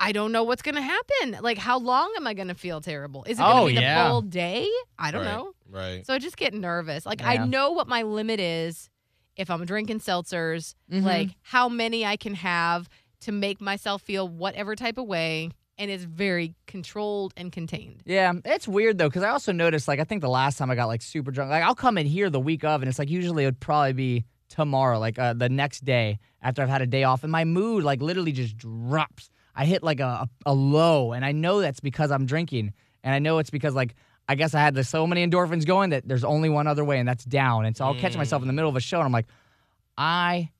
I 0.00 0.12
don't 0.12 0.32
know 0.32 0.42
what's 0.42 0.62
gonna 0.62 0.82
happen. 0.82 1.38
Like, 1.40 1.58
how 1.58 1.78
long 1.78 2.12
am 2.16 2.26
I 2.26 2.34
gonna 2.34 2.54
feel 2.54 2.80
terrible? 2.80 3.24
Is 3.24 3.38
it 3.38 3.42
gonna 3.42 3.62
Oh, 3.62 3.66
be 3.68 3.74
yeah. 3.74 4.02
the 4.04 4.10
full 4.10 4.22
day? 4.22 4.68
I 4.98 5.10
don't 5.12 5.24
Right. 5.24 5.30
know. 5.32 5.52
Right. 5.70 6.04
So 6.06 6.12
I 6.14 6.18
just 6.18 6.36
get 6.36 6.52
nervous. 6.52 7.06
Like, 7.06 7.22
I 7.22 7.36
know 7.38 7.70
what 7.70 7.86
my 7.88 8.02
limit 8.02 8.40
is 8.40 8.90
if 9.38 9.50
I'm 9.50 9.64
drinking 9.64 10.00
seltzers. 10.00 10.74
Mhm. 10.92 11.04
Like, 11.04 11.30
how 11.42 11.68
many 11.70 12.04
I 12.04 12.16
can 12.16 12.34
have 12.34 12.88
to 13.20 13.32
make 13.32 13.60
myself 13.60 14.02
feel 14.02 14.28
whatever 14.28 14.76
type 14.76 14.98
of 14.98 15.06
way. 15.06 15.50
And 15.80 15.90
it's 15.92 16.02
very 16.04 16.54
controlled 16.66 17.32
and 17.36 17.52
contained. 17.52 18.02
Yeah, 18.04 18.32
it's 18.44 18.66
weird 18.66 18.98
though 18.98 19.08
because 19.08 19.22
I 19.22 19.28
also 19.28 19.52
noticed 19.52 19.86
like 19.86 20.00
I 20.00 20.04
think 20.04 20.22
the 20.22 20.28
last 20.28 20.58
time 20.58 20.70
I 20.72 20.74
got 20.74 20.86
like 20.86 21.02
super 21.02 21.30
drunk, 21.30 21.50
like 21.50 21.62
I'll 21.62 21.76
come 21.76 21.96
in 21.98 22.06
here 22.06 22.30
the 22.30 22.40
week 22.40 22.64
of, 22.64 22.82
and 22.82 22.88
it's 22.88 22.98
like 22.98 23.08
usually 23.08 23.44
it 23.44 23.46
would 23.46 23.60
probably 23.60 23.92
be 23.92 24.24
tomorrow, 24.48 24.98
like 24.98 25.20
uh, 25.20 25.34
the 25.34 25.48
next 25.48 25.84
day 25.84 26.18
after 26.42 26.62
I've 26.62 26.68
had 26.68 26.82
a 26.82 26.86
day 26.86 27.04
off, 27.04 27.22
and 27.22 27.30
my 27.30 27.44
mood 27.44 27.84
like 27.84 28.02
literally 28.02 28.32
just 28.32 28.56
drops. 28.56 29.30
I 29.54 29.66
hit 29.66 29.84
like 29.84 30.00
a, 30.00 30.28
a 30.44 30.52
low, 30.52 31.12
and 31.12 31.24
I 31.24 31.30
know 31.30 31.60
that's 31.60 31.80
because 31.80 32.10
I'm 32.10 32.26
drinking, 32.26 32.72
and 33.04 33.14
I 33.14 33.20
know 33.20 33.38
it's 33.38 33.50
because 33.50 33.74
like 33.74 33.94
I 34.28 34.34
guess 34.34 34.54
I 34.54 34.60
had 34.60 34.74
the, 34.74 34.84
so 34.84 35.06
many 35.06 35.26
endorphins 35.26 35.64
going 35.66 35.90
that 35.90 36.06
there's 36.06 36.24
only 36.24 36.48
one 36.50 36.66
other 36.66 36.84
way, 36.84 36.98
and 36.98 37.08
that's 37.08 37.24
down. 37.24 37.64
And 37.64 37.76
so 37.76 37.84
I'll 37.84 37.94
catch 37.94 38.16
myself 38.16 38.40
mm. 38.40 38.44
in 38.44 38.46
the 38.48 38.52
middle 38.52 38.68
of 38.68 38.76
a 38.76 38.80
show, 38.80 38.98
and 38.98 39.06
I'm 39.06 39.12
like, 39.12 39.26
I 39.96 40.50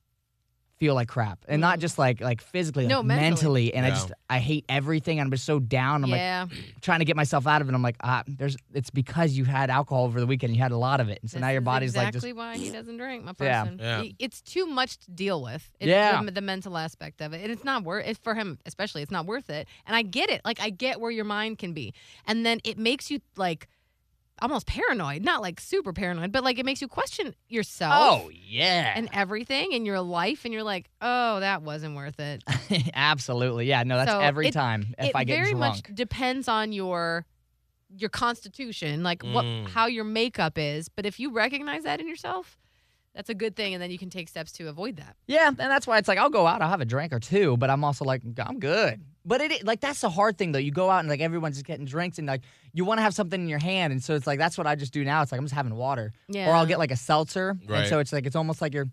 feel 0.78 0.94
like 0.94 1.08
crap, 1.08 1.44
and 1.48 1.60
not 1.60 1.78
just 1.80 1.98
like 1.98 2.20
like 2.20 2.40
physically, 2.40 2.84
like 2.84 2.90
No, 2.90 3.02
mentally. 3.02 3.28
mentally, 3.30 3.74
and 3.74 3.84
I 3.84 3.88
Yeah. 3.90 3.94
just 3.94 4.12
I 4.30 4.38
hate 4.38 4.64
everything. 4.68 5.20
I'm 5.20 5.30
just 5.30 5.44
so 5.44 5.58
down. 5.58 6.04
I'm 6.04 6.10
like 6.10 6.18
yeah. 6.18 6.46
trying 6.80 7.00
to 7.00 7.04
get 7.04 7.16
myself 7.16 7.46
out 7.46 7.60
of 7.62 7.68
it. 7.68 7.74
I'm 7.74 7.82
like, 7.82 7.96
ah, 8.02 8.22
there's. 8.26 8.56
It's 8.72 8.90
because 8.90 9.32
you 9.32 9.44
had 9.44 9.70
alcohol 9.70 10.04
over 10.04 10.20
the 10.20 10.26
weekend. 10.26 10.54
You 10.54 10.62
had 10.62 10.72
a 10.72 10.76
lot 10.76 11.00
of 11.00 11.08
it, 11.08 11.18
and 11.20 11.30
so 11.30 11.36
This 11.36 11.40
now 11.42 11.48
your 11.50 11.60
is 11.60 11.64
body's 11.64 11.90
exactly 11.94 12.32
like 12.32 12.38
why 12.38 12.56
he 12.56 12.70
doesn't 12.70 12.96
drink, 12.96 13.24
my 13.24 13.34
Yeah. 13.40 13.62
person. 13.64 13.78
Yeah. 13.80 14.02
He- 14.02 14.16
It's 14.18 14.40
too 14.40 14.66
much 14.66 14.98
to 14.98 15.10
deal 15.10 15.42
with. 15.42 15.70
It's 15.80 15.88
Yeah. 15.88 16.22
the, 16.22 16.30
the 16.30 16.40
mental 16.40 16.76
aspect 16.78 17.20
of 17.20 17.32
it, 17.32 17.42
and 17.42 17.50
it's 17.52 17.64
not 17.64 17.84
worth. 17.84 18.06
It's 18.06 18.18
for 18.18 18.34
him 18.34 18.58
especially. 18.66 19.02
It's 19.02 19.10
not 19.12 19.26
worth 19.26 19.50
it. 19.50 19.66
And 19.86 19.96
I 19.96 20.02
get 20.02 20.30
it. 20.30 20.42
Like 20.44 20.60
I 20.60 20.70
get 20.70 21.00
where 21.00 21.10
your 21.10 21.24
mind 21.24 21.58
can 21.58 21.72
be, 21.72 21.92
and 22.26 22.46
then 22.46 22.60
it 22.64 22.78
makes 22.78 23.10
you 23.10 23.20
like 23.36 23.68
almost 24.42 24.66
paranoid. 24.66 25.22
Not 25.24 25.42
like 25.42 25.60
super 25.60 25.92
paranoid, 25.92 26.32
but 26.32 26.44
like 26.44 26.58
it 26.58 26.64
makes 26.66 26.80
you 26.80 26.88
question 26.88 27.34
yourself. 27.48 27.94
oh 27.96 28.30
yeah, 28.32 28.92
And 28.96 29.08
everything 29.12 29.72
in 29.72 29.84
your 29.84 30.00
life, 30.00 30.44
and 30.44 30.52
you're 30.54 30.62
like, 30.62 30.88
"Oh, 31.00 31.40
that 31.40 31.62
wasn't 31.62 31.96
worth 31.96 32.18
it." 32.20 32.42
absolutely, 32.94 33.66
yeah. 33.66 33.82
No, 33.82 33.96
that's 33.96 34.10
So 34.10 34.20
every 34.20 34.48
it- 34.48 34.52
time 34.52 34.94
if 34.98 35.06
it 35.10 35.16
I 35.16 35.24
get 35.24 35.34
very 35.36 35.50
drunk. 35.52 35.58
much 35.60 35.82
depends 35.94 36.48
on 36.48 36.72
your 36.72 37.26
your 37.96 38.10
constitution, 38.10 39.02
like 39.02 39.22
what 39.22 39.44
Mm. 39.46 39.68
how 39.68 39.86
your 39.86 40.04
makeup 40.04 40.58
is. 40.58 40.88
But 40.88 41.06
if 41.06 41.18
you 41.18 41.30
recognize 41.32 41.84
that 41.84 42.00
in 42.00 42.06
yourself, 42.08 42.58
that's 43.14 43.30
a 43.30 43.34
good 43.34 43.56
thing, 43.56 43.72
and 43.74 43.82
then 43.82 43.90
you 43.90 43.98
can 43.98 44.10
take 44.10 44.28
steps 44.28 44.52
to 44.52 44.68
avoid 44.68 44.96
that. 44.96 45.16
Yeah, 45.26 45.48
and 45.48 45.56
that's 45.56 45.86
why 45.86 45.96
it's 45.98 46.06
like 46.06 46.18
I'll 46.18 46.28
go 46.30 46.46
out, 46.46 46.60
I'll 46.60 46.68
have 46.68 46.82
a 46.82 46.84
drink 46.84 47.12
or 47.14 47.18
two, 47.18 47.56
but 47.56 47.70
I'm 47.70 47.82
also 47.84 48.04
like 48.04 48.22
I'm 48.38 48.58
good. 48.60 49.02
But 49.28 49.42
it 49.42 49.64
like 49.64 49.80
that's 49.80 50.00
the 50.00 50.08
hard 50.10 50.38
thing 50.38 50.52
though. 50.52 50.58
You 50.58 50.72
go 50.72 50.88
out 50.90 51.00
and 51.00 51.08
like 51.08 51.20
everyone's 51.20 51.56
just 51.56 51.66
getting 51.66 51.84
drinks 51.84 52.18
and 52.18 52.26
like 52.26 52.40
you 52.72 52.84
want 52.86 52.98
to 52.98 53.02
have 53.02 53.14
something 53.14 53.40
in 53.40 53.48
your 53.48 53.58
hand, 53.58 53.92
and 53.92 54.02
so 54.02 54.14
it's 54.14 54.26
like 54.26 54.38
that's 54.38 54.56
what 54.56 54.66
I 54.66 54.74
just 54.74 54.92
do 54.92 55.04
now. 55.04 55.20
It's 55.22 55.30
like 55.30 55.38
I'm 55.38 55.44
just 55.44 55.54
having 55.54 55.74
water, 55.74 56.12
Yeah. 56.28 56.48
or 56.50 56.54
I'll 56.54 56.66
get 56.66 56.78
like 56.78 56.90
a 56.90 56.96
seltzer, 56.96 57.56
and 57.68 57.86
so 57.88 57.98
it's 57.98 58.12
like 58.12 58.24
it's 58.26 58.36
almost 58.36 58.62
like 58.62 58.72
you're 58.72 58.88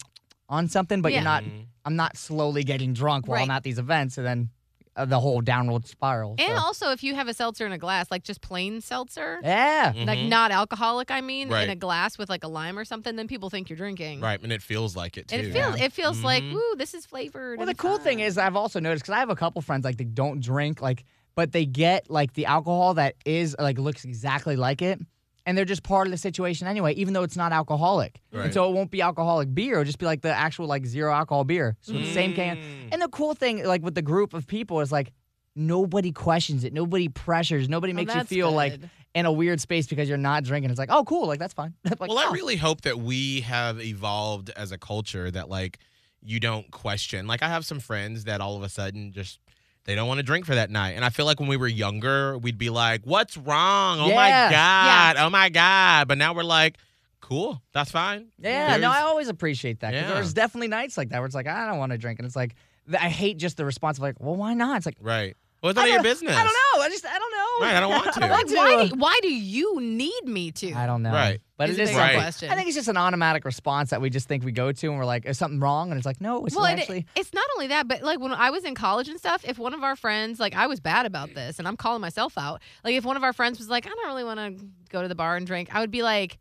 on 0.49 0.67
something, 0.67 1.01
but 1.01 1.11
Yeah. 1.13 1.19
you're 1.19 1.23
not. 1.23 1.43
I'm 1.85 1.95
not 1.95 2.17
slowly 2.17 2.63
getting 2.63 2.93
drunk 2.93 3.27
while 3.27 3.41
I'm 3.41 3.49
at 3.51 3.63
these 3.63 3.79
events, 3.79 4.17
and 4.17 4.27
then 4.27 4.49
uh, 4.95 5.05
the 5.05 5.19
whole 5.19 5.41
downward 5.41 5.85
spiral. 5.87 6.35
And 6.37 6.57
so. 6.57 6.63
also, 6.63 6.91
if 6.91 7.03
you 7.03 7.15
have 7.15 7.27
a 7.27 7.33
seltzer 7.33 7.65
in 7.65 7.71
a 7.71 7.77
glass, 7.77 8.09
like 8.09 8.23
just 8.23 8.41
plain 8.41 8.81
seltzer, 8.81 9.39
yeah, 9.43 9.93
like 9.95 10.19
Mhm. 10.19 10.29
not 10.29 10.51
alcoholic, 10.51 11.11
I 11.11 11.21
mean, 11.21 11.51
in 11.51 11.69
a 11.69 11.75
glass 11.75 12.17
with 12.17 12.29
like 12.29 12.43
a 12.43 12.47
lime 12.47 12.77
or 12.77 12.85
something, 12.85 13.15
then 13.15 13.27
people 13.27 13.49
think 13.49 13.69
you're 13.69 13.77
drinking. 13.77 14.21
Right, 14.21 14.41
and 14.41 14.51
it 14.51 14.61
feels 14.61 14.95
like 14.95 15.17
it 15.17 15.27
too. 15.27 15.35
And 15.37 15.47
it 15.47 15.51
feels 15.53 15.79
it 15.81 15.93
feels 15.93 16.23
like, 16.23 16.43
Mhm. 16.43 16.53
ooh, 16.53 16.75
this 16.77 16.93
is 16.93 17.05
flavored. 17.05 17.57
Well, 17.57 17.65
the 17.65 17.71
and 17.71 17.77
cool 17.77 17.97
thing 17.97 18.19
is, 18.19 18.37
I've 18.37 18.55
also 18.55 18.79
noticed 18.79 19.03
because 19.03 19.15
I 19.15 19.19
have 19.19 19.29
a 19.29 19.35
couple 19.35 19.61
friends 19.61 19.83
like 19.83 19.97
they 19.97 20.03
don't 20.05 20.39
drink, 20.41 20.81
like, 20.81 21.03
but 21.35 21.51
they 21.51 21.65
get 21.65 22.09
like 22.09 22.33
the 22.33 22.45
alcohol 22.45 22.93
that 22.93 23.15
is 23.25 23.55
like 23.59 23.77
looks 23.77 24.05
exactly 24.05 24.55
like 24.55 24.81
it, 24.81 24.99
and 25.45 25.57
they're 25.57 25.65
just 25.65 25.83
part 25.83 26.07
of 26.07 26.11
the 26.11 26.17
situation 26.17 26.67
anyway, 26.67 26.93
even 26.93 27.13
though 27.13 27.23
it's 27.23 27.37
not 27.37 27.51
alcoholic. 27.51 28.21
And 28.31 28.41
Right. 28.41 28.53
so 28.53 28.69
it 28.69 28.73
won't 28.73 28.91
be 28.91 29.01
alcoholic 29.01 29.53
beer; 29.53 29.73
it'll 29.73 29.85
just 29.85 29.99
be 29.99 30.05
like 30.05 30.21
the 30.21 30.33
actual 30.33 30.67
like 30.67 30.85
zero 30.85 31.13
alcohol 31.13 31.43
beer, 31.43 31.77
so 31.81 31.93
the 31.93 32.11
same 32.11 32.33
can. 32.33 32.57
Mm. 32.57 32.61
And 32.93 33.01
the 33.01 33.07
cool 33.09 33.33
thing, 33.33 33.63
like 33.63 33.81
with 33.83 33.95
the 33.95 34.01
group 34.01 34.33
of 34.33 34.47
people, 34.47 34.81
is 34.81 34.91
like 34.91 35.11
nobody 35.55 36.11
questions 36.11 36.63
it, 36.63 36.73
nobody 36.73 37.07
pressures, 37.07 37.69
nobody 37.69 37.93
Oh, 37.93 37.95
makes 37.95 38.13
you 38.13 38.19
that's 38.19 38.29
feel 38.29 38.51
like 38.51 38.79
in 39.13 39.25
a 39.25 39.31
weird 39.31 39.61
space 39.61 39.87
because 39.87 40.09
you're 40.09 40.17
not 40.17 40.43
drinking. 40.43 40.69
It's 40.69 40.79
like, 40.79 40.91
oh, 40.91 41.05
cool, 41.05 41.27
like 41.27 41.39
that's 41.39 41.53
fine. 41.53 41.73
like, 41.85 41.99
well, 42.01 42.17
I 42.19 42.25
oh. 42.27 42.31
really 42.31 42.57
hope 42.57 42.81
that 42.81 42.99
we 42.99 43.41
have 43.41 43.79
evolved 43.79 44.49
as 44.51 44.71
a 44.71 44.77
culture 44.77 45.31
that 45.31 45.47
like 45.49 45.79
you 46.21 46.39
don't 46.39 46.69
question. 46.71 47.27
Like 47.27 47.41
I 47.43 47.47
have 47.47 47.65
some 47.65 47.79
friends 47.79 48.25
that 48.25 48.41
all 48.41 48.57
of 48.57 48.63
a 48.63 48.69
sudden 48.69 49.11
just 49.13 49.39
they 49.85 49.95
don't 49.95 50.07
want 50.07 50.17
to 50.19 50.23
drink 50.23 50.45
for 50.45 50.55
that 50.55 50.69
night. 50.69 50.91
And 50.91 51.05
I 51.05 51.09
feel 51.09 51.25
like 51.25 51.39
when 51.39 51.47
we 51.49 51.57
were 51.57 51.67
younger, 51.67 52.37
we'd 52.37 52.57
be 52.57 52.69
like, 52.69 53.01
"What's 53.05 53.37
wrong? 53.37 53.99
Oh 53.99 54.13
my 54.13 54.27
Yeah. 54.27 54.51
god! 54.51 55.15
Oh 55.17 55.29
my 55.29 55.49
god!" 55.49 56.07
But 56.07 56.17
now 56.17 56.33
we're 56.33 56.43
like, 56.43 56.77
"Cool, 57.21 57.61
that's 57.73 57.91
fine." 57.91 58.27
Yeah, 58.39 58.75
no, 58.75 58.81
There's- 58.81 58.95
I 58.97 59.01
always 59.01 59.27
appreciate 59.29 59.79
that. 59.81 59.93
'cause 59.93 60.01
Yeah. 60.01 60.13
There's 60.13 60.33
definitely 60.33 60.67
nights 60.67 60.97
like 60.97 61.09
that 61.09 61.19
where 61.19 61.25
it's 61.25 61.35
like, 61.35 61.47
I 61.47 61.65
don't 61.67 61.77
want 61.79 61.91
to 61.91 61.97
drink. 61.97 62.19
And 62.19 62.25
it's 62.25 62.35
like, 62.35 62.55
th- 62.89 63.01
I 63.01 63.09
hate 63.09 63.37
just 63.37 63.57
the 63.57 63.65
response 63.65 63.97
of 63.97 64.03
like, 64.03 64.15
well, 64.19 64.35
why 64.35 64.53
not? 64.53 64.77
It's 64.77 64.85
like, 64.85 64.97
right. 64.99 65.35
Well, 65.65 65.71
it's 65.71 65.77
none 65.77 65.87
of 65.87 65.93
your 65.93 66.03
business. 66.03 66.35
I 66.37 66.43
don't 66.43 66.53
know. 66.53 66.81
I 66.83 66.89
just, 66.89 67.05
I 67.07 67.17
don't 67.17 67.31
know. 67.31 67.65
Right, 67.65 67.75
I 67.75 67.79
don't 67.79 67.89
want 67.89 68.13
to. 68.13 68.23
I 68.23 68.29
Like, 68.29 68.45
don't 68.45 68.55
why 68.55 68.75
want 68.75 68.89
do, 68.91 68.95
why 68.99 69.19
do 69.23 69.33
you 69.33 69.81
need 69.81 70.25
me 70.27 70.51
to? 70.51 70.73
I 70.73 70.85
don't 70.85 71.01
know. 71.01 71.11
Right. 71.11 71.41
But 71.57 71.69
Is 71.71 71.77
it 71.77 71.79
a 71.79 71.83
is 71.85 71.89
big 71.89 71.97
something. 71.97 72.17
question. 72.19 72.51
I 72.51 72.55
think 72.55 72.67
it's 72.67 72.75
just 72.75 72.87
an 72.87 72.97
automatic 72.97 73.45
response 73.45 73.89
that 73.89 73.99
we 74.01 74.11
just 74.11 74.27
think 74.27 74.43
we 74.43 74.51
go 74.51 74.71
to 74.71 74.87
and 74.89 74.97
we're 74.99 75.05
like, 75.05 75.25
is 75.25 75.39
something 75.39 75.59
wrong? 75.59 75.89
And 75.89 75.97
it's 75.97 76.05
like, 76.05 76.21
no, 76.21 76.45
it's 76.45 76.55
well, 76.55 76.65
not 76.65 76.73
it- 76.73 76.81
actually. 76.81 77.05
it's 77.15 77.33
not 77.33 77.45
only 77.55 77.67
that, 77.67 77.87
but 77.87 78.03
like 78.03 78.19
when 78.19 78.31
I 78.33 78.51
was 78.51 78.63
in 78.63 78.75
college 78.75 79.07
and 79.09 79.17
stuff, 79.17 79.43
if 79.43 79.57
one 79.57 79.73
of 79.73 79.81
our 79.81 79.95
friends, 79.95 80.39
like 80.39 80.53
I 80.55 80.67
was 80.67 80.79
bad 80.79 81.07
about 81.07 81.33
this, 81.33 81.57
and 81.57 81.67
I'm 81.67 81.77
calling 81.77 82.01
myself 82.01 82.37
out. 82.37 82.61
Like 82.83 82.93
if 82.93 83.03
one 83.05 83.17
of 83.17 83.23
our 83.23 83.33
friends 83.33 83.57
was 83.57 83.67
like, 83.69 83.87
I 83.87 83.89
don't 83.89 84.05
really 84.05 84.23
want 84.23 84.39
to 84.59 84.65
go 84.91 85.01
to 85.01 85.07
the 85.07 85.15
bar 85.15 85.35
and 85.35 85.47
drink, 85.47 85.73
I 85.73 85.79
would 85.79 85.91
be 85.91 86.03
like, 86.03 86.37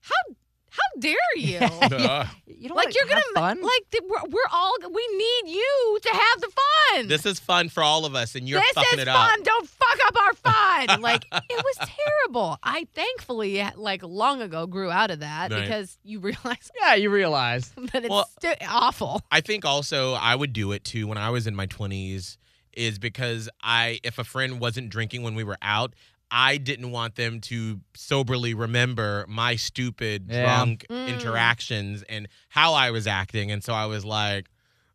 how 0.00 0.34
how 0.76 1.00
dare 1.00 1.16
you? 1.36 1.58
Ugh. 1.62 2.26
You 2.46 2.68
don't 2.68 2.76
like 2.76 2.94
you're 2.94 3.06
gonna 3.06 3.20
fun. 3.34 3.60
like 3.62 3.82
th- 3.90 4.02
we're, 4.08 4.28
we're 4.30 4.48
all 4.52 4.72
we 4.82 5.06
need 5.16 5.52
you 5.54 5.98
to 6.02 6.08
have 6.08 6.40
the 6.40 6.50
fun. 6.94 7.08
this 7.08 7.26
is 7.26 7.38
fun 7.38 7.68
for 7.68 7.82
all 7.82 8.04
of 8.06 8.14
us, 8.14 8.34
and 8.34 8.48
you're 8.48 8.60
this 8.60 8.72
fucking 8.72 8.98
is 8.98 9.02
it 9.06 9.08
fun. 9.10 9.38
up. 9.40 9.44
Don't 9.44 9.68
fuck 9.68 9.98
up 10.06 10.16
our 10.20 10.34
fun. 10.34 11.00
like 11.02 11.24
it 11.32 11.64
was 11.64 11.88
terrible. 11.88 12.58
I 12.62 12.86
thankfully 12.94 13.62
like 13.76 14.02
long 14.02 14.40
ago 14.42 14.66
grew 14.66 14.90
out 14.90 15.10
of 15.10 15.20
that 15.20 15.52
Right. 15.52 15.60
because 15.62 15.98
you 16.04 16.18
realize 16.20 16.70
yeah, 16.80 16.94
you 16.94 17.10
realize. 17.10 17.70
that 17.92 18.04
it's 18.04 18.08
Well- 18.10 18.28
sti- 18.38 18.56
awful. 18.68 19.20
I 19.30 19.40
think 19.40 19.64
also 19.64 20.14
I 20.14 20.34
would 20.34 20.52
do 20.52 20.72
it 20.72 20.84
too 20.84 21.06
when 21.06 21.18
I 21.18 21.30
was 21.30 21.46
in 21.46 21.54
my 21.54 21.66
20s 21.66 22.36
is 22.72 22.98
because 22.98 23.48
I 23.62 24.00
if 24.02 24.18
a 24.18 24.24
friend 24.24 24.58
wasn't 24.58 24.88
drinking 24.90 25.22
when 25.22 25.34
we 25.36 25.44
were 25.44 25.58
out, 25.62 25.94
I 26.36 26.56
didn't 26.56 26.90
want 26.90 27.14
them 27.14 27.40
to 27.42 27.80
soberly 27.94 28.54
remember 28.54 29.24
my 29.28 29.54
stupid 29.54 30.26
Yeah. 30.28 30.42
drunk 30.42 30.84
Mm. 30.90 31.08
interactions 31.08 32.02
and 32.08 32.26
how 32.48 32.74
I 32.74 32.90
was 32.90 33.06
acting 33.06 33.52
and 33.52 33.62
so 33.62 33.72
I 33.72 33.86
was 33.86 34.04
like 34.04 34.46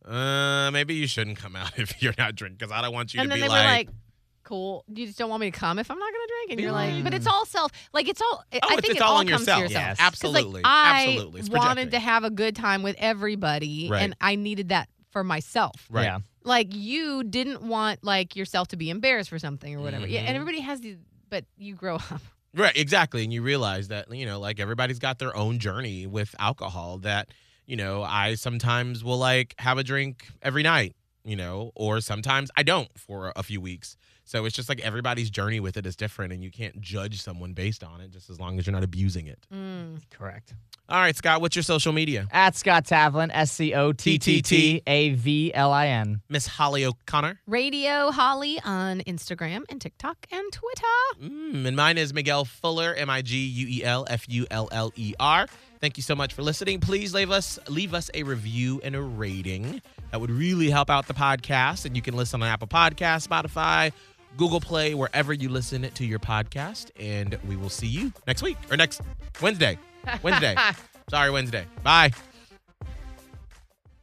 uh, 0.06 0.70
maybe 0.72 0.96
you 0.96 1.08
shouldn't 1.08 1.38
come 1.38 1.56
out 1.56 1.72
if 1.80 2.02
you're 2.02 2.14
not 2.18 2.36
drinking 2.36 2.58
because 2.58 2.72
I 2.72 2.82
don't 2.82 2.94
want 2.94 3.14
you 3.14 3.22
and 3.22 3.30
to 3.30 3.30
then 3.30 3.38
be 3.38 3.42
they 3.44 3.48
like, 3.50 3.66
were 3.66 3.72
like, 3.72 3.90
"Cool, 4.44 4.84
you 4.88 5.06
just 5.06 5.18
don't 5.20 5.30
want 5.30 5.42
me 5.42 5.52
to 5.52 5.58
come 5.58 5.78
if 5.80 5.92
I'm 5.92 6.00
not 6.00 6.12
gonna 6.12 6.28
drink." 6.28 6.52
And 6.52 6.60
you're 6.62 6.72
like, 6.72 7.04
"But 7.04 7.14
it's 7.14 7.28
all 7.28 7.46
self. 7.46 7.72
Like 7.94 8.08
it's 8.10 8.22
all. 8.22 8.44
oh, 8.44 8.44
I 8.52 8.58
it's, 8.58 8.68
think 8.82 8.86
it's 8.86 8.96
it 8.96 9.02
all 9.02 9.12
all 9.14 9.18
on 9.20 9.28
comes 9.28 9.42
yourself. 9.42 9.58
to 9.60 9.64
yourself. 9.64 9.84
Yes. 9.88 9.98
'Cause, 9.98 10.08
Absolutely. 10.08 10.62
Like, 10.62 10.66
I 10.66 11.08
Absolutely. 11.10 11.40
It's 11.42 11.50
wanted 11.50 11.64
projecting. 11.76 11.92
to 11.92 12.00
have 12.00 12.24
a 12.24 12.30
good 12.32 12.56
time 12.56 12.82
with 12.82 12.96
everybody, 12.98 13.90
Right. 13.90 14.02
and 14.04 14.16
I 14.20 14.36
needed 14.36 14.70
that 14.70 14.90
for 15.12 15.24
myself. 15.24 15.86
Right. 15.90 16.04
Yeah. 16.04 16.20
Like 16.44 16.74
you 16.74 17.24
didn't 17.24 17.62
want 17.62 18.04
like 18.04 18.36
yourself 18.36 18.70
to 18.70 18.78
be 18.78 18.90
embarrassed 18.90 19.30
for 19.30 19.38
something 19.40 19.76
or 19.76 19.82
whatever. 19.82 20.08
Yeah, 20.08 20.22
Mhm. 20.22 20.28
and 20.28 20.36
everybody 20.38 20.62
has 20.62 20.80
these, 20.82 20.98
but 21.30 21.46
you 21.58 21.76
grow 21.76 21.96
up. 22.12 22.22
Right, 22.54 22.76
exactly. 22.76 23.24
And 23.24 23.32
you 23.32 23.42
realize 23.42 23.90
that, 23.90 24.12
you 24.14 24.26
know, 24.26 24.40
like 24.40 24.60
everybody's 24.60 25.00
got 25.00 25.20
their 25.20 25.36
own 25.36 25.60
journey 25.60 26.08
with 26.08 26.34
alcohol 26.40 26.98
that, 27.00 27.30
you 27.66 27.76
know, 27.76 28.02
I 28.04 28.36
sometimes 28.36 29.04
will 29.04 29.18
like 29.20 29.54
have 29.60 29.78
a 29.78 29.84
drink 29.84 30.26
every 30.42 30.64
night, 30.64 30.96
you 31.24 31.36
know, 31.36 31.72
or 31.76 32.02
sometimes 32.02 32.50
I 32.58 32.64
don't 32.64 32.90
for 32.98 33.32
a 33.36 33.44
few 33.44 33.62
weeks. 33.62 33.98
So 34.30 34.46
it's 34.46 34.56
just 34.56 34.70
like 34.70 34.80
everybody's 34.82 35.32
journey 35.32 35.60
with 35.60 35.76
it 35.76 35.88
is 35.88 35.96
different 35.96 36.32
and 36.34 36.44
you 36.44 36.52
can't 36.52 36.80
judge 36.80 37.20
someone 37.20 37.54
based 37.54 37.84
on 37.84 38.00
it 38.00 38.12
just 38.12 38.30
as 38.30 38.40
long 38.40 38.60
as 38.60 38.68
you're 38.68 38.76
not 38.76 38.84
abusing 38.84 39.26
it. 39.26 39.40
Mm. 39.52 40.02
Correct. 40.12 40.54
All 40.88 41.00
right, 41.00 41.16
Scott, 41.16 41.42
what's 41.42 41.56
your 41.56 41.64
social 41.64 41.94
media? 41.94 42.28
At 42.32 42.56
Scott 42.56 42.86
Tavlin, 42.86 43.32
S 43.34 43.52
C 43.52 43.74
O 43.74 43.92
T 43.92 44.20
T 44.20 44.44
T 44.44 44.84
A 44.86 45.14
V 45.14 45.52
L 45.56 45.74
I 45.74 45.88
N. 45.88 46.22
Miss 46.30 46.46
Holly 46.46 46.86
O'Connor. 46.86 47.40
Radio 47.48 48.12
Holly 48.12 48.62
on 48.64 49.00
Instagram 49.02 49.64
and 49.68 49.82
TikTok 49.82 50.28
and 50.32 50.52
Twitter. 50.52 50.84
Mm, 51.24 51.66
and 51.66 51.76
mine 51.76 51.98
is 51.98 52.14
Miguel 52.14 52.46
Fuller, 52.46 52.94
M 52.94 53.10
I 53.10 53.24
G 53.24 53.36
U 53.36 53.68
E 53.68 53.84
L 53.84 54.06
F 54.08 54.26
U 54.30 54.46
L 54.52 54.70
L 54.72 54.94
E 54.96 55.16
R. 55.20 55.48
Thank 55.82 55.98
you 55.98 56.04
so 56.04 56.14
much 56.14 56.34
for 56.36 56.44
listening. 56.44 56.80
Please 56.80 57.16
leave 57.16 57.32
us 57.32 57.58
leave 57.68 57.96
us 57.96 58.12
a 58.14 58.22
review 58.22 58.80
and 58.84 58.96
a 58.96 59.02
rating. 59.02 59.82
That 60.12 60.22
would 60.22 60.32
really 60.32 60.70
help 60.70 60.92
out 60.92 61.08
the 61.08 61.16
podcast. 61.16 61.86
And 61.86 61.96
you 61.96 62.04
can 62.04 62.16
listen 62.16 62.44
on 62.44 62.48
Apple 62.48 62.68
Podcasts, 62.68 63.28
Spotify, 63.28 63.92
Google 64.38 64.60
Play, 64.60 64.94
wherever 64.94 65.34
you 65.34 65.50
listen 65.50 65.90
to 65.90 66.06
your 66.06 66.20
podcast. 66.20 66.92
And 67.00 67.38
we 67.48 67.56
will 67.56 67.70
see 67.70 67.88
you 67.88 68.14
next 68.28 68.42
week 68.42 68.58
or 68.72 68.78
next 68.78 69.02
Wednesday. 69.42 69.78
Wednesday. 70.24 70.56
Sorry, 71.10 71.32
Wednesday. 71.32 71.66
Bye. 71.84 72.12